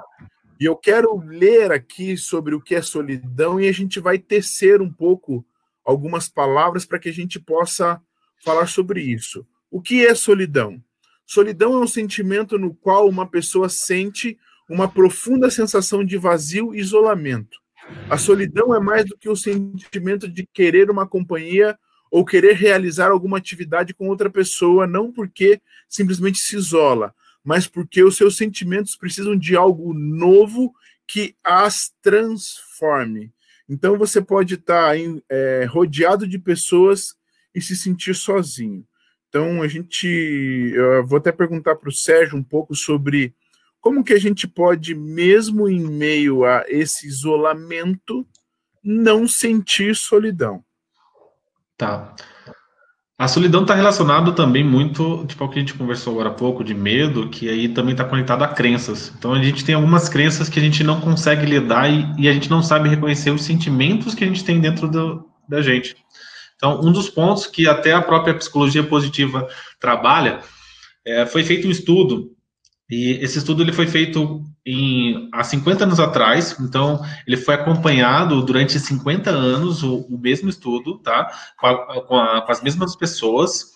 E 0.60 0.66
eu 0.66 0.76
quero 0.76 1.18
ler 1.18 1.72
aqui 1.72 2.18
sobre 2.18 2.56
o 2.56 2.62
que 2.62 2.76
é 2.76 2.82
solidão 2.82 3.60
e 3.60 3.68
a 3.68 3.72
gente 3.72 4.00
vai 4.00 4.18
tecer 4.18 4.82
um 4.82 4.92
pouco 4.92 5.46
algumas 5.86 6.30
palavras 6.30 6.86
para 6.86 7.00
que 7.00 7.10
a 7.10 7.14
gente 7.14 7.40
possa 7.40 8.02
falar 8.44 8.68
sobre 8.68 9.02
isso. 9.02 9.46
O 9.70 9.82
que 9.82 10.06
é 10.06 10.16
solidão? 10.16 10.82
Solidão 11.26 11.74
é 11.74 11.80
um 11.80 11.88
sentimento 11.88 12.58
no 12.58 12.74
qual 12.74 13.08
uma 13.08 13.28
pessoa 13.28 13.70
sente 13.70 14.38
uma 14.70 14.88
profunda 14.88 15.50
sensação 15.50 16.04
de 16.04 16.18
vazio 16.18 16.74
e 16.74 16.80
isolamento. 16.80 17.63
A 18.10 18.18
solidão 18.18 18.76
é 18.76 18.80
mais 18.80 19.06
do 19.06 19.18
que 19.18 19.30
o 19.30 19.36
sentimento 19.36 20.28
de 20.28 20.46
querer 20.46 20.90
uma 20.90 21.08
companhia 21.08 21.78
ou 22.12 22.24
querer 22.24 22.54
realizar 22.54 23.10
alguma 23.10 23.38
atividade 23.38 23.94
com 23.94 24.08
outra 24.08 24.30
pessoa, 24.30 24.86
não 24.86 25.12
porque 25.12 25.60
simplesmente 25.90 26.38
se 26.38 26.56
isola, 26.56 27.14
mas 27.44 27.68
porque 27.68 28.04
os 28.04 28.16
seus 28.16 28.38
sentimentos 28.38 28.96
precisam 28.96 29.36
de 29.36 29.56
algo 29.56 29.94
novo 29.94 30.74
que 31.08 31.36
as 31.44 31.92
transforme. 32.02 33.32
Então 33.68 33.98
você 33.98 34.22
pode 34.22 34.56
estar 34.56 34.96
é, 35.30 35.66
rodeado 35.66 36.28
de 36.28 36.38
pessoas 36.38 37.16
e 37.56 37.62
se 37.62 37.76
sentir 37.76 38.14
sozinho. 38.14 38.86
Então 39.30 39.64
a 39.64 39.68
gente, 39.68 40.08
eu 40.76 41.06
vou 41.08 41.18
até 41.18 41.32
perguntar 41.32 41.76
para 41.76 41.90
o 41.90 41.92
Sérgio 41.92 42.38
um 42.38 42.44
pouco 42.44 42.76
sobre 42.76 43.34
como 43.84 44.02
que 44.02 44.14
a 44.14 44.20
gente 44.20 44.48
pode, 44.48 44.96
mesmo 44.96 45.68
em 45.68 45.82
meio 45.82 46.46
a 46.46 46.64
esse 46.70 47.06
isolamento, 47.06 48.26
não 48.82 49.28
sentir 49.28 49.94
solidão? 49.94 50.64
Tá. 51.78 52.16
A 53.18 53.28
solidão 53.28 53.64
está 53.64 53.76
relacionada 53.76 54.32
também 54.32 54.64
muito, 54.64 55.26
tipo, 55.26 55.44
ao 55.44 55.50
que 55.50 55.58
a 55.58 55.60
gente 55.60 55.74
conversou 55.74 56.14
agora 56.14 56.30
há 56.30 56.34
pouco, 56.34 56.64
de 56.64 56.74
medo, 56.74 57.30
que 57.30 57.50
aí 57.50 57.68
também 57.68 57.92
está 57.92 58.06
conectado 58.06 58.44
a 58.44 58.48
crenças. 58.48 59.12
Então 59.18 59.34
a 59.34 59.44
gente 59.44 59.66
tem 59.66 59.76
algumas 59.76 60.08
crenças 60.08 60.48
que 60.48 60.60
a 60.60 60.64
gente 60.64 60.82
não 60.82 61.02
consegue 61.02 61.46
lidar 61.46 61.92
e, 61.92 62.06
e 62.18 62.30
a 62.30 62.34
gente 62.34 62.50
não 62.50 62.64
sabe 62.64 62.88
reconhecer 62.88 63.32
os 63.32 63.44
sentimentos 63.44 64.16
que 64.16 64.24
a 64.24 64.28
gente 64.28 64.46
tem 64.46 64.62
dentro 64.62 64.88
do, 64.88 65.28
da 65.46 65.62
gente. 65.62 65.94
Então, 66.56 66.80
um 66.80 66.92
dos 66.94 67.10
pontos 67.10 67.48
que 67.48 67.68
até 67.68 67.92
a 67.92 68.02
própria 68.02 68.34
psicologia 68.34 68.82
positiva 68.82 69.46
trabalha, 69.78 70.40
é, 71.06 71.26
foi 71.26 71.44
feito 71.44 71.68
um 71.68 71.72
estudo 71.72 72.33
e 72.96 73.18
esse 73.24 73.40
estudo 73.40 73.64
ele 73.64 73.74
foi 73.74 73.88
feito 73.88 74.44
em, 74.64 75.28
há 75.34 75.44
50 75.44 75.84
anos 75.84 76.00
atrás, 76.00 76.56
então 76.60 77.04
ele 77.26 77.36
foi 77.36 77.56
acompanhado 77.56 78.40
durante 78.44 78.80
50 78.80 79.32
anos, 79.32 79.82
o, 79.82 80.02
o 80.02 80.16
mesmo 80.20 80.48
estudo, 80.48 81.00
tá? 81.00 81.28
Com, 81.58 81.66
a, 81.66 82.02
com, 82.04 82.20
a, 82.20 82.42
com, 82.42 82.52
as 82.52 82.62
mesmas 82.62 82.96
pessoas, 82.96 83.72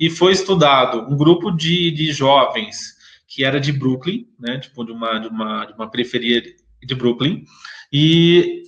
e 0.00 0.08
foi 0.08 0.32
estudado 0.32 1.06
um 1.12 1.18
grupo 1.18 1.50
de, 1.50 1.90
de 1.90 2.12
jovens 2.12 2.96
que 3.28 3.44
era 3.44 3.60
de 3.60 3.72
Brooklyn, 3.72 4.26
né? 4.40 4.58
Tipo, 4.58 4.84
de 4.84 4.92
uma, 4.92 5.18
de 5.18 5.28
uma, 5.28 5.66
de 5.66 5.74
uma 5.74 5.90
periferia 5.90 6.42
de 6.82 6.94
Brooklyn, 6.94 7.44
e, 7.92 8.62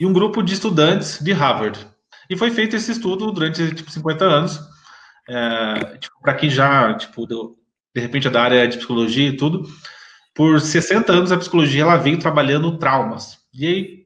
e 0.00 0.06
um 0.06 0.12
grupo 0.12 0.42
de 0.42 0.54
estudantes 0.54 1.20
de 1.20 1.32
Harvard. 1.32 1.86
E 2.30 2.36
foi 2.36 2.50
feito 2.50 2.76
esse 2.76 2.92
estudo 2.92 3.30
durante, 3.30 3.74
tipo, 3.74 3.90
50 3.90 4.24
anos, 4.24 4.58
é, 5.28 5.98
tipo, 5.98 6.18
para 6.22 6.32
quem 6.32 6.48
já, 6.48 6.94
tipo, 6.94 7.26
deu, 7.26 7.57
de 7.98 8.02
repente 8.02 8.28
é 8.28 8.30
da 8.30 8.42
área 8.42 8.68
de 8.68 8.78
psicologia 8.78 9.28
e 9.28 9.36
tudo, 9.36 9.68
por 10.34 10.60
60 10.60 11.12
anos 11.12 11.32
a 11.32 11.36
psicologia 11.36 11.82
ela 11.82 11.96
veio 11.96 12.18
trabalhando 12.18 12.78
traumas. 12.78 13.38
E 13.52 13.66
aí 13.66 13.98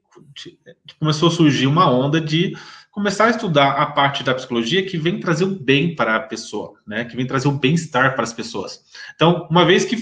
começou 0.98 1.28
a 1.28 1.32
surgir 1.32 1.66
uma 1.66 1.90
onda 1.90 2.20
de 2.20 2.56
começar 2.90 3.26
a 3.26 3.30
estudar 3.30 3.72
a 3.72 3.86
parte 3.86 4.22
da 4.22 4.34
psicologia 4.34 4.84
que 4.84 4.96
vem 4.96 5.20
trazer 5.20 5.44
o 5.44 5.54
bem 5.54 5.94
para 5.94 6.16
a 6.16 6.20
pessoa, 6.20 6.74
né? 6.86 7.04
Que 7.04 7.16
vem 7.16 7.26
trazer 7.26 7.48
o 7.48 7.52
bem-estar 7.52 8.14
para 8.14 8.24
as 8.24 8.32
pessoas. 8.32 8.80
Então, 9.14 9.46
uma 9.50 9.64
vez 9.64 9.84
que 9.84 9.96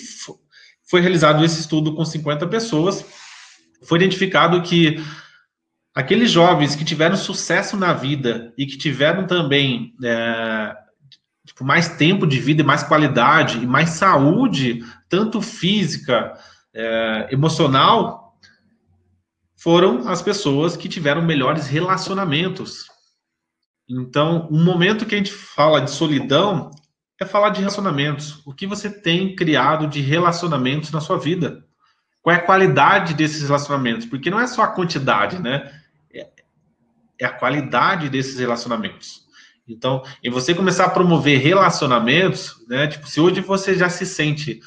foi 0.88 1.00
realizado 1.00 1.44
esse 1.44 1.60
estudo 1.60 1.94
com 1.94 2.04
50 2.04 2.46
pessoas, 2.46 3.04
foi 3.82 3.98
identificado 3.98 4.62
que 4.62 5.02
aqueles 5.94 6.30
jovens 6.30 6.76
que 6.76 6.84
tiveram 6.84 7.16
sucesso 7.16 7.76
na 7.76 7.92
vida 7.92 8.52
e 8.56 8.66
que 8.66 8.76
tiveram 8.76 9.26
também 9.26 9.94
é, 10.02 10.74
tipo, 11.44 11.64
mais 11.64 11.96
tempo 11.96 12.26
de 12.26 12.38
vida 12.38 12.62
e 12.62 12.64
mais 12.64 12.82
qualidade 12.82 13.58
e 13.58 13.66
mais 13.66 13.90
saúde, 13.90 14.84
tanto 15.08 15.40
física, 15.40 16.34
é, 16.74 17.28
emocional, 17.30 18.38
foram 19.56 20.08
as 20.08 20.22
pessoas 20.22 20.76
que 20.76 20.88
tiveram 20.88 21.22
melhores 21.22 21.66
relacionamentos. 21.66 22.86
Então, 23.88 24.48
um 24.50 24.62
momento 24.62 25.04
que 25.04 25.14
a 25.14 25.18
gente 25.18 25.32
fala 25.32 25.80
de 25.80 25.90
solidão 25.90 26.70
é 27.20 27.26
falar 27.26 27.50
de 27.50 27.60
relacionamentos. 27.60 28.40
O 28.46 28.54
que 28.54 28.66
você 28.66 28.88
tem 28.88 29.36
criado 29.36 29.86
de 29.86 30.00
relacionamentos 30.00 30.90
na 30.90 31.00
sua 31.00 31.18
vida? 31.18 31.62
Qual 32.22 32.34
é 32.34 32.38
a 32.38 32.42
qualidade 32.42 33.14
desses 33.14 33.42
relacionamentos? 33.42 34.06
Porque 34.06 34.30
não 34.30 34.40
é 34.40 34.46
só 34.46 34.62
a 34.62 34.68
quantidade, 34.68 35.38
né? 35.38 35.70
É, 36.14 36.28
é 37.20 37.26
a 37.26 37.32
qualidade 37.32 38.08
desses 38.08 38.38
relacionamentos. 38.38 39.26
Então, 39.72 40.02
em 40.22 40.30
você 40.30 40.54
começar 40.54 40.86
a 40.86 40.90
promover 40.90 41.40
relacionamentos, 41.40 42.56
né? 42.68 42.86
Tipo, 42.86 43.08
se 43.08 43.20
hoje 43.20 43.40
você 43.40 43.74
já 43.74 43.88
se 43.88 44.04
sente 44.04 44.60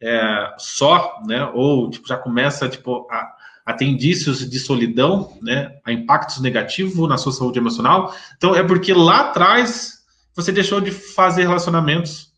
é, 0.00 0.54
só, 0.58 1.20
né? 1.26 1.44
Ou 1.54 1.90
tipo, 1.90 2.06
já 2.06 2.16
começa 2.16 2.68
tipo, 2.68 3.06
a, 3.10 3.32
a 3.66 3.72
ter 3.72 3.86
indícios 3.86 4.48
de 4.48 4.58
solidão, 4.58 5.36
né? 5.42 5.76
A 5.84 5.92
impactos 5.92 6.40
negativos 6.40 7.08
na 7.08 7.18
sua 7.18 7.32
saúde 7.32 7.58
emocional. 7.58 8.14
Então, 8.36 8.54
é 8.54 8.62
porque 8.62 8.92
lá 8.92 9.20
atrás 9.20 10.04
você 10.34 10.52
deixou 10.52 10.80
de 10.80 10.90
fazer 10.90 11.42
relacionamentos. 11.42 12.30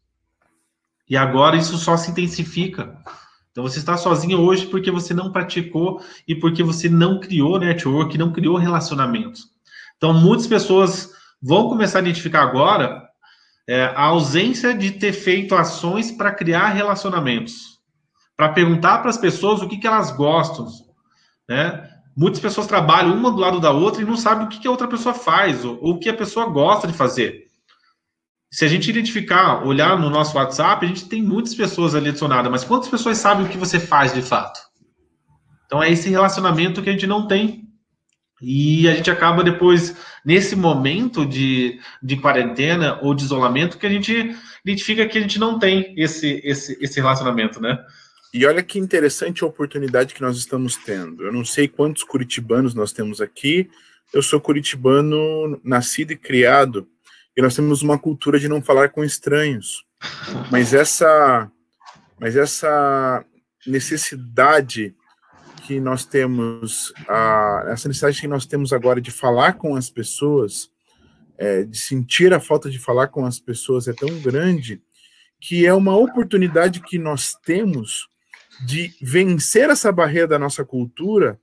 E 1.08 1.16
agora 1.16 1.56
isso 1.56 1.76
só 1.78 1.96
se 1.96 2.10
intensifica. 2.10 2.96
Então 3.50 3.66
você 3.66 3.80
está 3.80 3.96
sozinho 3.96 4.40
hoje 4.40 4.66
porque 4.66 4.90
você 4.90 5.12
não 5.12 5.32
praticou 5.32 6.00
e 6.28 6.34
porque 6.34 6.62
você 6.62 6.88
não 6.88 7.18
criou 7.18 7.58
network, 7.58 8.16
não 8.16 8.30
criou 8.30 8.56
relacionamentos. 8.56 9.48
Então 9.96 10.14
muitas 10.14 10.46
pessoas 10.46 11.10
vão 11.42 11.68
começar 11.68 11.98
a 11.98 12.02
identificar 12.02 12.42
agora 12.42 13.08
é, 13.68 13.84
a 13.84 14.04
ausência 14.04 14.74
de 14.74 14.92
ter 14.92 15.12
feito 15.12 15.54
ações 15.54 16.10
para 16.10 16.32
criar 16.32 16.68
relacionamentos, 16.68 17.78
para 18.36 18.52
perguntar 18.52 18.98
para 18.98 19.10
as 19.10 19.18
pessoas 19.18 19.60
o 19.60 19.68
que, 19.68 19.78
que 19.78 19.86
elas 19.86 20.10
gostam, 20.10 20.66
né? 21.48 21.88
muitas 22.16 22.40
pessoas 22.40 22.66
trabalham 22.66 23.14
uma 23.14 23.30
do 23.30 23.38
lado 23.38 23.60
da 23.60 23.70
outra 23.70 24.02
e 24.02 24.04
não 24.04 24.16
sabem 24.16 24.46
o 24.46 24.48
que, 24.48 24.58
que 24.58 24.66
a 24.66 24.70
outra 24.70 24.88
pessoa 24.88 25.14
faz 25.14 25.64
ou, 25.64 25.78
ou 25.80 25.94
o 25.94 25.98
que 26.00 26.08
a 26.08 26.16
pessoa 26.16 26.46
gosta 26.46 26.88
de 26.88 26.92
fazer. 26.92 27.46
Se 28.50 28.64
a 28.64 28.68
gente 28.68 28.88
identificar, 28.88 29.64
olhar 29.64 29.98
no 29.98 30.08
nosso 30.08 30.36
WhatsApp, 30.36 30.84
a 30.84 30.88
gente 30.88 31.06
tem 31.06 31.22
muitas 31.22 31.54
pessoas 31.54 31.94
ali 31.94 32.08
adicionadas, 32.08 32.50
mas 32.50 32.64
quantas 32.64 32.88
pessoas 32.88 33.18
sabem 33.18 33.46
o 33.46 33.48
que 33.48 33.58
você 33.58 33.78
faz 33.78 34.14
de 34.14 34.22
fato? 34.22 34.58
Então 35.66 35.82
é 35.82 35.92
esse 35.92 36.08
relacionamento 36.08 36.82
que 36.82 36.88
a 36.88 36.92
gente 36.92 37.06
não 37.06 37.28
tem. 37.28 37.67
E 38.40 38.88
a 38.88 38.94
gente 38.94 39.10
acaba 39.10 39.42
depois, 39.42 39.96
nesse 40.24 40.54
momento 40.54 41.26
de, 41.26 41.80
de 42.02 42.16
quarentena 42.16 42.98
ou 43.02 43.14
de 43.14 43.24
isolamento, 43.24 43.78
que 43.78 43.86
a 43.86 43.90
gente 43.90 44.36
identifica 44.64 45.06
que 45.06 45.18
a 45.18 45.20
gente 45.20 45.38
não 45.38 45.58
tem 45.58 45.94
esse, 45.96 46.40
esse, 46.44 46.78
esse 46.80 47.00
relacionamento, 47.00 47.60
né? 47.60 47.78
E 48.32 48.44
olha 48.46 48.62
que 48.62 48.78
interessante 48.78 49.42
a 49.42 49.46
oportunidade 49.46 50.14
que 50.14 50.20
nós 50.20 50.36
estamos 50.36 50.76
tendo. 50.76 51.24
Eu 51.24 51.32
não 51.32 51.44
sei 51.44 51.66
quantos 51.66 52.04
curitibanos 52.04 52.74
nós 52.74 52.92
temos 52.92 53.20
aqui. 53.20 53.68
Eu 54.12 54.22
sou 54.22 54.40
curitibano, 54.40 55.60
nascido 55.64 56.12
e 56.12 56.16
criado, 56.16 56.86
e 57.36 57.42
nós 57.42 57.54
temos 57.54 57.82
uma 57.82 57.98
cultura 57.98 58.38
de 58.38 58.48
não 58.48 58.62
falar 58.62 58.90
com 58.90 59.04
estranhos. 59.04 59.84
Mas 60.50 60.72
essa, 60.72 61.50
mas 62.20 62.36
essa 62.36 63.24
necessidade 63.66 64.94
que 65.68 65.78
nós 65.78 66.06
temos, 66.06 66.94
a, 67.06 67.66
essa 67.68 67.88
necessidade 67.88 68.22
que 68.22 68.26
nós 68.26 68.46
temos 68.46 68.72
agora 68.72 69.02
de 69.02 69.10
falar 69.10 69.52
com 69.52 69.76
as 69.76 69.90
pessoas, 69.90 70.70
é, 71.36 71.64
de 71.64 71.76
sentir 71.76 72.32
a 72.32 72.40
falta 72.40 72.70
de 72.70 72.78
falar 72.78 73.08
com 73.08 73.26
as 73.26 73.38
pessoas 73.38 73.86
é 73.86 73.92
tão 73.92 74.08
grande 74.20 74.80
que 75.38 75.66
é 75.66 75.74
uma 75.74 75.94
oportunidade 75.94 76.80
que 76.80 76.98
nós 76.98 77.34
temos 77.44 78.08
de 78.64 78.94
vencer 78.98 79.68
essa 79.68 79.92
barreira 79.92 80.28
da 80.28 80.38
nossa 80.38 80.64
cultura 80.64 81.38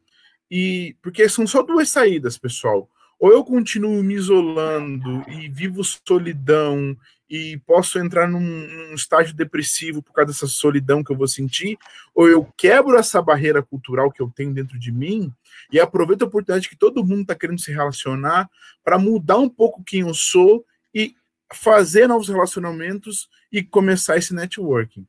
e 0.50 0.98
porque 1.04 1.30
são 1.30 1.46
só 1.46 1.62
duas 1.62 1.90
saídas, 1.90 2.36
pessoal. 2.36 2.90
Ou 3.20 3.32
eu 3.32 3.44
continuo 3.44 4.02
me 4.02 4.16
isolando 4.16 5.24
e 5.30 5.48
vivo 5.50 5.84
solidão 5.84 6.98
e 7.30 7.58
posso 7.66 7.98
entrar 7.98 8.28
num, 8.28 8.40
num, 8.40 8.94
estágio 8.94 9.36
depressivo 9.36 10.02
por 10.02 10.14
causa 10.14 10.32
dessa 10.32 10.48
solidão 10.48 11.04
que 11.04 11.12
eu 11.12 11.18
vou 11.18 11.28
sentir, 11.28 11.78
ou 12.14 12.30
eu 12.30 12.48
quebro 12.56 12.98
essa 12.98 13.22
barreira 13.22 13.64
cultural 13.64 14.12
que 14.12 14.22
eu 14.22 14.32
tenho 14.36 14.54
dentro 14.54 14.78
de 14.78 14.92
mim 14.92 15.34
e 15.72 15.80
aproveito 15.80 16.22
a 16.22 16.26
oportunidade 16.26 16.70
que 16.70 16.76
todo 16.76 17.04
mundo 17.04 17.24
está 17.24 17.36
querendo 17.36 17.60
se 17.60 17.72
relacionar 17.72 18.50
para 18.84 19.00
mudar 19.00 19.38
um 19.38 19.50
pouco 19.50 19.84
quem 19.84 20.02
eu 20.02 20.14
sou 20.14 20.66
e 20.94 21.16
fazer 21.52 22.08
novos 22.08 22.30
relacionamentos 22.30 23.28
e 23.52 23.64
começar 23.64 24.18
esse 24.18 24.34
networking. 24.34 25.06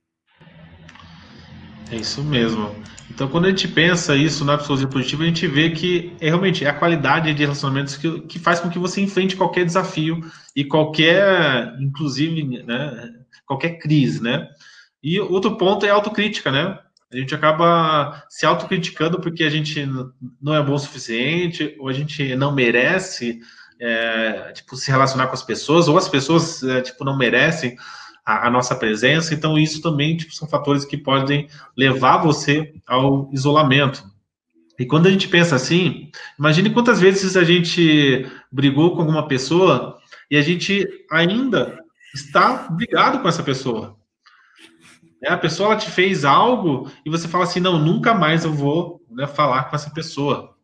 É 1.90 1.96
isso 1.96 2.22
mesmo. 2.22 2.74
Então, 3.10 3.28
quando 3.28 3.46
a 3.46 3.48
gente 3.48 3.68
pensa 3.68 4.16
isso 4.16 4.44
na 4.44 4.58
psicologia 4.58 4.88
positiva, 4.88 5.22
a 5.22 5.26
gente 5.26 5.46
vê 5.46 5.70
que 5.70 6.12
é 6.20 6.26
realmente 6.26 6.64
é 6.64 6.68
a 6.68 6.74
qualidade 6.74 7.32
de 7.32 7.42
relacionamentos 7.42 7.96
que, 7.96 8.20
que 8.22 8.38
faz 8.38 8.58
com 8.58 8.68
que 8.68 8.78
você 8.78 9.00
enfrente 9.00 9.36
qualquer 9.36 9.64
desafio 9.64 10.20
e 10.54 10.64
qualquer, 10.64 11.76
inclusive, 11.80 12.62
né, 12.64 13.14
qualquer 13.46 13.78
crise, 13.78 14.22
né? 14.22 14.48
E 15.02 15.20
outro 15.20 15.56
ponto 15.56 15.86
é 15.86 15.90
a 15.90 15.94
autocrítica, 15.94 16.50
né? 16.50 16.78
A 17.12 17.16
gente 17.16 17.34
acaba 17.34 18.24
se 18.28 18.44
autocriticando 18.44 19.20
porque 19.20 19.44
a 19.44 19.50
gente 19.50 19.88
não 20.42 20.54
é 20.54 20.62
bom 20.62 20.74
o 20.74 20.78
suficiente, 20.78 21.76
ou 21.78 21.88
a 21.88 21.92
gente 21.92 22.34
não 22.34 22.52
merece, 22.52 23.38
é, 23.80 24.52
tipo, 24.52 24.76
se 24.76 24.90
relacionar 24.90 25.28
com 25.28 25.34
as 25.34 25.42
pessoas, 25.44 25.86
ou 25.86 25.96
as 25.96 26.08
pessoas, 26.08 26.62
é, 26.64 26.80
tipo, 26.80 27.04
não 27.04 27.16
merecem 27.16 27.76
a, 28.26 28.48
a, 28.48 28.50
nossa 28.50 28.74
presença. 28.74 29.32
Então, 29.32 29.56
isso 29.56 29.80
também 29.80 30.16
tipo, 30.16 30.34
são 30.34 30.48
fatores 30.48 30.84
que 30.84 30.96
podem 30.96 31.48
levar 31.76 32.18
você 32.18 32.74
ao 32.84 33.30
isolamento. 33.32 34.02
E 34.78 34.84
quando 34.84 35.06
a 35.06 35.10
gente 35.10 35.28
pensa 35.28 35.54
assim, 35.54 36.10
imagine 36.38 36.70
quantas 36.70 37.00
vezes 37.00 37.36
a 37.36 37.44
gente 37.44 38.26
brigou 38.50 38.94
com 38.94 39.00
alguma 39.00 39.26
pessoa 39.26 39.98
e 40.30 40.36
a 40.36 40.42
gente 40.42 40.86
ainda 41.10 41.78
está 42.12 42.68
brigado 42.70 43.20
com 43.20 43.28
essa 43.28 43.42
pessoa. 43.42 43.96
É, 45.22 45.30
a 45.30 45.38
pessoa 45.38 45.70
ela 45.70 45.78
te 45.78 45.90
fez 45.90 46.24
algo 46.24 46.90
e 47.06 47.10
você 47.10 47.26
fala 47.26 47.44
assim, 47.44 47.60
não, 47.60 47.78
nunca 47.78 48.12
mais 48.12 48.44
eu 48.44 48.52
vou 48.52 49.02
né, 49.10 49.26
falar 49.26 49.64
com 49.64 49.76
essa 49.76 49.90
pessoa. 49.90 50.54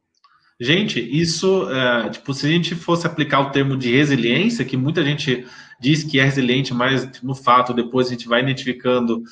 Gente, 0.61 1.01
isso, 1.01 1.69
é, 1.71 2.11
tipo, 2.11 2.35
se 2.35 2.47
a 2.47 2.49
gente 2.51 2.75
fosse 2.75 3.07
aplicar 3.07 3.41
o 3.41 3.51
termo 3.51 3.77
de 3.77 3.91
resiliência, 3.91 4.65
que 4.65 4.77
muita 4.77 5.03
gente 5.03 5.47
diz 5.83 6.05
que 6.05 6.21
é 6.21 6.25
resiliente, 6.25 6.73
mas 6.73 7.21
no 7.23 7.35
fato 7.35 7.75
depois 7.75 8.07
a 8.07 8.11
gente 8.11 8.29
vai 8.29 8.41
identificando 8.41 9.23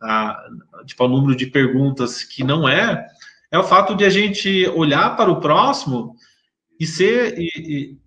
a, 0.00 0.42
tipo, 0.86 1.04
o 1.04 1.08
número 1.08 1.36
de 1.36 1.46
perguntas 1.46 2.24
que 2.24 2.42
não 2.42 2.66
é, 2.66 3.06
é 3.50 3.58
o 3.58 3.64
fato 3.64 3.94
de 3.94 4.04
a 4.04 4.10
gente 4.10 4.66
olhar 4.68 5.16
para 5.16 5.30
o 5.30 5.40
próximo 5.40 6.14
e 6.80 6.86
ser, 6.86 7.38
e, 7.38 7.50
e, 7.56 7.98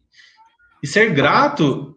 e 0.82 0.88
ser 0.88 1.14
grato 1.14 1.96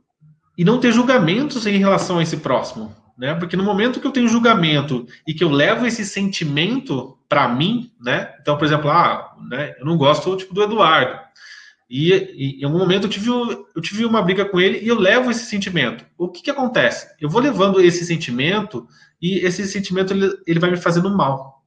e 0.56 0.64
não 0.64 0.78
ter 0.78 0.92
julgamentos 0.92 1.66
em 1.66 1.78
relação 1.78 2.18
a 2.18 2.22
esse 2.22 2.36
próximo. 2.36 2.94
Né? 3.16 3.34
Porque 3.34 3.56
no 3.56 3.64
momento 3.64 4.00
que 4.00 4.06
eu 4.06 4.12
tenho 4.12 4.28
julgamento 4.28 5.06
e 5.26 5.32
que 5.32 5.42
eu 5.42 5.48
levo 5.48 5.86
esse 5.86 6.04
sentimento 6.04 7.16
para 7.28 7.48
mim, 7.48 7.92
né? 8.00 8.34
Então, 8.40 8.56
por 8.56 8.64
exemplo, 8.64 8.90
ah, 8.90 9.36
né, 9.48 9.74
eu 9.78 9.86
não 9.86 9.96
gosto 9.96 10.36
tipo 10.36 10.52
do 10.52 10.62
Eduardo. 10.62 11.23
E, 11.96 12.12
e, 12.12 12.60
em 12.60 12.64
algum 12.64 12.80
momento 12.80 13.04
eu 13.04 13.08
tive, 13.08 13.30
eu 13.30 13.80
tive 13.80 14.04
uma 14.04 14.20
briga 14.20 14.44
com 14.44 14.60
ele 14.60 14.80
e 14.80 14.88
eu 14.88 14.98
levo 14.98 15.30
esse 15.30 15.46
sentimento. 15.46 16.04
O 16.18 16.28
que, 16.28 16.42
que 16.42 16.50
acontece? 16.50 17.06
Eu 17.20 17.30
vou 17.30 17.40
levando 17.40 17.80
esse 17.80 18.04
sentimento 18.04 18.88
e 19.22 19.38
esse 19.46 19.64
sentimento 19.68 20.12
ele, 20.12 20.28
ele 20.44 20.58
vai 20.58 20.72
me 20.72 20.76
fazendo 20.76 21.08
mal. 21.08 21.62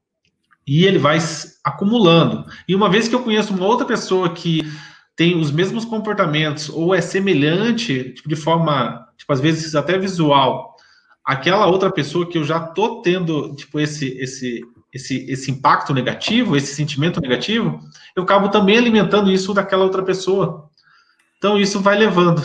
E 0.67 0.83
ele 0.83 0.97
vai 0.97 1.17
acumulando. 1.63 2.45
E 2.67 2.75
uma 2.75 2.89
vez 2.89 3.07
que 3.07 3.15
eu 3.15 3.23
conheço 3.23 3.53
uma 3.53 3.65
outra 3.65 3.87
pessoa 3.87 4.33
que 4.33 4.69
tem 5.15 5.39
os 5.39 5.49
mesmos 5.49 5.85
comportamentos 5.85 6.67
ou 6.67 6.93
é 6.93 6.99
semelhante, 6.99 8.11
tipo, 8.11 8.27
de 8.27 8.35
forma, 8.35 9.07
tipo, 9.17 9.31
às 9.31 9.39
vezes 9.39 9.75
até 9.75 9.97
visual, 9.97 10.75
aquela 11.23 11.67
outra 11.67 11.89
pessoa 11.89 12.27
que 12.27 12.37
eu 12.37 12.43
já 12.43 12.59
tô 12.59 13.01
tendo, 13.01 13.55
tipo, 13.55 13.79
esse, 13.79 14.09
esse, 14.19 14.59
esse, 14.97 15.25
esse 15.29 15.51
impacto 15.51 15.93
negativo, 15.93 16.55
esse 16.55 16.73
sentimento 16.73 17.21
negativo, 17.21 17.79
eu 18.15 18.23
acabo 18.23 18.49
também 18.49 18.77
alimentando 18.77 19.31
isso 19.31 19.53
daquela 19.53 19.83
outra 19.83 20.03
pessoa. 20.03 20.69
Então, 21.37 21.57
isso 21.57 21.79
vai 21.79 21.97
levando, 21.97 22.41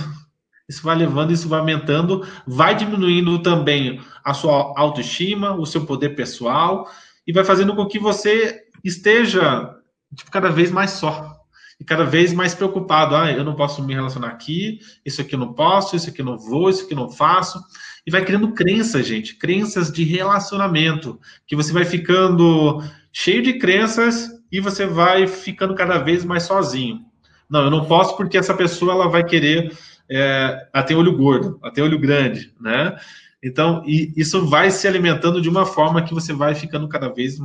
isso 0.69 0.83
vai 0.83 0.95
levando, 0.95 1.33
isso 1.33 1.49
vai 1.49 1.61
aumentando, 1.61 2.27
vai 2.47 2.75
diminuindo 2.75 3.43
também 3.43 4.01
a 4.23 4.35
sua 4.35 4.75
autoestima, 4.77 5.55
o 5.55 5.67
seu 5.67 5.87
poder 5.87 6.11
pessoal, 6.11 6.89
e 7.27 7.33
vai 7.33 7.43
fazendo 7.43 7.75
com 7.75 7.87
que 7.87 7.99
você 7.99 8.61
esteja 8.85 9.75
tipo, 10.15 10.31
cada 10.31 10.51
vez 10.51 10.71
mais 10.71 10.91
só. 10.91 11.33
E 11.81 11.85
cada 11.85 12.05
vez 12.05 12.33
mais 12.33 12.55
preocupado. 12.55 13.17
Ah, 13.17 13.33
eu 13.33 13.43
não 13.43 13.57
posso 13.57 13.83
me 13.83 13.95
relacionar 13.95 14.29
aqui, 14.29 14.79
isso 15.05 15.21
aqui 15.21 15.35
eu 15.35 15.39
não 15.39 15.53
posso, 15.53 15.97
isso 15.97 16.11
aqui 16.11 16.21
eu 16.21 16.27
não 16.27 16.39
vou, 16.39 16.71
isso 16.71 16.85
aqui 16.85 16.93
eu 16.93 16.99
não 16.99 17.11
faço 17.11 17.59
e 18.07 18.11
vai 18.11 18.25
criando 18.25 18.53
crenças, 18.53 19.07
gente, 19.07 19.37
crenças 19.37 19.93
de 19.93 20.05
relacionamento, 20.05 21.21
que 21.47 21.55
você 21.55 21.73
vai 21.73 21.85
ficando 21.85 22.83
cheio 23.13 23.43
de 23.43 23.59
crenças 23.59 24.29
e 24.51 24.61
você 24.61 24.87
vai 24.87 25.27
ficando 25.27 25.75
cada 25.75 25.99
vez 25.99 26.25
mais 26.25 26.45
sozinho. 26.45 27.05
Não, 27.49 27.65
eu 27.65 27.71
não 27.71 27.85
posso 27.85 28.17
porque 28.17 28.37
essa 28.37 28.55
pessoa 28.55 28.93
ela 28.93 29.09
vai 29.09 29.25
querer 29.25 29.77
é, 30.11 30.69
olho 30.95 31.17
gordo, 31.17 31.59
até 31.63 31.83
olho 31.83 31.99
grande, 31.99 32.53
né? 32.61 32.99
Então, 33.43 33.83
isso 33.87 34.47
vai 34.47 34.71
se 34.71 34.87
alimentando 34.87 35.41
de 35.41 35.49
uma 35.49 35.67
forma 35.67 36.03
que 36.03 36.15
você 36.15 36.33
vai 36.33 36.55
ficando 36.55 36.89
cada 36.89 37.09
vez 37.09 37.39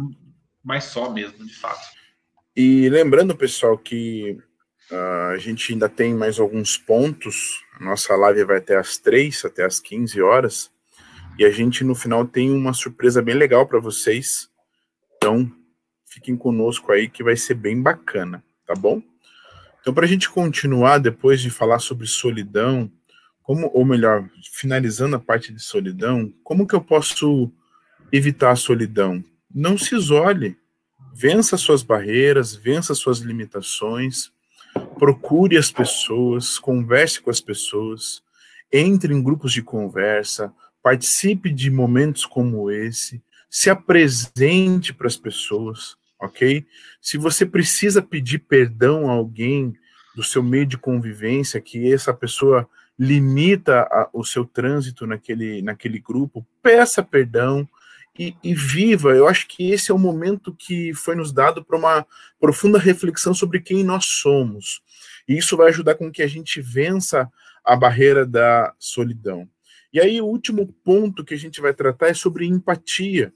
mais 0.64 0.84
só 0.86 1.12
mesmo, 1.12 1.46
de 1.46 1.56
fato. 1.56 1.82
E 2.56 2.88
lembrando, 2.90 3.36
pessoal, 3.36 3.78
que 3.78 4.38
Uh, 4.90 5.34
a 5.34 5.38
gente 5.38 5.74
ainda 5.74 5.90
tem 5.90 6.14
mais 6.14 6.40
alguns 6.40 6.78
pontos. 6.78 7.62
A 7.80 7.84
nossa 7.84 8.16
live 8.16 8.44
vai 8.44 8.58
até 8.58 8.76
às 8.76 8.98
3, 8.98 9.46
até 9.46 9.64
às 9.64 9.80
15 9.80 10.20
horas. 10.22 10.72
E 11.38 11.46
a 11.46 11.52
gente, 11.52 11.84
no 11.84 11.94
final, 11.94 12.26
tem 12.26 12.52
uma 12.52 12.74
surpresa 12.74 13.22
bem 13.22 13.36
legal 13.36 13.68
para 13.68 13.80
vocês. 13.80 14.50
Então, 15.16 15.52
fiquem 16.06 16.36
conosco 16.36 16.92
aí 16.92 17.08
que 17.08 17.24
vai 17.24 17.36
ser 17.36 17.54
bem 17.54 17.80
bacana, 17.80 18.44
tá 18.66 18.74
bom? 18.74 19.02
Então, 19.80 19.94
para 19.94 20.06
a 20.06 20.08
gente 20.08 20.28
continuar, 20.28 20.98
depois 20.98 21.40
de 21.40 21.52
falar 21.52 21.78
sobre 21.78 22.08
solidão, 22.08 22.92
como, 23.44 23.70
ou 23.72 23.86
melhor, 23.86 24.28
finalizando 24.52 25.16
a 25.16 25.20
parte 25.20 25.54
de 25.54 25.62
solidão, 25.62 26.34
como 26.44 26.68
que 26.68 26.74
eu 26.74 26.82
posso 26.82 27.52
evitar 28.12 28.52
a 28.52 28.56
solidão? 28.56 29.24
Não 29.54 29.78
se 29.78 29.96
isole. 29.96 30.58
Vença 31.14 31.58
suas 31.58 31.84
barreiras, 31.84 32.56
vença 32.56 32.96
suas 32.96 33.20
limitações 33.20 34.32
procure 34.80 35.58
as 35.58 35.72
pessoas, 35.72 36.58
converse 36.58 37.22
com 37.22 37.30
as 37.30 37.42
pessoas, 37.42 38.22
entre 38.72 39.14
em 39.14 39.22
grupos 39.22 39.54
de 39.54 39.62
conversa, 39.62 40.54
participe 40.82 41.52
de 41.52 41.70
momentos 41.70 42.26
como 42.26 42.70
esse, 42.70 43.22
se 43.50 43.70
apresente 43.70 44.94
para 44.94 45.08
as 45.08 45.18
pessoas, 45.18 45.96
ok? 46.20 46.66
Se 47.02 47.18
você 47.18 47.46
precisa 47.46 48.02
pedir 48.02 48.40
perdão 48.40 49.10
a 49.10 49.14
alguém 49.14 49.74
do 50.16 50.24
seu 50.24 50.44
meio 50.44 50.66
de 50.66 50.78
convivência, 50.78 51.62
que 51.62 51.92
essa 51.92 52.14
pessoa 52.14 52.68
limita 52.98 53.82
a, 53.82 54.10
o 54.12 54.24
seu 54.24 54.44
trânsito 54.44 55.06
naquele, 55.06 55.62
naquele 55.62 56.00
grupo, 56.00 56.46
peça 56.62 57.04
perdão 57.04 57.68
e, 58.18 58.36
e, 58.44 58.54
viva. 58.54 59.12
Eu 59.12 59.28
acho 59.28 59.48
que 59.48 59.72
esse 59.72 59.92
é 59.92 59.94
o 59.94 60.00
momento 60.00 60.54
que 60.54 60.94
foi 60.94 61.16
nos 61.16 61.32
dado 61.32 61.64
para 61.64 61.78
uma 61.78 62.06
profunda 62.40 62.80
reflexão 62.80 63.34
sobre 63.34 63.60
quem 63.60 63.84
nós 63.84 64.06
somos. 64.06 64.82
E 65.28 65.38
isso 65.38 65.58
vai 65.58 65.70
ajudar 65.70 65.96
com 65.96 66.12
que 66.12 66.22
a 66.24 66.28
gente 66.28 66.62
vença 66.62 67.30
a 67.64 67.76
barreira 67.76 68.26
da 68.26 68.74
solidão. 68.80 69.48
E 69.92 70.00
aí, 70.00 70.22
o 70.22 70.26
último 70.26 70.68
ponto 70.84 71.24
que 71.24 71.34
a 71.34 71.38
gente 71.38 71.62
vai 71.62 71.74
tratar 71.74 72.08
é 72.08 72.14
sobre 72.14 72.46
empatia. 72.46 73.34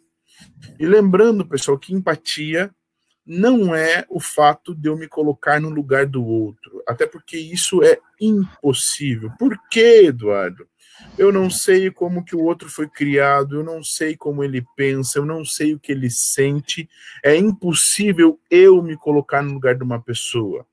E 0.80 0.86
lembrando, 0.86 1.46
pessoal, 1.46 1.78
que 1.78 1.94
empatia 1.94 2.74
não 3.26 3.76
é 3.76 4.06
o 4.10 4.20
fato 4.20 4.74
de 4.76 4.90
eu 4.90 4.98
me 4.98 5.08
colocar 5.08 5.60
no 5.60 5.70
lugar 5.70 6.06
do 6.06 6.26
outro, 6.26 6.84
até 6.88 7.06
porque 7.06 7.38
isso 7.38 7.84
é 7.84 8.00
impossível. 8.20 9.32
Por 9.38 9.58
quê, 9.70 10.04
Eduardo? 10.06 10.68
Eu 11.18 11.32
não 11.32 11.50
sei 11.50 11.92
como 11.92 12.24
que 12.24 12.36
o 12.36 12.44
outro 12.44 12.70
foi 12.70 12.88
criado, 12.88 13.58
eu 13.58 13.64
não 13.64 13.84
sei 13.84 14.16
como 14.16 14.44
ele 14.44 14.66
pensa, 14.76 15.20
eu 15.20 15.26
não 15.26 15.44
sei 15.44 15.74
o 15.74 15.80
que 15.80 15.92
ele 15.92 16.10
sente. 16.10 16.90
É 17.24 17.36
impossível 17.36 18.40
eu 18.50 18.82
me 18.82 18.98
colocar 18.98 19.42
no 19.42 19.54
lugar 19.54 19.76
de 19.76 19.84
uma 19.84 20.02
pessoa. 20.02 20.66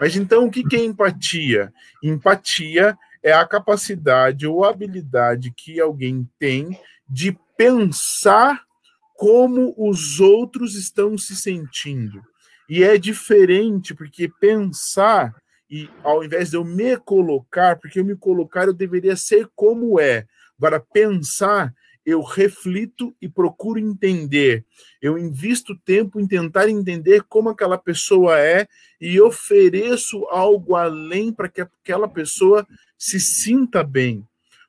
Mas 0.00 0.16
então, 0.16 0.46
o 0.46 0.50
que 0.50 0.64
é 0.74 0.84
empatia? 0.84 1.72
Empatia 2.02 2.98
é 3.22 3.32
a 3.32 3.46
capacidade 3.46 4.46
ou 4.46 4.64
habilidade 4.64 5.52
que 5.56 5.80
alguém 5.80 6.28
tem 6.38 6.78
de 7.08 7.38
pensar 7.56 8.64
como 9.14 9.74
os 9.78 10.20
outros 10.20 10.74
estão 10.74 11.16
se 11.16 11.36
sentindo. 11.36 12.20
E 12.68 12.82
é 12.82 12.98
diferente, 12.98 13.94
porque 13.94 14.28
pensar, 14.28 15.34
e 15.74 15.90
ao 16.04 16.22
invés 16.22 16.50
de 16.50 16.56
eu 16.56 16.64
me 16.64 16.96
colocar, 16.98 17.74
porque 17.80 17.98
eu 17.98 18.04
me 18.04 18.14
colocar 18.14 18.68
eu 18.68 18.72
deveria 18.72 19.16
ser 19.16 19.48
como 19.56 19.98
é. 19.98 20.24
Agora, 20.56 20.78
pensar, 20.78 21.74
eu 22.06 22.22
reflito 22.22 23.12
e 23.20 23.28
procuro 23.28 23.80
entender. 23.80 24.64
Eu 25.02 25.18
invisto 25.18 25.76
tempo 25.76 26.20
em 26.20 26.28
tentar 26.28 26.68
entender 26.68 27.24
como 27.24 27.48
aquela 27.48 27.76
pessoa 27.76 28.38
é 28.38 28.68
e 29.00 29.20
ofereço 29.20 30.24
algo 30.30 30.76
além 30.76 31.32
para 31.32 31.48
que 31.48 31.62
aquela 31.62 32.06
pessoa 32.06 32.64
se 32.96 33.18
sinta 33.18 33.82
bem. 33.82 34.24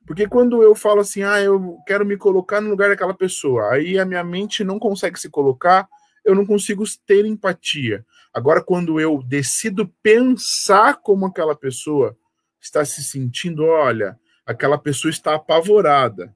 Porque 0.08 0.28
quando 0.28 0.64
eu 0.64 0.74
falo 0.74 1.02
assim, 1.02 1.22
ah, 1.22 1.40
eu 1.40 1.78
quero 1.86 2.04
me 2.04 2.18
colocar 2.18 2.60
no 2.62 2.72
lugar 2.72 2.90
daquela 2.90 3.14
pessoa, 3.14 3.74
aí 3.74 4.00
a 4.00 4.06
minha 4.06 4.24
mente 4.24 4.64
não 4.64 4.80
consegue 4.80 5.20
se 5.20 5.30
colocar, 5.30 5.88
eu 6.26 6.34
não 6.34 6.48
consigo 6.48 6.84
ter 7.06 7.28
empatia. 7.28 8.04
Agora, 8.36 8.62
quando 8.62 9.00
eu 9.00 9.24
decido 9.24 9.88
pensar 10.04 10.96
como 10.96 11.26
aquela 11.26 11.56
pessoa 11.56 12.18
está 12.60 12.84
se 12.84 13.02
sentindo, 13.02 13.64
olha, 13.64 14.20
aquela 14.46 14.78
pessoa 14.78 15.10
está 15.10 15.36
apavorada. 15.36 16.36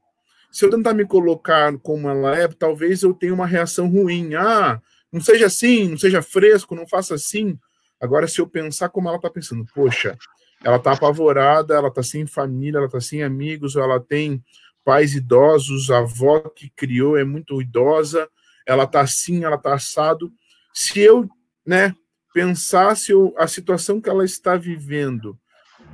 Se 0.50 0.64
eu 0.64 0.70
tentar 0.70 0.94
me 0.94 1.06
colocar 1.06 1.78
como 1.80 2.10
ela 2.10 2.38
é, 2.38 2.48
talvez 2.48 3.04
eu 3.04 3.14
tenha 3.14 3.34
uma 3.34 3.46
reação 3.46 3.90
ruim. 3.90 4.34
Ah, 4.34 4.82
não 5.12 5.20
seja 5.20 5.48
assim, 5.48 5.90
não 5.90 5.98
seja 5.98 6.22
fresco, 6.22 6.74
não 6.74 6.88
faça 6.88 7.16
assim. 7.16 7.60
Agora, 8.00 8.30
se 8.30 8.40
eu 8.40 8.48
pensar 8.48 8.88
como 8.88 9.10
ela 9.10 9.18
está 9.18 9.30
pensando, 9.30 9.66
poxa, 9.76 10.18
ela 10.64 10.78
está 10.78 10.94
apavorada, 10.94 11.76
ela 11.76 11.90
está 11.90 12.02
sem 12.02 12.26
família, 12.26 12.78
ela 12.78 12.88
está 12.88 13.02
sem 13.02 13.24
amigos, 13.24 13.76
ela 13.76 14.00
tem 14.00 14.42
pais 14.86 15.16
idosos, 15.16 15.92
a 15.92 15.98
avó 15.98 16.40
que 16.40 16.70
criou 16.70 17.18
é 17.18 17.26
muito 17.26 17.62
idosa, 17.62 18.30
ela 18.66 18.86
está 18.86 19.02
assim, 19.02 19.44
ela 19.44 19.58
está 19.58 19.74
assado. 19.74 20.32
Se 20.74 21.02
eu, 21.02 21.30
né, 21.70 21.94
pensasse 22.34 23.14
a 23.38 23.46
situação 23.46 24.02
que 24.02 24.10
ela 24.10 24.26
está 24.26 24.58
vivendo, 24.58 25.38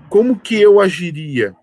como 0.07 0.39
que 0.39 0.55
eu 0.55 0.79
agiria? 0.79 1.53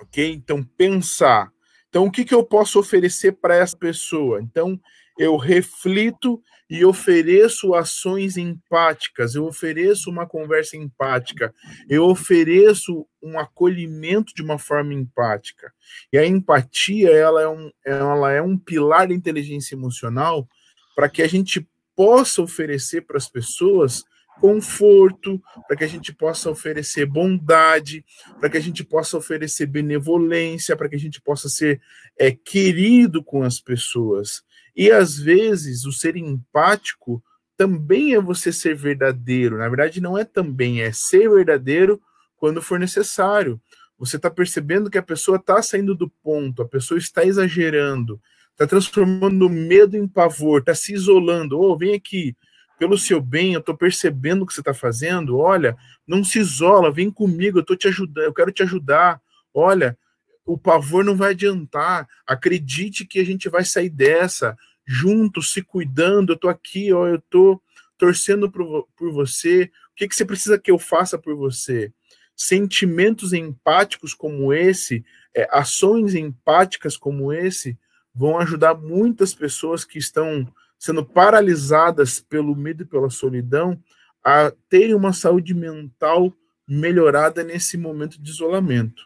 Ok? 0.00 0.32
Então, 0.32 0.64
pensar. 0.76 1.48
Então, 1.88 2.06
o 2.06 2.10
que, 2.10 2.24
que 2.24 2.34
eu 2.34 2.42
posso 2.42 2.76
oferecer 2.76 3.30
para 3.34 3.54
essa 3.54 3.76
pessoa? 3.76 4.42
Então, 4.42 4.80
eu 5.16 5.36
reflito 5.36 6.42
e 6.68 6.84
ofereço 6.84 7.72
ações 7.72 8.36
empáticas, 8.36 9.36
eu 9.36 9.44
ofereço 9.44 10.10
uma 10.10 10.26
conversa 10.26 10.76
empática, 10.76 11.54
eu 11.88 12.06
ofereço 12.06 13.06
um 13.22 13.38
acolhimento 13.38 14.34
de 14.34 14.42
uma 14.42 14.58
forma 14.58 14.92
empática. 14.92 15.72
E 16.12 16.18
a 16.18 16.26
empatia, 16.26 17.10
ela 17.10 17.42
é 17.42 17.48
um, 17.48 17.70
ela 17.86 18.32
é 18.32 18.42
um 18.42 18.58
pilar 18.58 19.06
da 19.06 19.14
inteligência 19.14 19.76
emocional 19.76 20.48
para 20.96 21.08
que 21.08 21.22
a 21.22 21.28
gente 21.28 21.64
possa 21.96 22.42
oferecer 22.42 23.02
para 23.02 23.16
as 23.16 23.28
pessoas 23.28 24.04
conforto, 24.40 25.40
para 25.66 25.76
que 25.76 25.84
a 25.84 25.88
gente 25.88 26.12
possa 26.12 26.50
oferecer 26.50 27.06
bondade, 27.06 28.04
para 28.40 28.50
que 28.50 28.56
a 28.56 28.60
gente 28.60 28.82
possa 28.82 29.16
oferecer 29.16 29.66
benevolência, 29.66 30.76
para 30.76 30.88
que 30.88 30.96
a 30.96 30.98
gente 30.98 31.20
possa 31.20 31.48
ser 31.48 31.80
é, 32.18 32.32
querido 32.32 33.22
com 33.22 33.42
as 33.42 33.60
pessoas. 33.60 34.42
E 34.74 34.90
às 34.90 35.16
vezes 35.16 35.84
o 35.84 35.92
ser 35.92 36.16
empático 36.16 37.22
também 37.56 38.14
é 38.14 38.20
você 38.20 38.52
ser 38.52 38.74
verdadeiro. 38.74 39.58
Na 39.58 39.68
verdade, 39.68 40.00
não 40.00 40.18
é 40.18 40.24
também, 40.24 40.82
é 40.82 40.90
ser 40.92 41.30
verdadeiro 41.30 42.00
quando 42.36 42.60
for 42.60 42.78
necessário. 42.78 43.60
Você 43.96 44.16
está 44.16 44.28
percebendo 44.28 44.90
que 44.90 44.98
a 44.98 45.02
pessoa 45.02 45.36
está 45.36 45.62
saindo 45.62 45.94
do 45.94 46.08
ponto, 46.08 46.62
a 46.62 46.68
pessoa 46.68 46.98
está 46.98 47.24
exagerando, 47.24 48.20
está 48.54 48.66
transformando 48.66 49.50
medo 49.50 49.96
em 49.96 50.06
pavor, 50.08 50.60
está 50.60 50.74
se 50.74 50.94
isolando. 50.94 51.60
Oh, 51.60 51.76
vem 51.76 51.94
aqui, 51.94 52.36
pelo 52.78 52.96
seu 52.96 53.20
bem, 53.20 53.52
eu 53.52 53.60
estou 53.60 53.76
percebendo 53.76 54.42
o 54.42 54.46
que 54.46 54.54
você 54.54 54.60
está 54.60 54.72
fazendo. 54.72 55.38
Olha, 55.38 55.76
não 56.06 56.24
se 56.24 56.38
isola, 56.38 56.90
vem 56.90 57.10
comigo, 57.10 57.58
eu 57.58 57.62
estou 57.62 57.76
te 57.76 57.88
ajudando, 57.88 58.24
eu 58.24 58.34
quero 58.34 58.52
te 58.52 58.62
ajudar. 58.62 59.20
Olha, 59.52 59.98
o 60.44 60.56
pavor 60.56 61.04
não 61.04 61.16
vai 61.16 61.30
adiantar. 61.30 62.08
Acredite 62.26 63.04
que 63.04 63.18
a 63.18 63.24
gente 63.24 63.48
vai 63.48 63.64
sair 63.64 63.90
dessa 63.90 64.56
juntos, 64.86 65.52
se 65.52 65.62
cuidando. 65.62 66.32
Eu 66.32 66.36
tô 66.36 66.48
aqui, 66.48 66.92
ó, 66.92 67.06
eu 67.06 67.20
tô 67.30 67.60
torcendo 67.98 68.50
por, 68.50 68.86
por 68.96 69.12
você. 69.12 69.64
O 69.92 69.94
que, 69.96 70.08
que 70.08 70.14
você 70.14 70.24
precisa 70.24 70.58
que 70.58 70.70
eu 70.70 70.78
faça 70.78 71.18
por 71.18 71.34
você? 71.34 71.92
Sentimentos 72.36 73.32
empáticos 73.32 74.12
como 74.12 74.52
esse, 74.52 75.04
é, 75.34 75.48
ações 75.52 76.14
empáticas 76.14 76.96
como 76.96 77.32
esse, 77.32 77.78
vão 78.14 78.38
ajudar 78.38 78.74
muitas 78.74 79.34
pessoas 79.34 79.84
que 79.84 79.98
estão 79.98 80.46
sendo 80.78 81.04
paralisadas 81.04 82.20
pelo 82.20 82.54
medo 82.54 82.82
e 82.82 82.86
pela 82.86 83.10
solidão 83.10 83.78
a 84.22 84.52
terem 84.68 84.94
uma 84.94 85.12
saúde 85.12 85.54
mental 85.54 86.32
melhorada 86.66 87.42
nesse 87.42 87.76
momento 87.76 88.20
de 88.20 88.30
isolamento. 88.30 89.02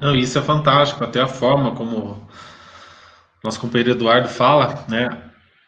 Não, 0.00 0.14
isso 0.14 0.38
é 0.38 0.42
fantástico, 0.42 1.02
até 1.02 1.20
a 1.20 1.28
forma 1.28 1.74
como 1.74 2.26
nosso 3.42 3.60
companheiro 3.60 3.92
Eduardo 3.92 4.28
fala, 4.28 4.84
né? 4.88 5.08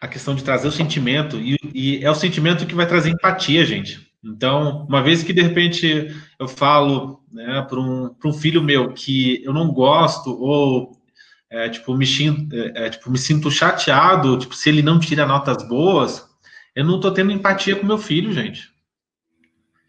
A 0.01 0.07
questão 0.07 0.35
de 0.35 0.45
trazer 0.45 0.69
o 0.69 0.73
sentimento, 0.73 1.37
e, 1.37 1.57
e 1.75 2.05
é 2.05 2.11
o 2.11 2.15
sentimento 2.15 2.67
que 2.67 2.75
vai 2.75 2.87
trazer 2.87 3.11
empatia, 3.11 3.65
gente. 3.65 4.09
Então, 4.23 4.87
uma 4.89 5.03
vez 5.03 5.23
que 5.23 5.33
de 5.33 5.43
repente 5.43 6.15
eu 6.39 6.49
falo 6.49 7.23
né, 7.31 7.65
para 7.69 7.79
um, 7.79 8.15
um 8.25 8.33
filho 8.33 8.63
meu 8.63 8.93
que 8.93 9.43
eu 9.45 9.53
não 9.53 9.73
gosto, 9.73 10.31
ou 10.31 10.98
é, 11.51 11.69
tipo, 11.69 11.95
me, 11.95 12.05
é, 12.53 12.87
é, 12.87 12.91
tipo, 12.91 13.11
me 13.11 13.19
sinto 13.19 13.51
chateado, 13.51 14.39
tipo, 14.39 14.55
se 14.55 14.69
ele 14.69 14.83
não 14.83 15.01
tira 15.01 15.27
notas 15.27 15.67
boas, 15.67 16.29
eu 16.75 16.85
não 16.85 16.97
estou 16.97 17.11
tendo 17.13 17.33
empatia 17.33 17.77
com 17.77 17.87
meu 17.87 17.99
filho, 17.99 18.33
gente. 18.33 18.71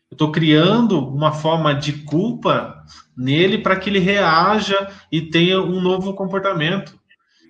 Eu 0.10 0.15
estou 0.15 0.32
criando 0.32 1.00
uma 1.00 1.32
forma 1.32 1.74
de 1.74 1.93
culpa 2.04 2.84
nele 3.15 3.60
para 3.60 3.76
que 3.76 3.89
ele 3.89 4.00
reaja 4.00 4.89
e 5.12 5.22
tenha 5.22 5.62
um 5.62 5.80
novo 5.82 6.13
comportamento. 6.15 6.98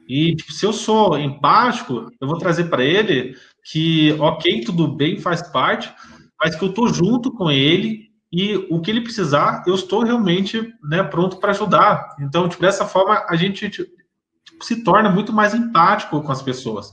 E 0.09 0.35
tipo, 0.35 0.51
se 0.51 0.65
eu 0.65 0.73
sou 0.73 1.17
empático, 1.17 2.11
eu 2.19 2.27
vou 2.27 2.37
trazer 2.37 2.65
para 2.65 2.83
ele 2.83 3.35
que, 3.63 4.11
ok, 4.13 4.61
tudo 4.65 4.87
bem, 4.87 5.19
faz 5.19 5.41
parte, 5.41 5.93
mas 6.41 6.55
que 6.55 6.63
eu 6.63 6.69
estou 6.69 6.91
junto 6.91 7.31
com 7.31 7.49
ele 7.49 8.09
e 8.31 8.55
o 8.69 8.81
que 8.81 8.91
ele 8.91 9.01
precisar, 9.01 9.63
eu 9.65 9.75
estou 9.75 10.03
realmente 10.03 10.73
né, 10.83 11.03
pronto 11.03 11.37
para 11.37 11.51
ajudar. 11.51 12.15
Então, 12.19 12.49
tipo, 12.49 12.61
dessa 12.61 12.85
forma, 12.85 13.25
a 13.29 13.35
gente 13.35 13.69
tipo, 13.69 13.89
se 14.61 14.83
torna 14.83 15.09
muito 15.09 15.33
mais 15.33 15.53
empático 15.53 16.21
com 16.21 16.31
as 16.31 16.41
pessoas. 16.41 16.91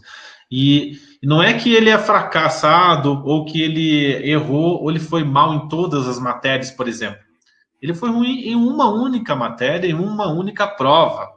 E 0.51 0.99
não 1.23 1.43
é 1.43 1.55
que 1.55 1.73
ele 1.75 1.91
é 1.91 1.99
fracassado, 1.99 3.23
ou 3.25 3.45
que 3.45 3.61
ele 3.61 4.29
errou, 4.29 4.83
ou 4.83 4.91
ele 4.91 5.01
foi 5.01 5.25
mal 5.25 5.55
em 5.55 5.69
todas 5.69 6.07
as 6.07 6.19
matérias, 6.19 6.71
por 6.71 6.87
exemplo. 6.87 7.19
Ele 7.81 7.95
foi 7.95 8.11
ruim 8.11 8.41
em 8.41 8.55
uma 8.55 8.89
única 8.89 9.35
matéria, 9.35 9.89
em 9.89 9.95
uma 9.95 10.29
única 10.29 10.67
prova. 10.67 11.31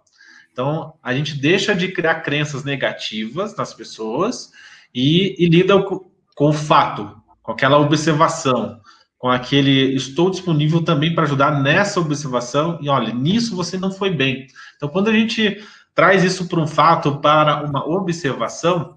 Então, 0.51 0.93
a 1.01 1.13
gente 1.13 1.35
deixa 1.35 1.73
de 1.73 1.89
criar 1.89 2.21
crenças 2.21 2.63
negativas 2.63 3.55
nas 3.55 3.73
pessoas 3.73 4.51
e, 4.93 5.35
e 5.43 5.47
lida 5.47 5.81
com, 5.81 6.09
com 6.35 6.49
o 6.49 6.53
fato, 6.53 7.15
com 7.41 7.51
aquela 7.51 7.77
observação, 7.77 8.79
com 9.17 9.29
aquele 9.29 9.95
estou 9.95 10.29
disponível 10.29 10.83
também 10.83 11.13
para 11.13 11.23
ajudar 11.23 11.61
nessa 11.61 11.99
observação 11.99 12.79
e 12.81 12.89
olha, 12.89 13.13
nisso 13.13 13.55
você 13.55 13.77
não 13.77 13.91
foi 13.91 14.09
bem. 14.09 14.47
Então, 14.75 14.87
quando 14.87 15.09
a 15.09 15.13
gente 15.13 15.61
traz 15.93 16.23
isso 16.23 16.47
para 16.47 16.59
um 16.59 16.67
fato, 16.67 17.17
para 17.17 17.63
uma 17.63 17.85
observação, 17.85 18.95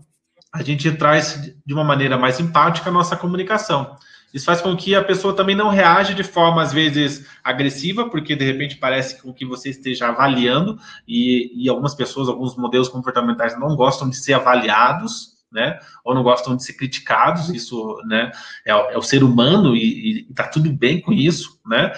a 0.52 0.62
gente 0.62 0.90
traz 0.92 1.54
de 1.64 1.72
uma 1.74 1.84
maneira 1.84 2.18
mais 2.18 2.38
empática 2.38 2.90
a 2.90 2.92
nossa 2.92 3.16
comunicação. 3.16 3.96
Isso 4.32 4.46
faz 4.46 4.60
com 4.60 4.74
que 4.76 4.94
a 4.94 5.04
pessoa 5.04 5.34
também 5.34 5.54
não 5.54 5.68
reaja 5.68 6.14
de 6.14 6.22
forma, 6.22 6.62
às 6.62 6.72
vezes, 6.72 7.26
agressiva, 7.44 8.08
porque 8.08 8.34
de 8.34 8.44
repente 8.44 8.76
parece 8.76 9.20
com 9.20 9.32
que 9.32 9.44
você 9.44 9.68
esteja 9.70 10.08
avaliando, 10.08 10.78
e, 11.06 11.52
e 11.54 11.68
algumas 11.68 11.94
pessoas, 11.94 12.28
alguns 12.28 12.56
modelos 12.56 12.88
comportamentais 12.88 13.58
não 13.58 13.76
gostam 13.76 14.08
de 14.08 14.16
ser 14.16 14.32
avaliados, 14.32 15.32
né? 15.52 15.78
Ou 16.02 16.14
não 16.14 16.22
gostam 16.22 16.56
de 16.56 16.64
ser 16.64 16.72
criticados, 16.72 17.50
isso, 17.50 18.00
né? 18.06 18.32
É, 18.64 18.70
é 18.72 18.96
o 18.96 19.02
ser 19.02 19.22
humano 19.22 19.76
e, 19.76 20.26
está 20.30 20.48
tudo 20.48 20.72
bem 20.72 21.00
com 21.00 21.12
isso, 21.12 21.60
né? 21.66 21.92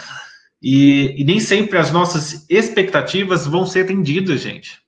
E, 0.60 1.14
e 1.16 1.24
nem 1.24 1.38
sempre 1.38 1.78
as 1.78 1.92
nossas 1.92 2.44
expectativas 2.48 3.46
vão 3.46 3.64
ser 3.64 3.84
atendidas, 3.84 4.40
gente. 4.40 4.83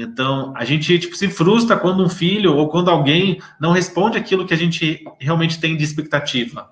Então, 0.00 0.54
a 0.56 0.64
gente 0.64 0.98
tipo, 0.98 1.14
se 1.14 1.28
frustra 1.28 1.76
quando 1.76 2.02
um 2.02 2.08
filho 2.08 2.54
ou 2.54 2.70
quando 2.70 2.90
alguém 2.90 3.40
não 3.60 3.72
responde 3.72 4.16
aquilo 4.16 4.46
que 4.46 4.54
a 4.54 4.56
gente 4.56 5.04
realmente 5.20 5.60
tem 5.60 5.76
de 5.76 5.84
expectativa. 5.84 6.70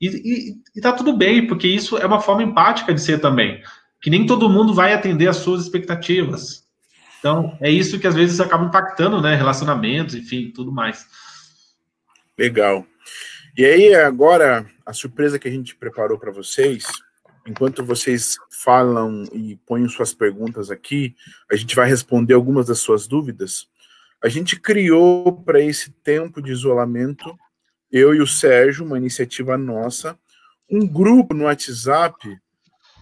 E, 0.00 0.06
e, 0.06 0.78
e 0.78 0.80
tá 0.80 0.92
tudo 0.92 1.16
bem, 1.16 1.48
porque 1.48 1.66
isso 1.66 1.98
é 1.98 2.06
uma 2.06 2.20
forma 2.20 2.44
empática 2.44 2.94
de 2.94 3.00
ser 3.00 3.18
também. 3.20 3.60
Que 4.00 4.08
nem 4.08 4.24
todo 4.24 4.48
mundo 4.48 4.72
vai 4.72 4.92
atender 4.92 5.28
às 5.28 5.38
suas 5.38 5.62
expectativas. 5.62 6.64
Então, 7.18 7.58
é 7.60 7.68
isso 7.68 7.98
que 7.98 8.06
às 8.06 8.14
vezes 8.14 8.40
acaba 8.40 8.64
impactando, 8.64 9.20
né? 9.20 9.34
Relacionamentos, 9.34 10.14
enfim, 10.14 10.52
tudo 10.54 10.70
mais. 10.70 11.06
Legal. 12.38 12.86
E 13.58 13.64
aí, 13.64 13.94
agora, 13.96 14.64
a 14.86 14.92
surpresa 14.92 15.40
que 15.40 15.48
a 15.48 15.50
gente 15.50 15.74
preparou 15.74 16.18
para 16.18 16.30
vocês 16.30 16.86
enquanto 17.46 17.84
vocês 17.84 18.36
falam 18.50 19.24
e 19.32 19.56
põem 19.66 19.88
suas 19.88 20.12
perguntas 20.14 20.70
aqui, 20.70 21.14
a 21.50 21.56
gente 21.56 21.74
vai 21.74 21.88
responder 21.88 22.34
algumas 22.34 22.66
das 22.66 22.78
suas 22.78 23.06
dúvidas. 23.06 23.68
A 24.22 24.28
gente 24.28 24.60
criou 24.60 25.32
para 25.42 25.60
esse 25.60 25.90
tempo 25.90 26.42
de 26.42 26.52
isolamento, 26.52 27.36
eu 27.90 28.14
e 28.14 28.20
o 28.20 28.26
Sérgio, 28.26 28.84
uma 28.84 28.98
iniciativa 28.98 29.56
nossa, 29.56 30.18
um 30.70 30.86
grupo 30.86 31.34
no 31.34 31.44
WhatsApp 31.44 32.38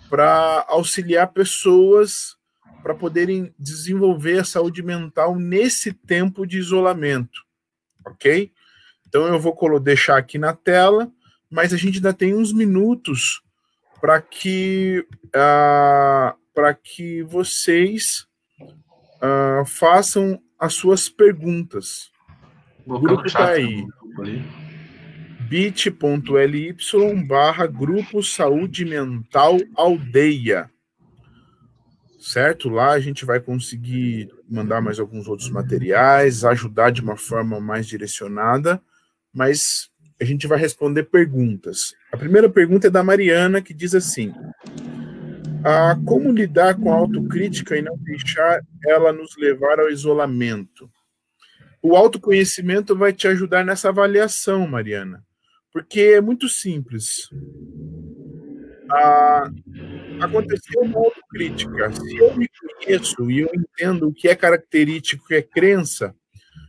para 0.09 0.64
auxiliar 0.68 1.28
pessoas 1.28 2.36
para 2.82 2.95
poderem 2.95 3.53
desenvolver 3.59 4.39
a 4.39 4.45
saúde 4.45 4.82
mental 4.82 5.36
nesse 5.36 5.93
tempo 5.93 6.47
de 6.47 6.59
isolamento, 6.59 7.43
ok? 8.07 8.53
Então 9.07 9.26
eu 9.26 9.39
vou 9.39 9.80
deixar 9.80 10.16
aqui 10.16 10.39
na 10.39 10.55
tela, 10.55 11.11
mas 11.51 11.74
a 11.74 11.76
gente 11.76 11.97
ainda 11.97 12.14
tem 12.14 12.34
uns 12.34 12.53
minutos 12.53 13.43
para 14.01 14.21
que 14.21 15.07
uh, 15.29 16.37
para 16.55 16.75
que 16.75 17.23
vocês 17.23 18.27
uh, 19.23 19.65
façam 19.65 20.41
as 20.59 20.75
suas 20.75 21.09
perguntas. 21.09 22.11
O 22.85 22.99
grupo 22.99 23.27
está 23.27 23.51
aí. 23.51 23.87
bit.ly 25.49 26.77
barra 27.27 27.67
Grupo 27.67 28.23
Saúde 28.23 28.85
Mental 28.85 29.57
Aldeia. 29.77 30.71
Certo? 32.19 32.69
Lá 32.69 32.91
a 32.91 33.01
gente 33.01 33.25
vai 33.25 33.39
conseguir 33.39 34.29
mandar 34.49 34.81
mais 34.81 34.99
alguns 34.99 35.29
outros 35.29 35.49
materiais, 35.51 36.45
ajudar 36.45 36.91
de 36.91 37.01
uma 37.01 37.17
forma 37.17 37.61
mais 37.61 37.87
direcionada, 37.87 38.83
mas 39.33 39.91
a 40.21 40.25
gente 40.25 40.47
vai 40.47 40.59
responder 40.59 41.05
perguntas. 41.05 41.95
A 42.12 42.16
primeira 42.16 42.49
pergunta 42.49 42.89
é 42.89 42.91
da 42.91 43.05
Mariana, 43.05 43.62
que 43.62 43.73
diz 43.73 43.95
assim: 43.95 44.33
ah, 45.64 45.97
Como 46.05 46.33
lidar 46.33 46.75
com 46.75 46.93
a 46.93 46.97
autocrítica 46.97 47.77
e 47.77 47.83
não 47.83 47.97
deixar 47.99 48.61
ela 48.87 49.12
nos 49.12 49.37
levar 49.37 49.79
ao 49.79 49.91
isolamento? 49.91 50.91
O 51.81 51.95
autoconhecimento 51.95 52.97
vai 52.97 53.12
te 53.12 53.29
ajudar 53.29 53.64
nessa 53.64 53.91
avaliação, 53.91 54.66
Mariana, 54.66 55.25
porque 55.73 56.01
é 56.01 56.21
muito 56.21 56.49
simples. 56.49 57.29
Ah, 58.91 59.49
aconteceu 60.21 60.83
uma 60.83 60.99
autocrítica. 60.99 61.93
Se 61.93 62.16
eu 62.16 62.37
me 62.37 62.49
conheço 62.49 63.31
e 63.31 63.41
eu 63.41 63.51
entendo 63.55 64.09
o 64.09 64.12
que 64.12 64.27
é 64.27 64.35
característico, 64.35 65.25
o 65.25 65.29
que 65.29 65.35
é 65.37 65.43
crença, 65.43 66.12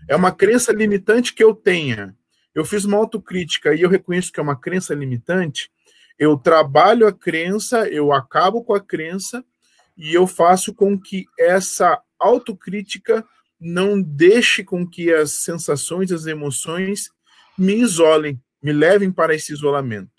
é 0.07 0.15
uma 0.15 0.31
crença 0.31 0.71
limitante 0.71 1.33
que 1.33 1.43
eu 1.43 1.55
tenha 1.55 2.15
eu 2.53 2.65
fiz 2.65 2.85
uma 2.85 2.97
autocrítica 2.97 3.73
e 3.73 3.81
eu 3.81 3.89
reconheço 3.89 4.31
que 4.31 4.39
é 4.39 4.43
uma 4.43 4.55
crença 4.55 4.93
limitante, 4.93 5.69
eu 6.17 6.37
trabalho 6.37 7.07
a 7.07 7.13
crença, 7.13 7.87
eu 7.87 8.11
acabo 8.11 8.63
com 8.63 8.73
a 8.73 8.81
crença 8.81 9.43
e 9.97 10.13
eu 10.13 10.27
faço 10.27 10.73
com 10.73 10.99
que 10.99 11.25
essa 11.37 12.01
autocrítica 12.19 13.25
não 13.59 14.01
deixe 14.01 14.63
com 14.63 14.87
que 14.87 15.13
as 15.13 15.43
sensações, 15.43 16.11
as 16.11 16.25
emoções 16.25 17.09
me 17.57 17.75
isolem, 17.75 18.41
me 18.61 18.71
levem 18.71 19.11
para 19.11 19.35
esse 19.35 19.51
isolamento. 19.51 20.11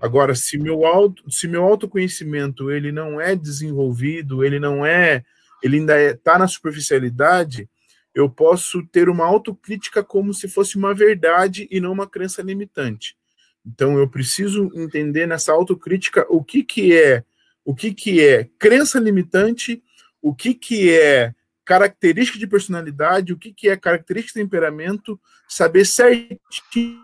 Agora, 0.00 0.34
se 0.34 0.56
meu 0.56 0.86
auto, 0.86 1.30
se 1.30 1.46
meu 1.46 1.62
autoconhecimento 1.62 2.70
ele 2.70 2.90
não 2.90 3.20
é 3.20 3.36
desenvolvido, 3.36 4.42
ele 4.44 4.58
não 4.58 4.84
é, 4.84 5.22
ele 5.62 5.76
ainda 5.76 6.00
está 6.02 6.34
é, 6.34 6.38
na 6.38 6.48
superficialidade, 6.48 7.68
eu 8.14 8.28
posso 8.28 8.84
ter 8.86 9.08
uma 9.08 9.24
autocrítica 9.24 10.02
como 10.02 10.34
se 10.34 10.48
fosse 10.48 10.76
uma 10.76 10.94
verdade 10.94 11.68
e 11.70 11.80
não 11.80 11.92
uma 11.92 12.08
crença 12.08 12.42
limitante. 12.42 13.16
Então 13.64 13.98
eu 13.98 14.08
preciso 14.08 14.70
entender 14.74 15.26
nessa 15.26 15.52
autocrítica 15.52 16.26
o 16.28 16.42
que 16.42 16.64
que 16.64 16.96
é, 16.96 17.24
o 17.64 17.74
que 17.74 17.92
que 17.92 18.20
é 18.20 18.48
crença 18.58 18.98
limitante, 18.98 19.82
o 20.20 20.34
que 20.34 20.54
que 20.54 20.90
é 20.90 21.34
característica 21.64 22.38
de 22.38 22.46
personalidade, 22.46 23.32
o 23.32 23.38
que 23.38 23.52
que 23.52 23.68
é 23.68 23.76
característica 23.76 24.38
de 24.38 24.44
temperamento, 24.44 25.20
saber 25.48 25.84
certinho 25.84 26.98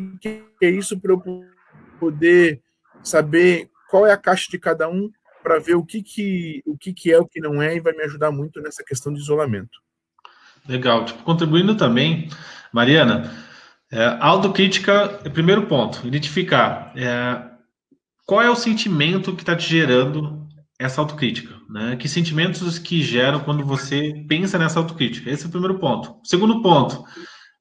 o 0.00 0.18
que, 0.18 0.44
é 0.60 0.68
isso 0.68 0.98
para 0.98 1.12
eu 1.12 1.22
poder 1.98 2.60
saber 3.02 3.70
qual 3.88 4.06
é 4.06 4.12
a 4.12 4.16
caixa 4.16 4.50
de 4.50 4.58
cada 4.58 4.88
um 4.88 5.10
para 5.42 5.58
ver 5.58 5.74
o 5.74 5.84
que 5.84 6.02
que 6.02 6.62
o 6.64 6.76
que 6.76 6.92
que 6.92 7.12
é 7.12 7.18
o 7.18 7.26
que 7.26 7.40
não 7.40 7.60
é 7.60 7.76
e 7.76 7.80
vai 7.80 7.92
me 7.92 8.02
ajudar 8.04 8.30
muito 8.30 8.60
nessa 8.60 8.82
questão 8.82 9.12
de 9.12 9.20
isolamento. 9.20 9.80
Legal. 10.68 11.04
Tipo, 11.04 11.22
contribuindo 11.22 11.74
também, 11.74 12.28
Mariana, 12.72 13.32
é, 13.90 14.16
autocrítica 14.20 15.20
é 15.24 15.28
primeiro 15.28 15.66
ponto. 15.66 16.06
Identificar 16.06 16.92
é, 16.96 17.42
qual 18.26 18.40
é 18.40 18.50
o 18.50 18.56
sentimento 18.56 19.34
que 19.34 19.42
está 19.42 19.56
te 19.56 19.68
gerando 19.68 20.46
essa 20.78 21.00
autocrítica. 21.00 21.54
Né? 21.68 21.96
Que 21.96 22.08
sentimentos 22.08 22.78
que 22.78 23.02
geram 23.02 23.40
quando 23.40 23.64
você 23.64 24.24
pensa 24.28 24.58
nessa 24.58 24.78
autocrítica. 24.78 25.30
Esse 25.30 25.44
é 25.44 25.46
o 25.48 25.50
primeiro 25.50 25.78
ponto. 25.78 26.16
Segundo 26.24 26.62
ponto, 26.62 27.04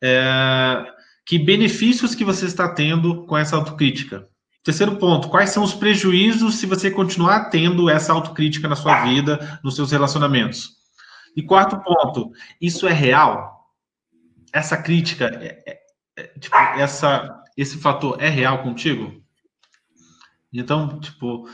é, 0.04 0.86
que 1.26 1.40
benefícios 1.40 2.16
que 2.16 2.24
você 2.24 2.46
está 2.46 2.70
tendo 2.70 3.26
com 3.26 3.38
essa 3.38 3.56
autocrítica. 3.56 4.28
Terceiro 4.64 4.98
ponto, 4.98 5.28
quais 5.28 5.50
são 5.50 5.64
os 5.64 5.74
prejuízos 5.74 6.56
se 6.56 6.68
você 6.68 6.92
continuar 6.92 7.50
tendo 7.50 7.90
essa 7.90 8.14
autocrítica 8.14 8.68
na 8.68 8.76
sua 8.76 9.06
vida, 9.06 9.60
nos 9.64 9.76
seus 9.76 9.92
relacionamentos? 9.92 10.81
E 11.36 11.42
quarto 11.42 11.78
ponto, 11.80 12.32
isso 12.60 12.88
é 12.88 12.94
real? 12.94 13.70
Essa 14.54 14.76
crítica, 14.76 15.26
é, 15.26 15.64
é, 15.66 15.80
é, 16.18 16.24
tipo, 16.40 16.56
essa, 16.56 17.44
esse 17.58 17.78
fator 17.78 18.22
é 18.22 18.30
real 18.30 18.64
contigo? 18.64 19.22
Então, 20.54 21.00
tipo, 21.00 21.48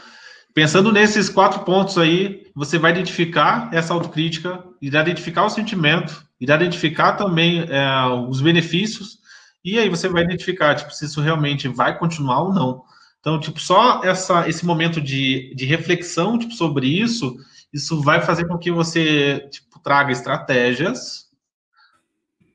pensando 0.53 0.91
nesses 0.91 1.29
quatro 1.29 1.63
pontos 1.63 1.97
aí, 1.97 2.47
você 2.55 2.79
vai 2.79 2.91
identificar 2.91 3.69
essa 3.71 3.93
autocrítica, 3.93 4.63
irá 4.81 5.01
identificar 5.01 5.45
o 5.45 5.49
sentimento, 5.49 6.25
irá 6.39 6.55
identificar 6.55 7.13
também 7.13 7.65
é, 7.69 8.05
os 8.27 8.41
benefícios, 8.41 9.19
e 9.63 9.77
aí 9.77 9.89
você 9.89 10.07
vai 10.07 10.23
identificar, 10.23 10.75
tipo, 10.75 10.91
se 10.91 11.05
isso 11.05 11.21
realmente 11.21 11.67
vai 11.67 11.97
continuar 11.99 12.41
ou 12.41 12.53
não. 12.53 12.83
Então, 13.19 13.39
tipo, 13.39 13.59
só 13.59 14.01
essa, 14.03 14.47
esse 14.47 14.65
momento 14.65 15.01
de, 15.01 15.53
de 15.53 15.65
reflexão 15.65 16.39
tipo, 16.39 16.53
sobre 16.53 16.87
isso, 16.87 17.35
isso 17.73 18.01
vai 18.01 18.21
fazer 18.21 18.47
com 18.47 18.57
que 18.57 18.71
você 18.71 19.47
tipo, 19.51 19.66
traga 19.79 20.11
estratégias 20.11 21.29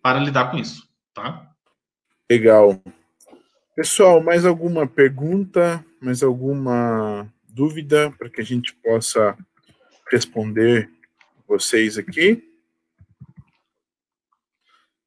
para 0.03 0.19
lidar 0.19 0.51
com 0.51 0.59
isso, 0.59 0.89
tá? 1.15 1.51
Legal. 2.31 2.83
Pessoal, 3.75 4.23
mais 4.23 4.45
alguma 4.45 4.87
pergunta, 4.87 5.85
mais 6.01 6.23
alguma 6.23 7.27
dúvida 7.49 8.11
para 8.19 8.29
que 8.29 8.41
a 8.41 8.45
gente 8.45 8.75
possa 8.75 9.37
responder 10.11 10.91
vocês 11.47 11.97
aqui? 11.97 12.49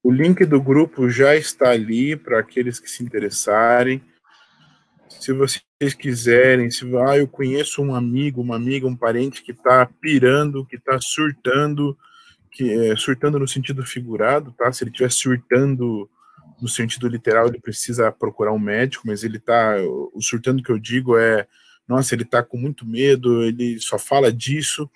O 0.03 0.11
link 0.11 0.45
do 0.45 0.61
grupo 0.61 1.09
já 1.09 1.36
está 1.36 1.72
ali 1.72 2.16
para 2.16 2.39
aqueles 2.39 2.80
que 2.80 2.89
se 2.89 3.03
interessarem. 3.03 4.03
Se 5.26 5.34
vocês 5.34 5.95
quiserem, 5.97 6.69
se 6.69 6.86
ah, 6.97 7.17
eu 7.17 7.28
conheço 7.28 7.82
um 7.82 7.95
amigo, 7.95 8.43
uma 8.43 8.57
amiga, 8.57 8.86
um 8.86 8.95
parente 8.95 9.41
que 9.41 9.53
está 9.53 9.84
pirando, 9.99 10.63
que 10.63 10.76
está 10.76 10.99
surtando, 11.01 11.97
que 12.51 12.71
é, 12.71 12.95
surtando 12.95 13.39
no 13.39 13.47
sentido 13.47 13.84
figurado, 13.84 14.53
tá? 14.55 14.71
Se 14.71 14.84
ele 14.84 14.91
estiver 14.91 15.11
surtando 15.11 16.07
no 16.61 16.67
sentido 16.67 17.07
literal, 17.07 17.47
ele 17.47 17.59
precisa 17.59 18.11
procurar 18.11 18.53
um 18.53 18.59
médico, 18.59 19.07
mas 19.07 19.23
ele 19.23 19.39
tá, 19.39 19.78
o 20.13 20.21
surtando 20.21 20.61
que 20.61 20.71
eu 20.71 20.78
digo 20.78 21.17
é, 21.17 21.47
nossa, 21.88 22.13
ele 22.13 22.23
tá 22.23 22.43
com 22.43 22.57
muito 22.57 22.86
medo, 22.86 23.41
ele 23.41 23.80
só 23.80 23.97
fala 23.97 24.32
disso. 24.32 24.88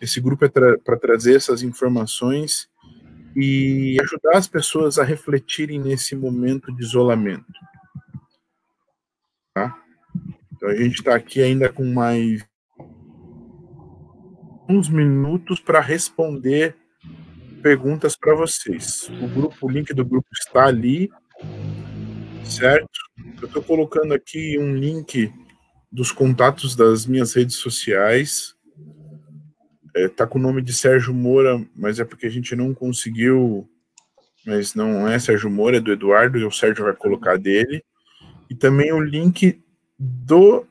Esse 0.00 0.20
grupo 0.20 0.44
é 0.44 0.48
tra 0.48 0.76
para 0.78 0.98
trazer 0.98 1.36
essas 1.36 1.62
informações 1.62 2.68
e 3.36 3.96
ajudar 4.02 4.38
as 4.38 4.48
pessoas 4.48 4.98
a 4.98 5.04
refletirem 5.04 5.78
nesse 5.78 6.16
momento 6.16 6.74
de 6.74 6.82
isolamento. 6.82 7.46
Então 10.58 10.70
a 10.70 10.74
gente 10.74 10.96
está 10.96 11.14
aqui 11.14 11.40
ainda 11.40 11.72
com 11.72 11.84
mais 11.84 12.44
uns 14.68 14.88
minutos 14.88 15.60
para 15.60 15.80
responder 15.80 16.74
perguntas 17.62 18.16
para 18.16 18.34
vocês. 18.34 19.08
O 19.22 19.28
grupo, 19.28 19.54
o 19.62 19.70
link 19.70 19.94
do 19.94 20.04
grupo 20.04 20.26
está 20.32 20.66
ali, 20.66 21.08
certo? 22.44 22.90
Eu 23.40 23.46
estou 23.46 23.62
colocando 23.62 24.12
aqui 24.12 24.58
um 24.58 24.74
link 24.74 25.32
dos 25.92 26.10
contatos 26.10 26.74
das 26.74 27.06
minhas 27.06 27.34
redes 27.34 27.54
sociais. 27.54 28.56
É, 29.94 30.08
tá 30.08 30.26
com 30.26 30.40
o 30.40 30.42
nome 30.42 30.60
de 30.60 30.72
Sérgio 30.72 31.14
Moura, 31.14 31.64
mas 31.76 32.00
é 32.00 32.04
porque 32.04 32.26
a 32.26 32.30
gente 32.30 32.56
não 32.56 32.74
conseguiu. 32.74 33.70
Mas 34.44 34.74
não 34.74 35.06
é 35.06 35.20
Sérgio 35.20 35.50
Moura, 35.50 35.76
é 35.76 35.80
do 35.80 35.92
Eduardo, 35.92 36.36
e 36.36 36.44
o 36.44 36.50
Sérgio 36.50 36.84
vai 36.84 36.96
colocar 36.96 37.38
dele. 37.38 37.80
E 38.50 38.56
também 38.56 38.92
o 38.92 39.00
link 39.00 39.62
do 39.98 40.66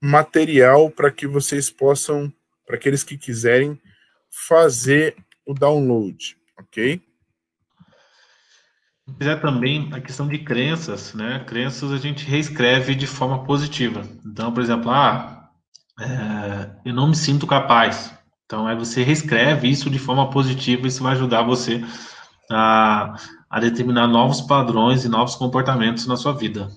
material 0.00 0.90
para 0.90 1.10
que 1.10 1.26
vocês 1.26 1.68
possam, 1.68 2.32
para 2.66 2.76
aqueles 2.76 3.02
que 3.02 3.18
quiserem 3.18 3.80
fazer 4.30 5.16
o 5.44 5.52
download, 5.52 6.36
ok? 6.58 7.02
Quiser 9.18 9.40
também 9.40 9.90
a 9.92 10.00
questão 10.00 10.28
de 10.28 10.38
crenças, 10.38 11.14
né? 11.14 11.44
Crenças 11.46 11.90
a 11.90 11.98
gente 11.98 12.24
reescreve 12.24 12.94
de 12.94 13.06
forma 13.06 13.44
positiva. 13.44 14.02
Então, 14.24 14.52
por 14.52 14.62
exemplo, 14.62 14.90
ah, 14.90 15.50
é, 15.98 16.70
eu 16.84 16.94
não 16.94 17.08
me 17.08 17.16
sinto 17.16 17.46
capaz. 17.46 18.14
Então, 18.46 18.66
aí 18.66 18.76
você 18.76 19.02
reescreve 19.02 19.68
isso 19.68 19.90
de 19.90 19.98
forma 19.98 20.30
positiva, 20.30 20.86
isso 20.86 21.02
vai 21.02 21.12
ajudar 21.12 21.42
você 21.42 21.84
a, 22.50 23.16
a 23.48 23.60
determinar 23.60 24.06
novos 24.06 24.40
padrões 24.40 25.04
e 25.04 25.08
novos 25.08 25.34
comportamentos 25.34 26.06
na 26.06 26.16
sua 26.16 26.32
vida. 26.32 26.68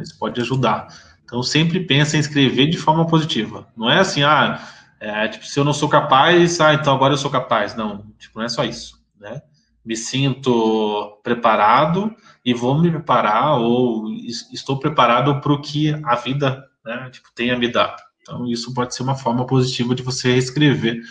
Isso 0.00 0.18
pode 0.18 0.40
ajudar. 0.40 0.88
Então, 1.24 1.42
sempre 1.42 1.80
pensa 1.80 2.16
em 2.16 2.20
escrever 2.20 2.68
de 2.68 2.78
forma 2.78 3.06
positiva. 3.06 3.66
Não 3.76 3.88
é 3.90 3.98
assim, 3.98 4.22
ah, 4.22 4.60
é, 5.00 5.28
tipo, 5.28 5.44
se 5.46 5.58
eu 5.58 5.64
não 5.64 5.72
sou 5.72 5.88
capaz, 5.88 6.60
ah, 6.60 6.74
então 6.74 6.94
agora 6.94 7.14
eu 7.14 7.18
sou 7.18 7.30
capaz. 7.30 7.74
Não, 7.74 8.06
tipo, 8.18 8.38
não 8.38 8.44
é 8.44 8.48
só 8.48 8.64
isso, 8.64 9.02
né? 9.18 9.42
Me 9.84 9.96
sinto 9.96 11.20
preparado 11.22 12.14
e 12.44 12.54
vou 12.54 12.78
me 12.80 12.90
preparar 12.90 13.58
ou 13.58 14.08
estou 14.52 14.78
preparado 14.78 15.40
para 15.40 15.52
o 15.52 15.60
que 15.60 15.92
a 16.04 16.14
vida, 16.14 16.64
né, 16.84 17.10
tipo, 17.10 17.28
tem 17.34 17.50
a 17.50 17.58
me 17.58 17.70
dar. 17.70 17.96
Então, 18.22 18.46
isso 18.46 18.72
pode 18.72 18.94
ser 18.94 19.02
uma 19.02 19.16
forma 19.16 19.46
positiva 19.46 19.94
de 19.94 20.02
você 20.02 20.32
reescrever 20.32 21.02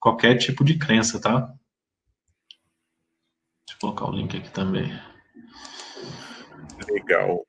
qualquer 0.00 0.36
tipo 0.36 0.64
de 0.64 0.78
crença, 0.78 1.20
tá? 1.20 1.40
Deixa 3.66 3.74
eu 3.74 3.78
colocar 3.80 4.06
o 4.06 4.12
link 4.12 4.36
aqui 4.36 4.50
também. 4.50 4.98
Legal. 6.88 7.45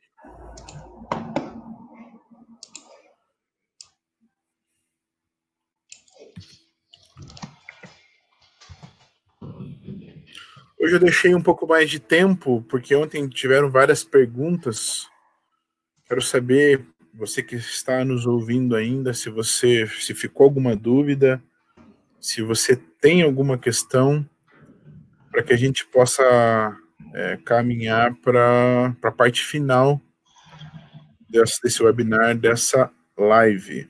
Hoje 10.80 10.94
eu 10.94 11.00
deixei 11.00 11.34
um 11.34 11.42
pouco 11.42 11.66
mais 11.66 11.90
de 11.90 12.00
tempo, 12.00 12.64
porque 12.70 12.94
ontem 12.94 13.28
tiveram 13.28 13.70
várias 13.70 14.04
perguntas. 14.04 15.08
Quero 16.06 16.22
saber, 16.22 16.86
você 17.16 17.42
que 17.42 17.56
está 17.56 18.06
nos 18.06 18.28
ouvindo 18.28 18.76
ainda, 18.76 19.12
se 19.12 19.28
você 19.28 19.88
se 19.88 20.14
ficou 20.14 20.44
alguma 20.44 20.76
dúvida, 20.76 21.42
se 22.22 22.44
você 22.44 22.76
tem 22.76 23.24
alguma 23.24 23.58
questão, 23.58 24.24
para 25.32 25.42
que 25.42 25.52
a 25.52 25.58
gente 25.58 25.84
possa 25.88 26.78
é, 27.16 27.38
caminhar 27.38 28.14
para 28.22 28.96
a 29.02 29.12
parte 29.12 29.44
final 29.44 30.00
desse, 31.28 31.60
desse 31.60 31.82
webinar, 31.82 32.38
dessa 32.38 32.92
live. 33.18 33.90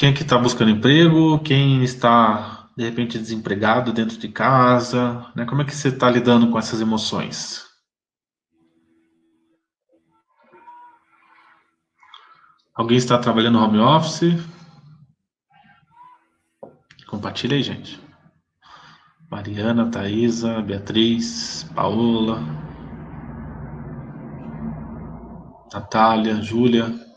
Quem 0.00 0.08
é 0.08 0.12
que 0.14 0.22
está 0.22 0.38
buscando 0.38 0.70
emprego? 0.70 1.38
Quem 1.40 1.84
está, 1.84 2.70
de 2.74 2.82
repente, 2.84 3.18
desempregado 3.18 3.92
dentro 3.92 4.16
de 4.16 4.28
casa? 4.30 5.30
Né? 5.36 5.44
Como 5.44 5.60
é 5.60 5.64
que 5.66 5.76
você 5.76 5.88
está 5.88 6.08
lidando 6.08 6.50
com 6.50 6.58
essas 6.58 6.80
emoções? 6.80 7.66
Alguém 12.74 12.96
está 12.96 13.18
trabalhando 13.18 13.58
home 13.58 13.78
office? 13.78 14.42
Compartilha 17.06 17.54
aí, 17.54 17.62
gente. 17.62 18.00
Mariana, 19.30 19.90
Thaisa, 19.90 20.62
Beatriz, 20.62 21.70
Paola, 21.74 22.40
Natália, 25.70 26.40
Júlia. 26.40 27.09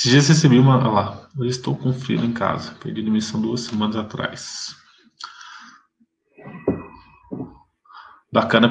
Esses 0.00 0.12
dias 0.12 0.28
recebi 0.28 0.58
uma. 0.58 0.78
Olha 0.78 0.88
lá, 0.88 1.30
eu 1.36 1.44
estou 1.44 1.76
com 1.76 1.92
frio 1.92 2.24
em 2.24 2.32
casa. 2.32 2.74
Perdi 2.76 3.02
demissão 3.02 3.38
duas 3.38 3.60
semanas 3.60 3.96
atrás. 3.96 4.74
Bacana. 8.32 8.70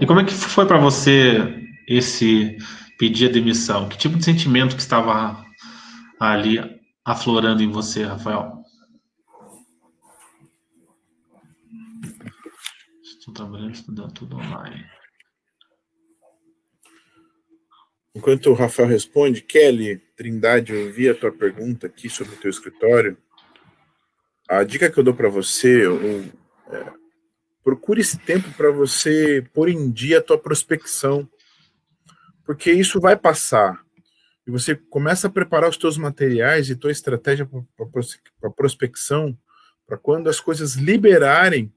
E 0.00 0.04
como 0.04 0.18
é 0.18 0.24
que 0.24 0.34
foi 0.34 0.66
para 0.66 0.80
você 0.80 1.64
esse 1.86 2.58
pedir 2.98 3.28
a 3.28 3.32
demissão? 3.32 3.88
Que 3.88 3.96
tipo 3.96 4.16
de 4.18 4.24
sentimento 4.24 4.74
que 4.74 4.82
estava 4.82 5.46
ali 6.18 6.58
aflorando 7.04 7.62
em 7.62 7.70
você, 7.70 8.02
Rafael? 8.02 8.60
Estou 13.00 13.32
trabalhando, 13.32 13.74
estudando 13.74 14.12
tudo 14.12 14.38
online. 14.38 14.84
Enquanto 18.12 18.50
o 18.50 18.54
Rafael 18.54 18.88
responde, 18.88 19.40
Kelly, 19.40 20.07
Trindade, 20.18 20.74
eu 20.74 20.92
vi 20.92 21.08
a 21.08 21.14
tua 21.14 21.30
pergunta 21.30 21.86
aqui 21.86 22.10
sobre 22.10 22.34
o 22.34 22.38
teu 22.38 22.50
escritório. 22.50 23.16
A 24.48 24.64
dica 24.64 24.90
que 24.90 24.98
eu 24.98 25.04
dou 25.04 25.14
para 25.14 25.28
você, 25.28 25.86
eu, 25.86 26.24
é, 26.72 26.92
procure 27.62 28.00
esse 28.00 28.18
tempo 28.18 28.50
para 28.54 28.72
você 28.72 29.46
pôr 29.54 29.68
em 29.68 29.88
dia 29.92 30.18
a 30.18 30.22
tua 30.22 30.36
prospecção, 30.36 31.28
porque 32.44 32.72
isso 32.72 33.00
vai 33.00 33.16
passar. 33.16 33.80
E 34.44 34.50
você 34.50 34.74
começa 34.74 35.28
a 35.28 35.30
preparar 35.30 35.70
os 35.70 35.76
teus 35.76 35.96
materiais 35.96 36.68
e 36.68 36.74
tua 36.74 36.90
estratégia 36.90 37.48
para 37.76 38.50
prospecção, 38.50 39.38
para 39.86 39.96
quando 39.96 40.28
as 40.28 40.40
coisas 40.40 40.74
liberarem, 40.74 41.72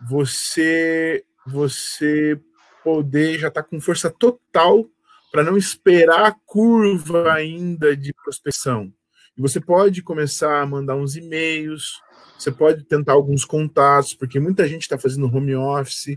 você 0.00 1.24
você 1.46 2.40
poder 2.82 3.38
já 3.38 3.48
estar 3.48 3.62
tá 3.62 3.68
com 3.68 3.80
força 3.80 4.10
total 4.10 4.90
para 5.30 5.44
não 5.44 5.56
esperar 5.56 6.26
a 6.26 6.34
curva 6.46 7.32
ainda 7.32 7.96
de 7.96 8.12
prospecção. 8.12 8.92
E 9.36 9.40
você 9.40 9.60
pode 9.60 10.02
começar 10.02 10.60
a 10.60 10.66
mandar 10.66 10.96
uns 10.96 11.16
e-mails, 11.16 12.00
você 12.38 12.50
pode 12.50 12.84
tentar 12.84 13.12
alguns 13.12 13.44
contatos, 13.44 14.14
porque 14.14 14.38
muita 14.38 14.66
gente 14.66 14.82
está 14.82 14.98
fazendo 14.98 15.26
home 15.26 15.54
office, 15.54 16.16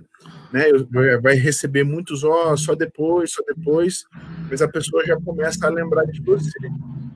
né? 0.52 0.66
Vai 1.22 1.36
receber 1.36 1.84
muitos, 1.84 2.24
ó, 2.24 2.52
oh, 2.52 2.58
só 2.58 2.76
depois, 2.76 3.34
só 3.34 3.44
depois, 3.44 4.06
mas 4.50 4.62
a 4.62 4.68
pessoa 4.68 5.06
já 5.06 5.16
começa 5.20 5.66
a 5.66 5.70
lembrar 5.70 6.06
de 6.06 6.22
você, 6.22 6.52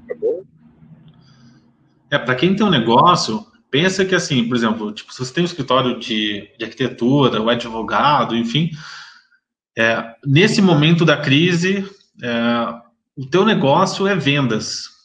tá 0.08 0.16
bom? 0.20 0.44
É, 2.12 2.18
para 2.18 2.36
quem 2.36 2.56
tem 2.56 2.66
um 2.66 2.72
negócio, 2.72 3.46
pensa 3.70 4.06
que 4.06 4.16
assim, 4.16 4.48
por 4.48 4.56
exemplo, 4.56 4.92
tipo, 4.92 5.14
se 5.14 5.20
você 5.20 5.34
tem 5.34 5.44
um 5.44 5.48
escritório 5.48 6.00
de, 6.00 6.50
de 6.58 6.66
arquitetura, 6.66 7.42
o 7.42 7.50
advogado, 7.50 8.36
enfim, 8.36 8.72
é, 9.78 10.16
nesse 10.26 10.62
momento 10.62 11.04
da 11.04 11.18
crise, 11.18 11.90
é, 12.24 12.74
o 13.16 13.26
teu 13.26 13.46
negócio 13.46 14.08
é 14.08 14.16
vendas. 14.16 14.96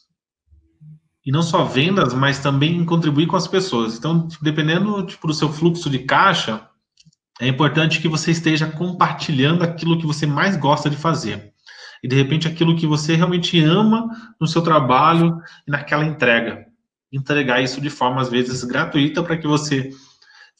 E 1.25 1.31
não 1.31 1.41
só 1.41 1.63
vendas, 1.63 2.13
mas 2.13 2.39
também 2.39 2.83
contribuir 2.83 3.27
com 3.27 3.35
as 3.35 3.47
pessoas. 3.47 3.97
Então, 3.97 4.27
dependendo 4.41 5.05
tipo, 5.05 5.27
do 5.27 5.33
seu 5.33 5.51
fluxo 5.51 5.89
de 5.89 5.99
caixa, 5.99 6.67
é 7.39 7.47
importante 7.47 8.01
que 8.01 8.07
você 8.07 8.31
esteja 8.31 8.67
compartilhando 8.67 9.63
aquilo 9.63 9.99
que 9.99 10.05
você 10.05 10.25
mais 10.25 10.55
gosta 10.55 10.89
de 10.89 10.97
fazer. 10.97 11.51
E, 12.03 12.07
de 12.07 12.15
repente, 12.15 12.47
aquilo 12.47 12.75
que 12.75 12.87
você 12.87 13.15
realmente 13.15 13.61
ama 13.63 14.09
no 14.39 14.47
seu 14.47 14.61
trabalho 14.61 15.37
e 15.67 15.71
naquela 15.71 16.05
entrega. 16.05 16.65
Entregar 17.11 17.61
isso 17.61 17.81
de 17.81 17.89
forma, 17.89 18.21
às 18.21 18.29
vezes, 18.29 18.63
gratuita 18.63 19.21
para 19.21 19.37
que 19.37 19.45
você 19.45 19.91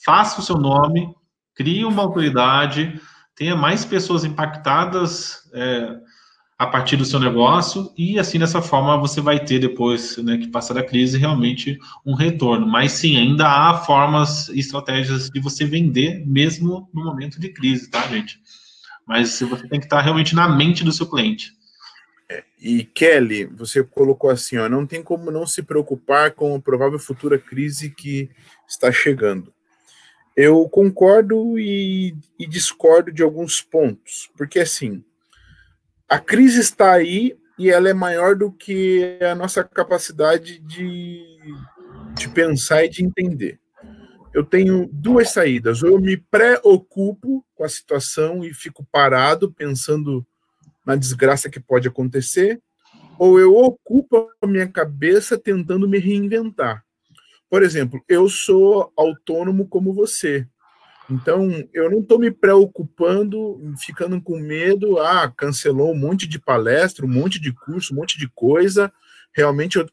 faça 0.04 0.40
o 0.40 0.44
seu 0.44 0.58
nome, 0.58 1.16
crie 1.56 1.86
uma 1.86 2.02
autoridade, 2.04 3.00
tenha 3.36 3.56
mais 3.56 3.86
pessoas 3.86 4.24
impactadas 4.24 5.50
é, 5.54 5.98
a 6.62 6.68
partir 6.68 6.96
do 6.96 7.04
seu 7.04 7.20
negócio 7.20 7.92
e 7.98 8.20
assim 8.20 8.38
dessa 8.38 8.62
forma 8.62 8.96
você 8.96 9.20
vai 9.20 9.44
ter 9.44 9.58
depois 9.58 10.18
né, 10.18 10.38
que 10.38 10.48
passar 10.48 10.76
da 10.76 10.84
crise 10.84 11.18
realmente 11.18 11.80
um 12.06 12.14
retorno. 12.14 12.68
Mas 12.68 12.92
sim, 12.92 13.18
ainda 13.18 13.48
há 13.48 13.80
formas 13.80 14.48
e 14.50 14.60
estratégias 14.60 15.28
de 15.30 15.40
você 15.40 15.66
vender 15.66 16.24
mesmo 16.24 16.88
no 16.94 17.04
momento 17.04 17.40
de 17.40 17.50
crise, 17.50 17.90
tá, 17.90 18.08
gente? 18.08 18.40
Mas 19.08 19.40
você 19.40 19.68
tem 19.68 19.80
que 19.80 19.88
estar 19.88 20.02
realmente 20.02 20.36
na 20.36 20.48
mente 20.48 20.84
do 20.84 20.92
seu 20.92 21.10
cliente. 21.10 21.52
e 22.62 22.84
Kelly, 22.84 23.46
você 23.46 23.84
colocou 23.84 24.30
assim, 24.30 24.58
ó, 24.58 24.70
não 24.70 24.86
tem 24.86 25.02
como 25.02 25.32
não 25.32 25.48
se 25.48 25.64
preocupar 25.64 26.32
com 26.32 26.56
a 26.56 26.62
provável 26.62 27.00
futura 27.00 27.40
crise 27.40 27.90
que 27.90 28.30
está 28.68 28.92
chegando. 28.92 29.52
Eu 30.44 30.68
concordo 30.68 31.60
e, 31.60 32.16
e 32.40 32.48
discordo 32.48 33.12
de 33.12 33.22
alguns 33.22 33.62
pontos, 33.62 34.32
porque 34.36 34.60
assim, 34.60 35.04
a 36.10 36.18
crise 36.18 36.60
está 36.60 36.94
aí 36.94 37.38
e 37.60 37.70
ela 37.70 37.88
é 37.88 37.94
maior 37.94 38.36
do 38.36 38.52
que 38.52 39.20
a 39.22 39.36
nossa 39.36 39.64
capacidade 39.64 40.58
de, 40.58 41.24
de 42.16 42.28
pensar 42.30 42.84
e 42.84 42.90
de 42.90 43.06
entender. 43.06 43.60
Eu 44.34 44.44
tenho 44.44 44.90
duas 44.92 45.30
saídas. 45.30 45.84
Ou 45.84 45.90
eu 45.90 46.00
me 46.02 46.18
preocupo 46.18 47.46
com 47.54 47.64
a 47.64 47.70
situação 47.70 48.44
e 48.44 48.52
fico 48.52 48.84
parado 48.92 49.52
pensando 49.52 50.26
na 50.84 50.96
desgraça 50.96 51.52
que 51.52 51.60
pode 51.60 51.88
acontecer, 51.88 52.60
ou 53.20 53.40
eu 53.40 53.56
ocupo 53.56 54.28
a 54.42 54.48
minha 54.48 54.68
cabeça 54.68 55.38
tentando 55.38 55.88
me 55.88 56.00
reinventar. 56.00 56.84
Por 57.52 57.64
exemplo, 57.64 58.02
eu 58.08 58.30
sou 58.30 58.94
autônomo 58.96 59.68
como 59.68 59.92
você. 59.92 60.48
Então, 61.10 61.50
eu 61.74 61.92
não 61.92 62.00
estou 62.00 62.18
me 62.18 62.32
preocupando, 62.32 63.60
ficando 63.78 64.22
com 64.22 64.40
medo, 64.40 64.98
ah, 65.00 65.30
cancelou 65.36 65.92
um 65.92 66.00
monte 66.00 66.26
de 66.26 66.40
palestra, 66.40 67.06
um 67.06 67.10
monte 67.10 67.42
de 67.42 67.52
curso, 67.52 67.94
um 67.94 67.98
monte 67.98 68.18
de 68.18 68.30
coisa. 68.30 68.90
Realmente 69.34 69.78
eu 69.78 69.86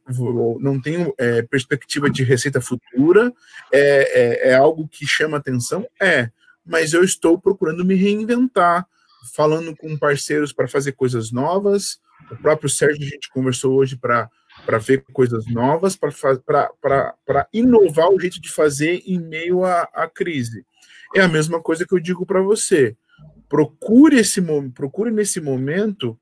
não 0.60 0.80
tenho 0.80 1.12
é, 1.18 1.42
perspectiva 1.42 2.08
de 2.08 2.22
receita 2.22 2.60
futura. 2.60 3.32
É, 3.72 4.46
é, 4.46 4.50
é 4.50 4.54
algo 4.54 4.86
que 4.86 5.04
chama 5.04 5.36
atenção? 5.36 5.84
É, 6.00 6.30
mas 6.64 6.92
eu 6.92 7.02
estou 7.02 7.40
procurando 7.40 7.84
me 7.84 7.96
reinventar, 7.96 8.86
falando 9.34 9.74
com 9.76 9.98
parceiros 9.98 10.52
para 10.52 10.68
fazer 10.68 10.92
coisas 10.92 11.32
novas. 11.32 11.98
O 12.30 12.36
próprio 12.36 12.70
Sérgio, 12.70 13.04
a 13.04 13.10
gente 13.10 13.28
conversou 13.30 13.74
hoje 13.74 13.96
para 13.96 14.30
para 14.68 14.76
ver 14.76 15.02
coisas 15.14 15.46
novas, 15.46 15.96
para 15.96 17.48
inovar 17.54 18.10
o 18.10 18.20
jeito 18.20 18.38
de 18.38 18.50
fazer 18.50 19.02
em 19.06 19.18
meio 19.18 19.64
à, 19.64 19.88
à 19.94 20.06
crise. 20.06 20.62
É 21.16 21.22
a 21.22 21.28
mesma 21.28 21.58
coisa 21.58 21.86
que 21.86 21.94
eu 21.94 21.98
digo 21.98 22.26
para 22.26 22.42
você. 22.42 22.94
Procure 23.48 24.18
esse 24.18 24.42
procure 24.74 25.10
nesse 25.10 25.40
momento 25.40 26.20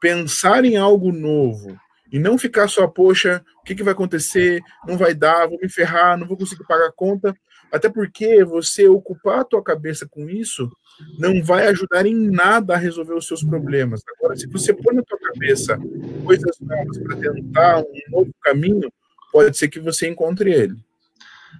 pensar 0.00 0.64
em 0.64 0.78
algo 0.78 1.12
novo 1.12 1.78
e 2.10 2.18
não 2.18 2.38
ficar 2.38 2.66
só, 2.66 2.86
poxa, 2.86 3.44
o 3.60 3.62
que, 3.62 3.74
que 3.74 3.82
vai 3.82 3.92
acontecer? 3.92 4.62
Não 4.88 4.96
vai 4.96 5.12
dar, 5.12 5.46
vou 5.46 5.58
me 5.60 5.68
ferrar, 5.68 6.16
não 6.16 6.26
vou 6.26 6.38
conseguir 6.38 6.64
pagar 6.64 6.86
a 6.86 6.92
conta. 6.92 7.36
Até 7.72 7.88
porque 7.88 8.44
você 8.44 8.88
ocupar 8.88 9.40
a 9.40 9.44
tua 9.44 9.62
cabeça 9.62 10.06
com 10.08 10.28
isso 10.28 10.70
não 11.18 11.42
vai 11.42 11.66
ajudar 11.66 12.06
em 12.06 12.30
nada 12.30 12.74
a 12.74 12.78
resolver 12.78 13.14
os 13.14 13.26
seus 13.26 13.42
problemas. 13.42 14.02
Agora, 14.16 14.36
se 14.36 14.46
você 14.46 14.72
põe 14.72 14.94
na 14.94 15.02
tua 15.02 15.18
cabeça 15.18 15.78
coisas 16.24 16.56
novas 16.60 16.98
para 16.98 17.16
tentar 17.16 17.80
um 17.80 18.10
novo 18.10 18.34
caminho, 18.42 18.90
pode 19.32 19.56
ser 19.56 19.68
que 19.68 19.80
você 19.80 20.08
encontre 20.08 20.52
ele. 20.52 20.76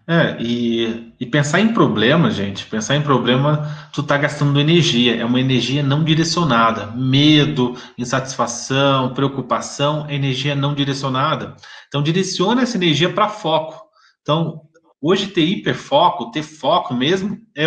É, 0.08 0.36
e, 0.40 1.12
e 1.18 1.26
pensar 1.26 1.60
em 1.60 1.72
problema, 1.72 2.30
gente, 2.30 2.66
pensar 2.66 2.94
em 2.94 3.02
problema, 3.02 3.68
tu 3.92 4.02
tá 4.04 4.16
gastando 4.16 4.60
energia, 4.60 5.16
é 5.16 5.24
uma 5.24 5.40
energia 5.40 5.82
não 5.82 6.04
direcionada. 6.04 6.92
Medo, 6.92 7.74
insatisfação, 7.98 9.12
preocupação, 9.14 10.08
energia 10.08 10.54
não 10.54 10.74
direcionada. 10.74 11.56
Então, 11.88 12.02
direciona 12.02 12.62
essa 12.62 12.76
energia 12.76 13.12
para 13.12 13.28
foco. 13.28 13.84
Então, 14.22 14.65
hoje 15.06 15.28
ter 15.28 15.44
hiperfoco, 15.44 16.32
ter 16.32 16.42
foco 16.42 16.92
mesmo, 16.92 17.40
é, 17.56 17.66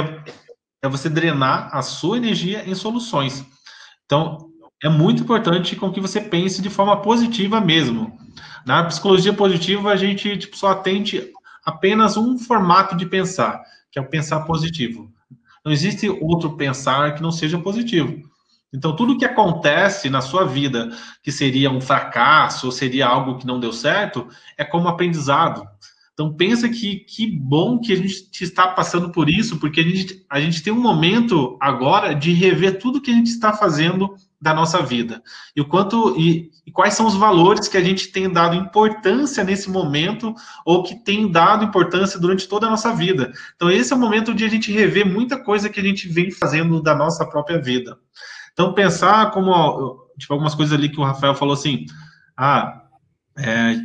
é 0.81 0.89
você 0.89 1.09
drenar 1.09 1.69
a 1.71 1.81
sua 1.81 2.17
energia 2.17 2.67
em 2.69 2.75
soluções. 2.75 3.45
Então, 4.05 4.49
é 4.83 4.89
muito 4.89 5.23
importante 5.23 5.75
com 5.75 5.91
que 5.91 6.01
você 6.01 6.19
pense 6.19 6.61
de 6.61 6.69
forma 6.69 7.01
positiva 7.01 7.61
mesmo. 7.61 8.17
Na 8.65 8.83
psicologia 8.83 9.31
positiva, 9.31 9.91
a 9.91 9.95
gente 9.95 10.37
tipo, 10.37 10.57
só 10.57 10.71
atende 10.71 11.31
apenas 11.63 12.17
um 12.17 12.37
formato 12.37 12.95
de 12.95 13.05
pensar, 13.05 13.61
que 13.89 13.97
é 13.97 14.01
o 14.01 14.09
pensar 14.09 14.41
positivo. 14.41 15.09
Não 15.63 15.71
existe 15.71 16.09
outro 16.09 16.57
pensar 16.57 17.15
que 17.15 17.21
não 17.21 17.31
seja 17.31 17.57
positivo. 17.57 18.21
Então, 18.73 18.95
tudo 18.95 19.17
que 19.17 19.25
acontece 19.25 20.09
na 20.09 20.21
sua 20.21 20.45
vida 20.45 20.89
que 21.23 21.31
seria 21.31 21.71
um 21.71 21.81
fracasso 21.81 22.65
ou 22.65 22.71
seria 22.71 23.07
algo 23.07 23.37
que 23.37 23.47
não 23.47 23.59
deu 23.59 23.71
certo, 23.71 24.27
é 24.57 24.65
como 24.65 24.87
aprendizado. 24.87 25.67
Então, 26.20 26.34
pensa 26.34 26.67
que 26.67 26.97
que 26.97 27.26
bom 27.26 27.80
que 27.80 27.93
a 27.93 27.95
gente 27.95 28.43
está 28.43 28.67
passando 28.67 29.09
por 29.09 29.30
isso, 29.30 29.57
porque 29.57 29.80
a 29.80 29.84
gente, 29.84 30.26
a 30.30 30.38
gente 30.41 30.61
tem 30.61 30.74
um 30.74 30.82
momento 30.82 31.57
agora 31.61 32.13
de 32.13 32.34
rever 32.34 32.78
tudo 32.78 32.99
que 32.99 33.09
a 33.09 33.13
gente 33.13 33.30
está 33.30 33.53
fazendo 33.53 34.13
da 34.41 34.53
nossa 34.53 34.82
vida. 34.82 35.24
E 35.55 35.61
o 35.61 35.65
quanto 35.65 36.20
e, 36.20 36.51
e, 36.67 36.74
quais 36.74 36.93
são 36.93 37.07
os 37.07 37.15
valores 37.15 37.70
que 37.70 37.78
a 37.78 37.82
gente 37.82 38.09
tem 38.09 38.30
dado 38.30 38.53
importância 38.53 39.45
nesse 39.45 39.70
momento 39.70 40.36
ou 40.65 40.84
que 40.84 40.93
tem 40.93 41.32
dado 41.32 41.63
importância 41.63 42.20
durante 42.20 42.49
toda 42.49 42.67
a 42.67 42.70
nossa 42.70 42.93
vida. 42.93 43.32
Então 43.55 43.72
esse 43.72 43.93
é 43.93 43.95
o 43.95 43.99
momento 43.99 44.34
de 44.34 44.43
a 44.43 44.49
gente 44.49 44.74
rever 44.74 45.05
muita 45.05 45.41
coisa 45.41 45.70
que 45.70 45.80
a 45.80 45.84
gente 45.84 46.09
vem 46.09 46.32
fazendo 46.32 46.84
da 46.84 46.93
nossa 46.93 47.26
própria 47.26 47.61
vida. 47.61 47.97
Então 48.51 48.74
pensar 48.74 49.32
como 49.32 50.05
tipo 50.17 50.34
algumas 50.34 50.53
coisas 50.53 50.78
ali 50.78 50.89
que 50.89 50.99
o 50.99 51.03
Rafael 51.05 51.34
falou 51.34 51.53
assim, 51.53 51.86
ah, 52.36 52.82
é, 53.38 53.78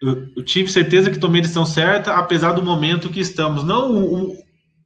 eu, 0.00 0.28
eu, 0.36 0.44
tive 0.44 0.70
certeza 0.70 1.10
que 1.10 1.18
tomei 1.18 1.40
a 1.40 1.42
decisão 1.42 1.66
certa, 1.66 2.14
apesar 2.14 2.52
do 2.52 2.62
momento 2.62 3.10
que 3.10 3.20
estamos. 3.20 3.62
Não, 3.62 3.94
o, 3.94 4.36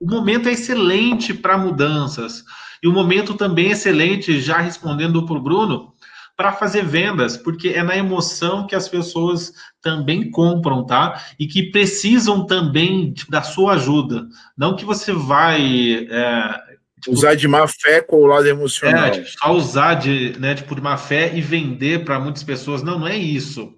o 0.01 0.07
momento 0.07 0.49
é 0.49 0.53
excelente 0.53 1.33
para 1.33 1.57
mudanças. 1.57 2.45
E 2.83 2.89
o 2.89 2.93
momento 2.93 3.35
também 3.35 3.71
excelente, 3.71 4.41
já 4.41 4.59
respondendo 4.59 5.25
para 5.25 5.37
o 5.37 5.43
Bruno, 5.43 5.95
para 6.37 6.53
fazer 6.53 6.85
vendas, 6.85 7.37
porque 7.37 7.69
é 7.69 7.83
na 7.83 7.97
emoção 7.97 8.67
que 8.67 8.75
as 8.75 8.89
pessoas 8.89 9.53
também 9.81 10.31
compram, 10.31 10.85
tá? 10.85 11.23
E 11.39 11.47
que 11.47 11.71
precisam 11.71 12.45
também 12.45 13.15
da 13.29 13.43
sua 13.43 13.75
ajuda. 13.75 14.27
Não 14.57 14.75
que 14.75 14.85
você 14.85 15.13
vai. 15.13 16.09
É, 16.11 16.61
tipo, 17.01 17.17
usar 17.17 17.37
de 17.37 17.47
má 17.47 17.67
fé 17.69 18.01
com 18.01 18.17
o 18.17 18.27
lado 18.27 18.47
emocional. 18.47 19.05
É, 19.05 19.11
tipo, 19.11 19.29
só 19.29 19.53
usar 19.53 19.95
de, 19.95 20.37
né, 20.41 20.57
tipo, 20.57 20.75
de 20.75 20.81
má 20.81 20.97
fé 20.97 21.33
e 21.35 21.41
vender 21.41 22.05
para 22.05 22.19
muitas 22.19 22.43
pessoas. 22.43 22.83
Não, 22.83 22.99
não 22.99 23.07
é 23.07 23.17
isso. 23.17 23.73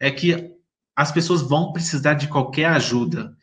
É 0.00 0.10
que 0.10 0.50
as 1.00 1.10
pessoas 1.10 1.40
vão 1.40 1.72
precisar 1.72 2.12
de 2.12 2.28
qualquer 2.28 2.66
ajuda. 2.66 3.34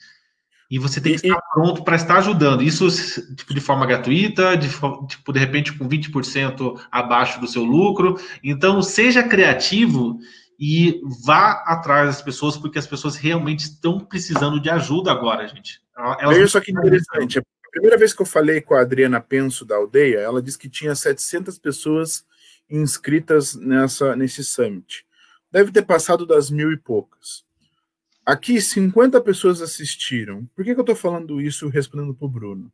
E 0.69 0.77
você 0.77 1.01
tem 1.01 1.17
que 1.17 1.25
estar 1.25 1.41
pronto 1.53 1.83
para 1.83 1.95
estar 1.95 2.17
ajudando. 2.17 2.61
Isso 2.61 2.87
tipo, 3.35 3.51
de 3.53 3.59
forma 3.59 3.85
gratuita, 3.85 4.55
de, 4.55 4.69
tipo, 5.07 5.33
de 5.33 5.39
repente 5.39 5.73
com 5.73 5.89
20% 5.89 6.79
abaixo 6.91 7.39
do 7.39 7.47
seu 7.47 7.63
lucro. 7.63 8.19
Então, 8.43 8.81
seja 8.83 9.23
criativo 9.23 10.19
e 10.59 11.01
vá 11.25 11.63
atrás 11.65 12.07
das 12.07 12.21
pessoas, 12.21 12.57
porque 12.57 12.77
as 12.77 12.85
pessoas 12.85 13.15
realmente 13.15 13.61
estão 13.61 13.99
precisando 13.99 14.59
de 14.59 14.69
ajuda 14.69 15.11
agora, 15.11 15.47
gente. 15.47 15.81
Elas 16.19 16.35
Veja 16.35 16.47
só 16.47 16.59
que 16.59 16.71
interessante. 16.71 17.39
A 17.39 17.71
primeira 17.71 17.97
vez 17.97 18.13
que 18.13 18.21
eu 18.21 18.25
falei 18.25 18.61
com 18.61 18.75
a 18.75 18.81
Adriana 18.81 19.19
Penso 19.19 19.65
da 19.65 19.77
aldeia, 19.77 20.19
ela 20.19 20.43
disse 20.43 20.59
que 20.59 20.69
tinha 20.69 20.93
700 20.93 21.57
pessoas 21.57 22.23
inscritas 22.69 23.55
nessa, 23.55 24.15
nesse 24.15 24.43
summit. 24.43 25.07
Deve 25.51 25.71
ter 25.71 25.83
passado 25.83 26.25
das 26.25 26.51
mil 26.51 26.71
e 26.71 26.77
poucas. 26.77 27.46
Aqui, 28.27 28.59
50 28.59 29.21
pessoas 29.21 29.61
assistiram. 29.61 30.45
Por 30.53 30.65
que, 30.65 30.73
que 30.73 30.79
eu 30.81 30.83
estou 30.83 30.97
falando 30.97 31.39
isso 31.39 31.69
respondendo 31.69 32.13
para 32.13 32.25
o 32.25 32.29
Bruno? 32.29 32.69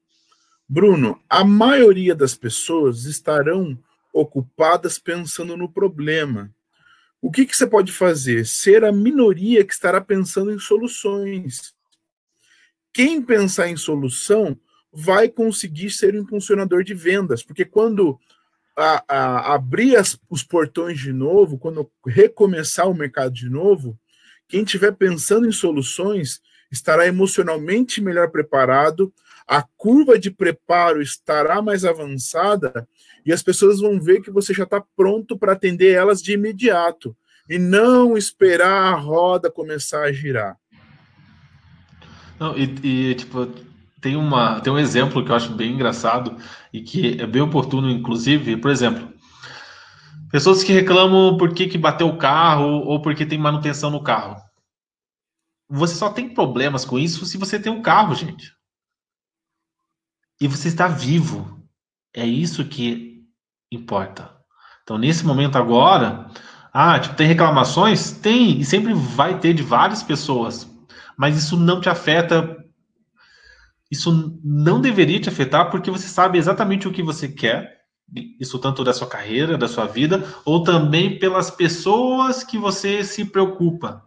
Bruno, 0.68 1.22
a 1.30 1.44
maioria 1.44 2.16
das 2.16 2.34
pessoas 2.34 3.06
estarão 3.06 3.78
ocupadas 4.12 4.98
pensando 4.98 5.56
no 5.56 5.72
problema. 5.72 6.52
O 7.22 7.30
que, 7.30 7.46
que 7.46 7.56
você 7.56 7.68
pode 7.68 7.92
fazer? 7.92 8.48
Ser 8.48 8.84
a 8.84 8.92
minoria 8.92 9.64
que 9.64 9.72
estará 9.72 10.02
pensando 10.02 10.52
em 10.52 10.58
soluções. 10.58 11.76
Quem 12.92 13.22
pensar 13.22 13.68
em 13.68 13.78
solução 13.78 14.60
vai 14.92 15.30
conseguir 15.30 15.92
ser 15.92 16.16
um 16.16 16.22
impulsionador 16.22 16.84
de 16.84 16.96
vendas, 16.96 17.44
porque 17.44 17.64
quando 17.64 18.20
a, 18.76 19.04
a, 19.08 19.54
abrir 19.54 19.98
as, 19.98 20.20
os 20.28 20.42
portões 20.42 21.00
de 21.00 21.14
novo, 21.14 21.60
quando 21.60 21.92
recomeçar 22.04 22.90
o 22.90 22.96
mercado 22.96 23.32
de 23.32 23.48
novo, 23.48 24.00
quem 24.48 24.64
estiver 24.64 24.94
pensando 24.94 25.48
em 25.48 25.52
soluções 25.52 26.42
estará 26.72 27.08
emocionalmente 27.08 28.02
melhor 28.02 28.30
preparado, 28.32 29.14
a 29.48 29.62
curva 29.78 30.18
de 30.18 30.32
preparo 30.32 31.02
estará 31.02 31.62
mais 31.62 31.86
avançada 31.86 32.88
e 33.26 33.32
as 33.32 33.44
pessoas 33.44 33.80
vão 33.80 34.00
ver 34.00 34.22
que 34.22 34.32
você 34.32 34.54
já 34.54 34.64
está 34.64 34.82
pronto 34.96 35.38
para 35.38 35.54
atender 35.54 35.94
elas 35.94 36.22
de 36.22 36.34
imediato 36.34 37.16
e 37.50 37.60
não 37.60 38.18
esperar 38.18 38.94
a 38.94 38.96
roda 38.96 39.52
começar 39.52 40.04
a 40.04 40.12
girar. 40.12 40.58
Não, 42.40 42.58
e, 42.58 42.64
e, 42.84 43.16
tipo, 43.16 43.48
tem, 44.02 44.16
uma, 44.16 44.60
tem 44.62 44.72
um 44.72 44.80
exemplo 44.80 45.24
que 45.24 45.32
eu 45.32 45.36
acho 45.36 45.54
bem 45.54 45.74
engraçado 45.74 46.38
e 46.72 46.82
que 46.82 47.22
é 47.22 47.28
bem 47.28 47.42
oportuno, 47.42 47.90
inclusive, 47.90 48.58
por 48.58 48.72
exemplo, 48.72 49.13
Pessoas 50.34 50.64
que 50.64 50.74
reclamam 50.74 51.38
por 51.38 51.54
que, 51.54 51.68
que 51.68 51.78
bateu 51.78 52.08
o 52.08 52.18
carro 52.18 52.66
ou 52.88 53.00
porque 53.00 53.24
tem 53.24 53.38
manutenção 53.38 53.92
no 53.92 54.02
carro. 54.02 54.42
Você 55.70 55.94
só 55.94 56.10
tem 56.12 56.34
problemas 56.34 56.84
com 56.84 56.98
isso 56.98 57.24
se 57.28 57.38
você 57.38 57.60
tem 57.60 57.72
um 57.72 57.84
carro, 57.84 58.16
gente. 58.16 58.52
E 60.42 60.48
você 60.48 60.70
está 60.70 60.88
vivo. 60.88 61.64
É 62.12 62.26
isso 62.26 62.66
que 62.68 63.24
importa. 63.72 64.36
Então, 64.82 64.98
nesse 64.98 65.24
momento 65.24 65.56
agora, 65.56 66.28
Ah, 66.74 67.00
tipo, 67.00 67.16
tem 67.16 67.28
reclamações? 67.28 68.14
Tem, 68.14 68.60
e 68.60 68.66
sempre 68.66 68.96
vai 68.96 69.40
ter 69.40 69.54
de 69.54 69.62
várias 69.62 70.02
pessoas. 70.02 70.68
Mas 71.16 71.38
isso 71.38 71.56
não 71.56 71.80
te 71.80 71.90
afeta. 71.90 72.58
Isso 73.92 74.40
não 74.44 74.82
deveria 74.82 75.20
te 75.22 75.30
afetar 75.30 75.70
porque 75.70 75.92
você 75.92 76.08
sabe 76.08 76.40
exatamente 76.40 76.88
o 76.88 76.92
que 76.92 77.04
você 77.04 77.28
quer. 77.28 77.83
Isso 78.40 78.60
tanto 78.60 78.84
da 78.84 78.94
sua 78.94 79.08
carreira, 79.08 79.58
da 79.58 79.68
sua 79.68 79.86
vida, 79.86 80.24
ou 80.46 80.64
também 80.64 81.18
pelas 81.18 81.50
pessoas 81.50 82.44
que 82.44 82.58
você 82.58 83.04
se 83.04 83.26
preocupa. 83.26 84.06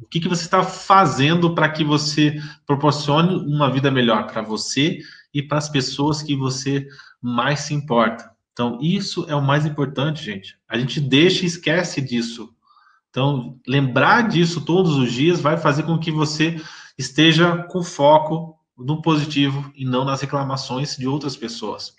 O 0.00 0.06
que, 0.06 0.20
que 0.20 0.28
você 0.28 0.44
está 0.44 0.62
fazendo 0.62 1.54
para 1.54 1.68
que 1.68 1.84
você 1.84 2.40
proporcione 2.66 3.34
uma 3.36 3.70
vida 3.70 3.90
melhor 3.90 4.26
para 4.26 4.42
você 4.42 4.98
e 5.32 5.42
para 5.42 5.58
as 5.58 5.68
pessoas 5.68 6.22
que 6.22 6.36
você 6.36 6.86
mais 7.20 7.60
se 7.60 7.74
importa? 7.74 8.30
Então, 8.52 8.78
isso 8.80 9.24
é 9.28 9.34
o 9.34 9.42
mais 9.42 9.66
importante, 9.66 10.24
gente. 10.24 10.56
A 10.68 10.78
gente 10.78 11.00
deixa 11.00 11.42
e 11.42 11.46
esquece 11.46 12.00
disso. 12.00 12.54
Então, 13.10 13.58
lembrar 13.66 14.28
disso 14.28 14.60
todos 14.60 14.96
os 14.96 15.12
dias 15.12 15.40
vai 15.40 15.56
fazer 15.56 15.84
com 15.84 15.98
que 15.98 16.10
você 16.10 16.60
esteja 16.98 17.64
com 17.64 17.82
foco 17.82 18.58
no 18.76 19.00
positivo 19.02 19.72
e 19.74 19.84
não 19.84 20.04
nas 20.04 20.20
reclamações 20.20 20.96
de 20.96 21.06
outras 21.06 21.36
pessoas. 21.36 21.94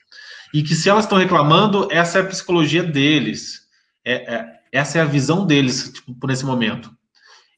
E 0.55 0.63
que 0.63 0.73
se 0.73 0.87
elas 0.87 1.03
estão 1.03 1.17
reclamando, 1.17 1.85
essa 1.91 2.17
é 2.17 2.21
a 2.21 2.25
psicologia 2.25 2.81
deles. 2.81 3.63
É, 4.05 4.35
é, 4.35 4.59
essa 4.71 4.97
é 4.97 5.01
a 5.01 5.05
visão 5.05 5.45
deles 5.45 5.91
tipo, 5.91 6.15
por 6.15 6.31
esse 6.31 6.45
momento. 6.45 6.95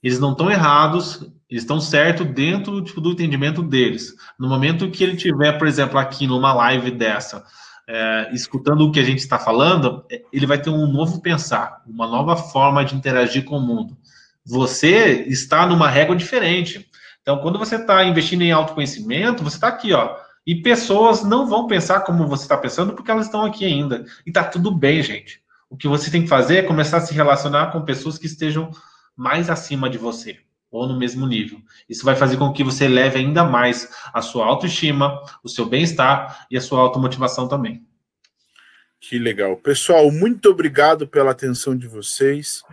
Eles 0.02 0.18
não 0.20 0.32
estão 0.32 0.50
errados, 0.50 1.22
eles 1.48 1.62
estão 1.62 1.80
certos 1.80 2.26
dentro 2.26 2.84
tipo, 2.84 3.00
do 3.00 3.12
entendimento 3.12 3.62
deles. 3.62 4.16
No 4.40 4.50
momento 4.50 4.90
que 4.90 5.04
ele 5.04 5.16
tiver, 5.16 5.60
por 5.60 5.68
exemplo, 5.68 6.00
aqui 6.00 6.26
numa 6.26 6.52
live 6.56 6.90
dessa, 6.90 7.46
é, 7.88 8.32
escutando 8.34 8.82
o 8.82 8.92
que 8.92 9.00
a 9.00 9.04
gente 9.04 9.20
está 9.20 9.38
falando, 9.38 10.04
ele 10.34 10.48
vai 10.48 10.60
ter 10.60 10.72
um 10.72 10.92
novo 10.92 11.22
pensar, 11.22 11.84
uma 11.86 12.08
nova 12.08 12.36
forma 12.36 12.84
de 12.84 12.96
interagir 12.96 13.46
com 13.46 13.58
o 13.58 13.62
mundo. 13.62 13.96
Você 14.44 15.24
está 15.28 15.68
numa 15.68 15.88
régua 15.88 16.16
diferente. 16.16 16.90
Então, 17.22 17.38
quando 17.44 17.60
você 17.60 17.76
está 17.76 18.04
investindo 18.06 18.42
em 18.42 18.52
autoconhecimento, 18.52 19.44
você 19.44 19.58
está 19.58 19.68
aqui, 19.68 19.94
ó. 19.94 20.18
E 20.48 20.56
pessoas 20.56 21.26
não 21.26 21.46
vão 21.46 21.68
pensar 21.68 22.00
como 22.02 22.26
você 22.26 22.44
está 22.44 22.56
pensando 22.56 22.94
porque 22.94 23.12
elas 23.12 23.26
estão 23.26 23.44
aqui 23.44 23.66
ainda. 23.66 24.06
E 24.26 24.32
tá 24.32 24.46
tudo 24.46 24.72
bem, 24.72 25.04
gente. 25.04 25.42
O 25.70 25.76
que 25.76 25.90
você 25.90 26.10
tem 26.10 26.22
que 26.22 26.30
fazer 26.30 26.56
é 26.56 26.64
começar 26.64 26.98
a 26.98 27.02
se 27.02 27.14
relacionar 27.14 27.74
com 27.74 27.82
pessoas 27.82 28.18
que 28.18 28.28
estejam 28.28 28.72
mais 29.14 29.50
acima 29.50 29.90
de 29.90 29.98
você 29.98 30.40
ou 30.72 30.88
no 30.88 30.98
mesmo 30.98 31.28
nível. 31.28 31.60
Isso 31.90 32.06
vai 32.06 32.16
fazer 32.16 32.38
com 32.38 32.54
que 32.54 32.64
você 32.64 32.88
leve 32.88 33.20
ainda 33.20 33.44
mais 33.44 33.90
a 34.14 34.22
sua 34.22 34.46
autoestima, 34.46 35.22
o 35.44 35.50
seu 35.50 35.66
bem-estar 35.66 36.48
e 36.50 36.58
a 36.58 36.62
sua 36.62 36.80
automotivação 36.80 37.50
também. 37.50 37.86
Que 39.02 39.20
legal. 39.20 39.58
Pessoal, 39.58 40.10
muito 40.10 40.50
obrigado 40.50 41.06
pela 41.08 41.32
atenção 41.32 41.76
de 41.76 41.88
vocês. 41.88 42.64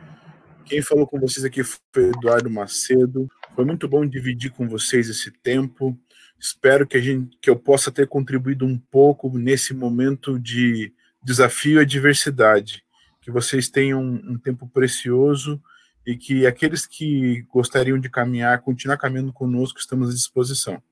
Quem 0.65 0.81
falou 0.81 1.09
com 1.09 1.19
vocês 1.19 1.45
aqui 1.45 1.63
foi 1.65 2.09
Eduardo 2.09 2.49
Macedo. 2.49 3.29
Foi 3.55 3.65
muito 3.65 3.89
bom 3.89 4.07
dividir 4.07 4.51
com 4.53 4.69
vocês 4.69 5.09
esse 5.09 5.31
tempo. 5.31 5.99
Espero 6.45 6.87
que, 6.87 6.99
a 6.99 7.01
gente, 7.01 7.39
que 7.41 7.49
eu 7.49 7.57
possa 7.57 7.91
ter 7.91 8.07
contribuído 8.07 8.67
um 8.67 8.77
pouco 8.77 9.31
nesse 9.39 9.73
momento 9.73 10.39
de 10.39 10.93
desafio 11.23 11.79
e 11.79 11.83
adversidade. 11.83 12.85
Que 13.23 13.31
vocês 13.31 13.71
tenham 13.71 14.03
um 14.03 14.37
tempo 14.37 14.69
precioso 14.69 15.59
e 16.07 16.15
que 16.19 16.47
aqueles 16.47 16.85
que 16.85 17.47
gostariam 17.51 17.99
de 17.99 18.11
caminhar, 18.11 18.61
continuar 18.61 18.99
caminhando 18.99 19.33
conosco, 19.33 19.79
estamos 19.79 20.11
à 20.11 20.13
disposição. 20.13 20.83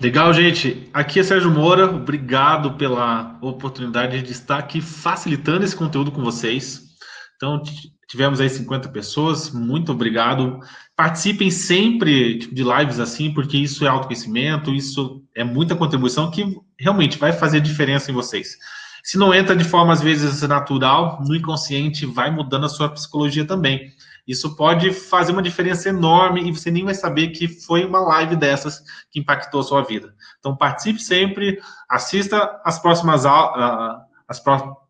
Legal, 0.00 0.32
gente. 0.32 0.88
Aqui 0.94 1.20
é 1.20 1.22
Sérgio 1.22 1.50
Moura. 1.50 1.84
Obrigado 1.84 2.72
pela 2.78 3.38
oportunidade 3.42 4.22
de 4.22 4.32
estar 4.32 4.56
aqui 4.56 4.80
facilitando 4.80 5.66
esse 5.66 5.76
conteúdo 5.76 6.10
com 6.10 6.22
vocês. 6.22 6.84
Então, 7.36 7.62
tivemos 8.08 8.40
aí 8.40 8.48
50 8.48 8.88
pessoas. 8.88 9.50
Muito 9.50 9.92
obrigado. 9.92 10.58
Participem 10.98 11.48
sempre 11.48 12.38
de 12.38 12.64
lives 12.64 12.98
assim, 12.98 13.32
porque 13.32 13.56
isso 13.56 13.86
é 13.86 13.88
autoconhecimento, 13.88 14.74
isso 14.74 15.22
é 15.32 15.44
muita 15.44 15.76
contribuição 15.76 16.28
que 16.28 16.60
realmente 16.76 17.16
vai 17.16 17.32
fazer 17.32 17.60
diferença 17.60 18.10
em 18.10 18.14
vocês. 18.14 18.58
Se 19.04 19.16
não 19.16 19.32
entra 19.32 19.54
de 19.54 19.62
forma, 19.62 19.92
às 19.92 20.00
vezes, 20.00 20.42
natural, 20.42 21.22
no 21.24 21.36
inconsciente, 21.36 22.04
vai 22.04 22.32
mudando 22.32 22.66
a 22.66 22.68
sua 22.68 22.88
psicologia 22.88 23.46
também. 23.46 23.92
Isso 24.26 24.56
pode 24.56 24.92
fazer 24.92 25.30
uma 25.30 25.40
diferença 25.40 25.88
enorme 25.88 26.48
e 26.48 26.52
você 26.52 26.68
nem 26.68 26.84
vai 26.84 26.94
saber 26.94 27.28
que 27.28 27.46
foi 27.46 27.84
uma 27.84 28.00
live 28.00 28.34
dessas 28.34 28.82
que 29.08 29.20
impactou 29.20 29.60
a 29.60 29.62
sua 29.62 29.82
vida. 29.82 30.12
Então, 30.40 30.56
participe 30.56 30.98
sempre, 30.98 31.60
assista 31.88 32.60
as 32.64 32.80
próximas, 32.80 33.24
uh, 33.24 34.00
as, 34.28 34.42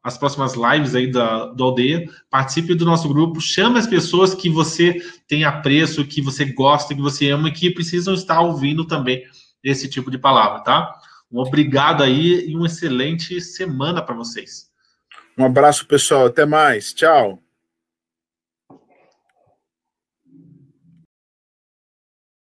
as 0.02 0.18
próximas 0.18 0.54
lives 0.54 0.94
aí 0.94 1.10
da, 1.10 1.46
do 1.46 1.62
Aldeia, 1.62 2.08
participe 2.28 2.74
do 2.74 2.84
nosso 2.84 3.08
grupo, 3.08 3.40
chame 3.40 3.78
as 3.78 3.86
pessoas 3.86 4.34
que 4.34 4.50
você 4.50 5.00
tem 5.28 5.44
apreço, 5.44 6.04
que 6.04 6.20
você 6.20 6.44
gosta, 6.44 6.94
que 6.94 7.00
você 7.00 7.30
ama 7.30 7.48
e 7.48 7.52
que 7.52 7.70
precisam 7.70 8.14
estar 8.14 8.40
ouvindo 8.40 8.84
também 8.84 9.22
esse 9.62 9.88
tipo 9.88 10.10
de 10.10 10.18
palavra, 10.18 10.60
tá? 10.60 10.92
Um 11.30 11.38
obrigado 11.38 12.02
aí 12.02 12.48
e 12.48 12.56
uma 12.56 12.66
excelente 12.66 13.40
semana 13.40 14.02
para 14.02 14.14
vocês. 14.14 14.68
Um 15.36 15.44
abraço, 15.44 15.86
pessoal. 15.86 16.26
Até 16.26 16.44
mais. 16.44 16.92
Tchau. 16.92 17.42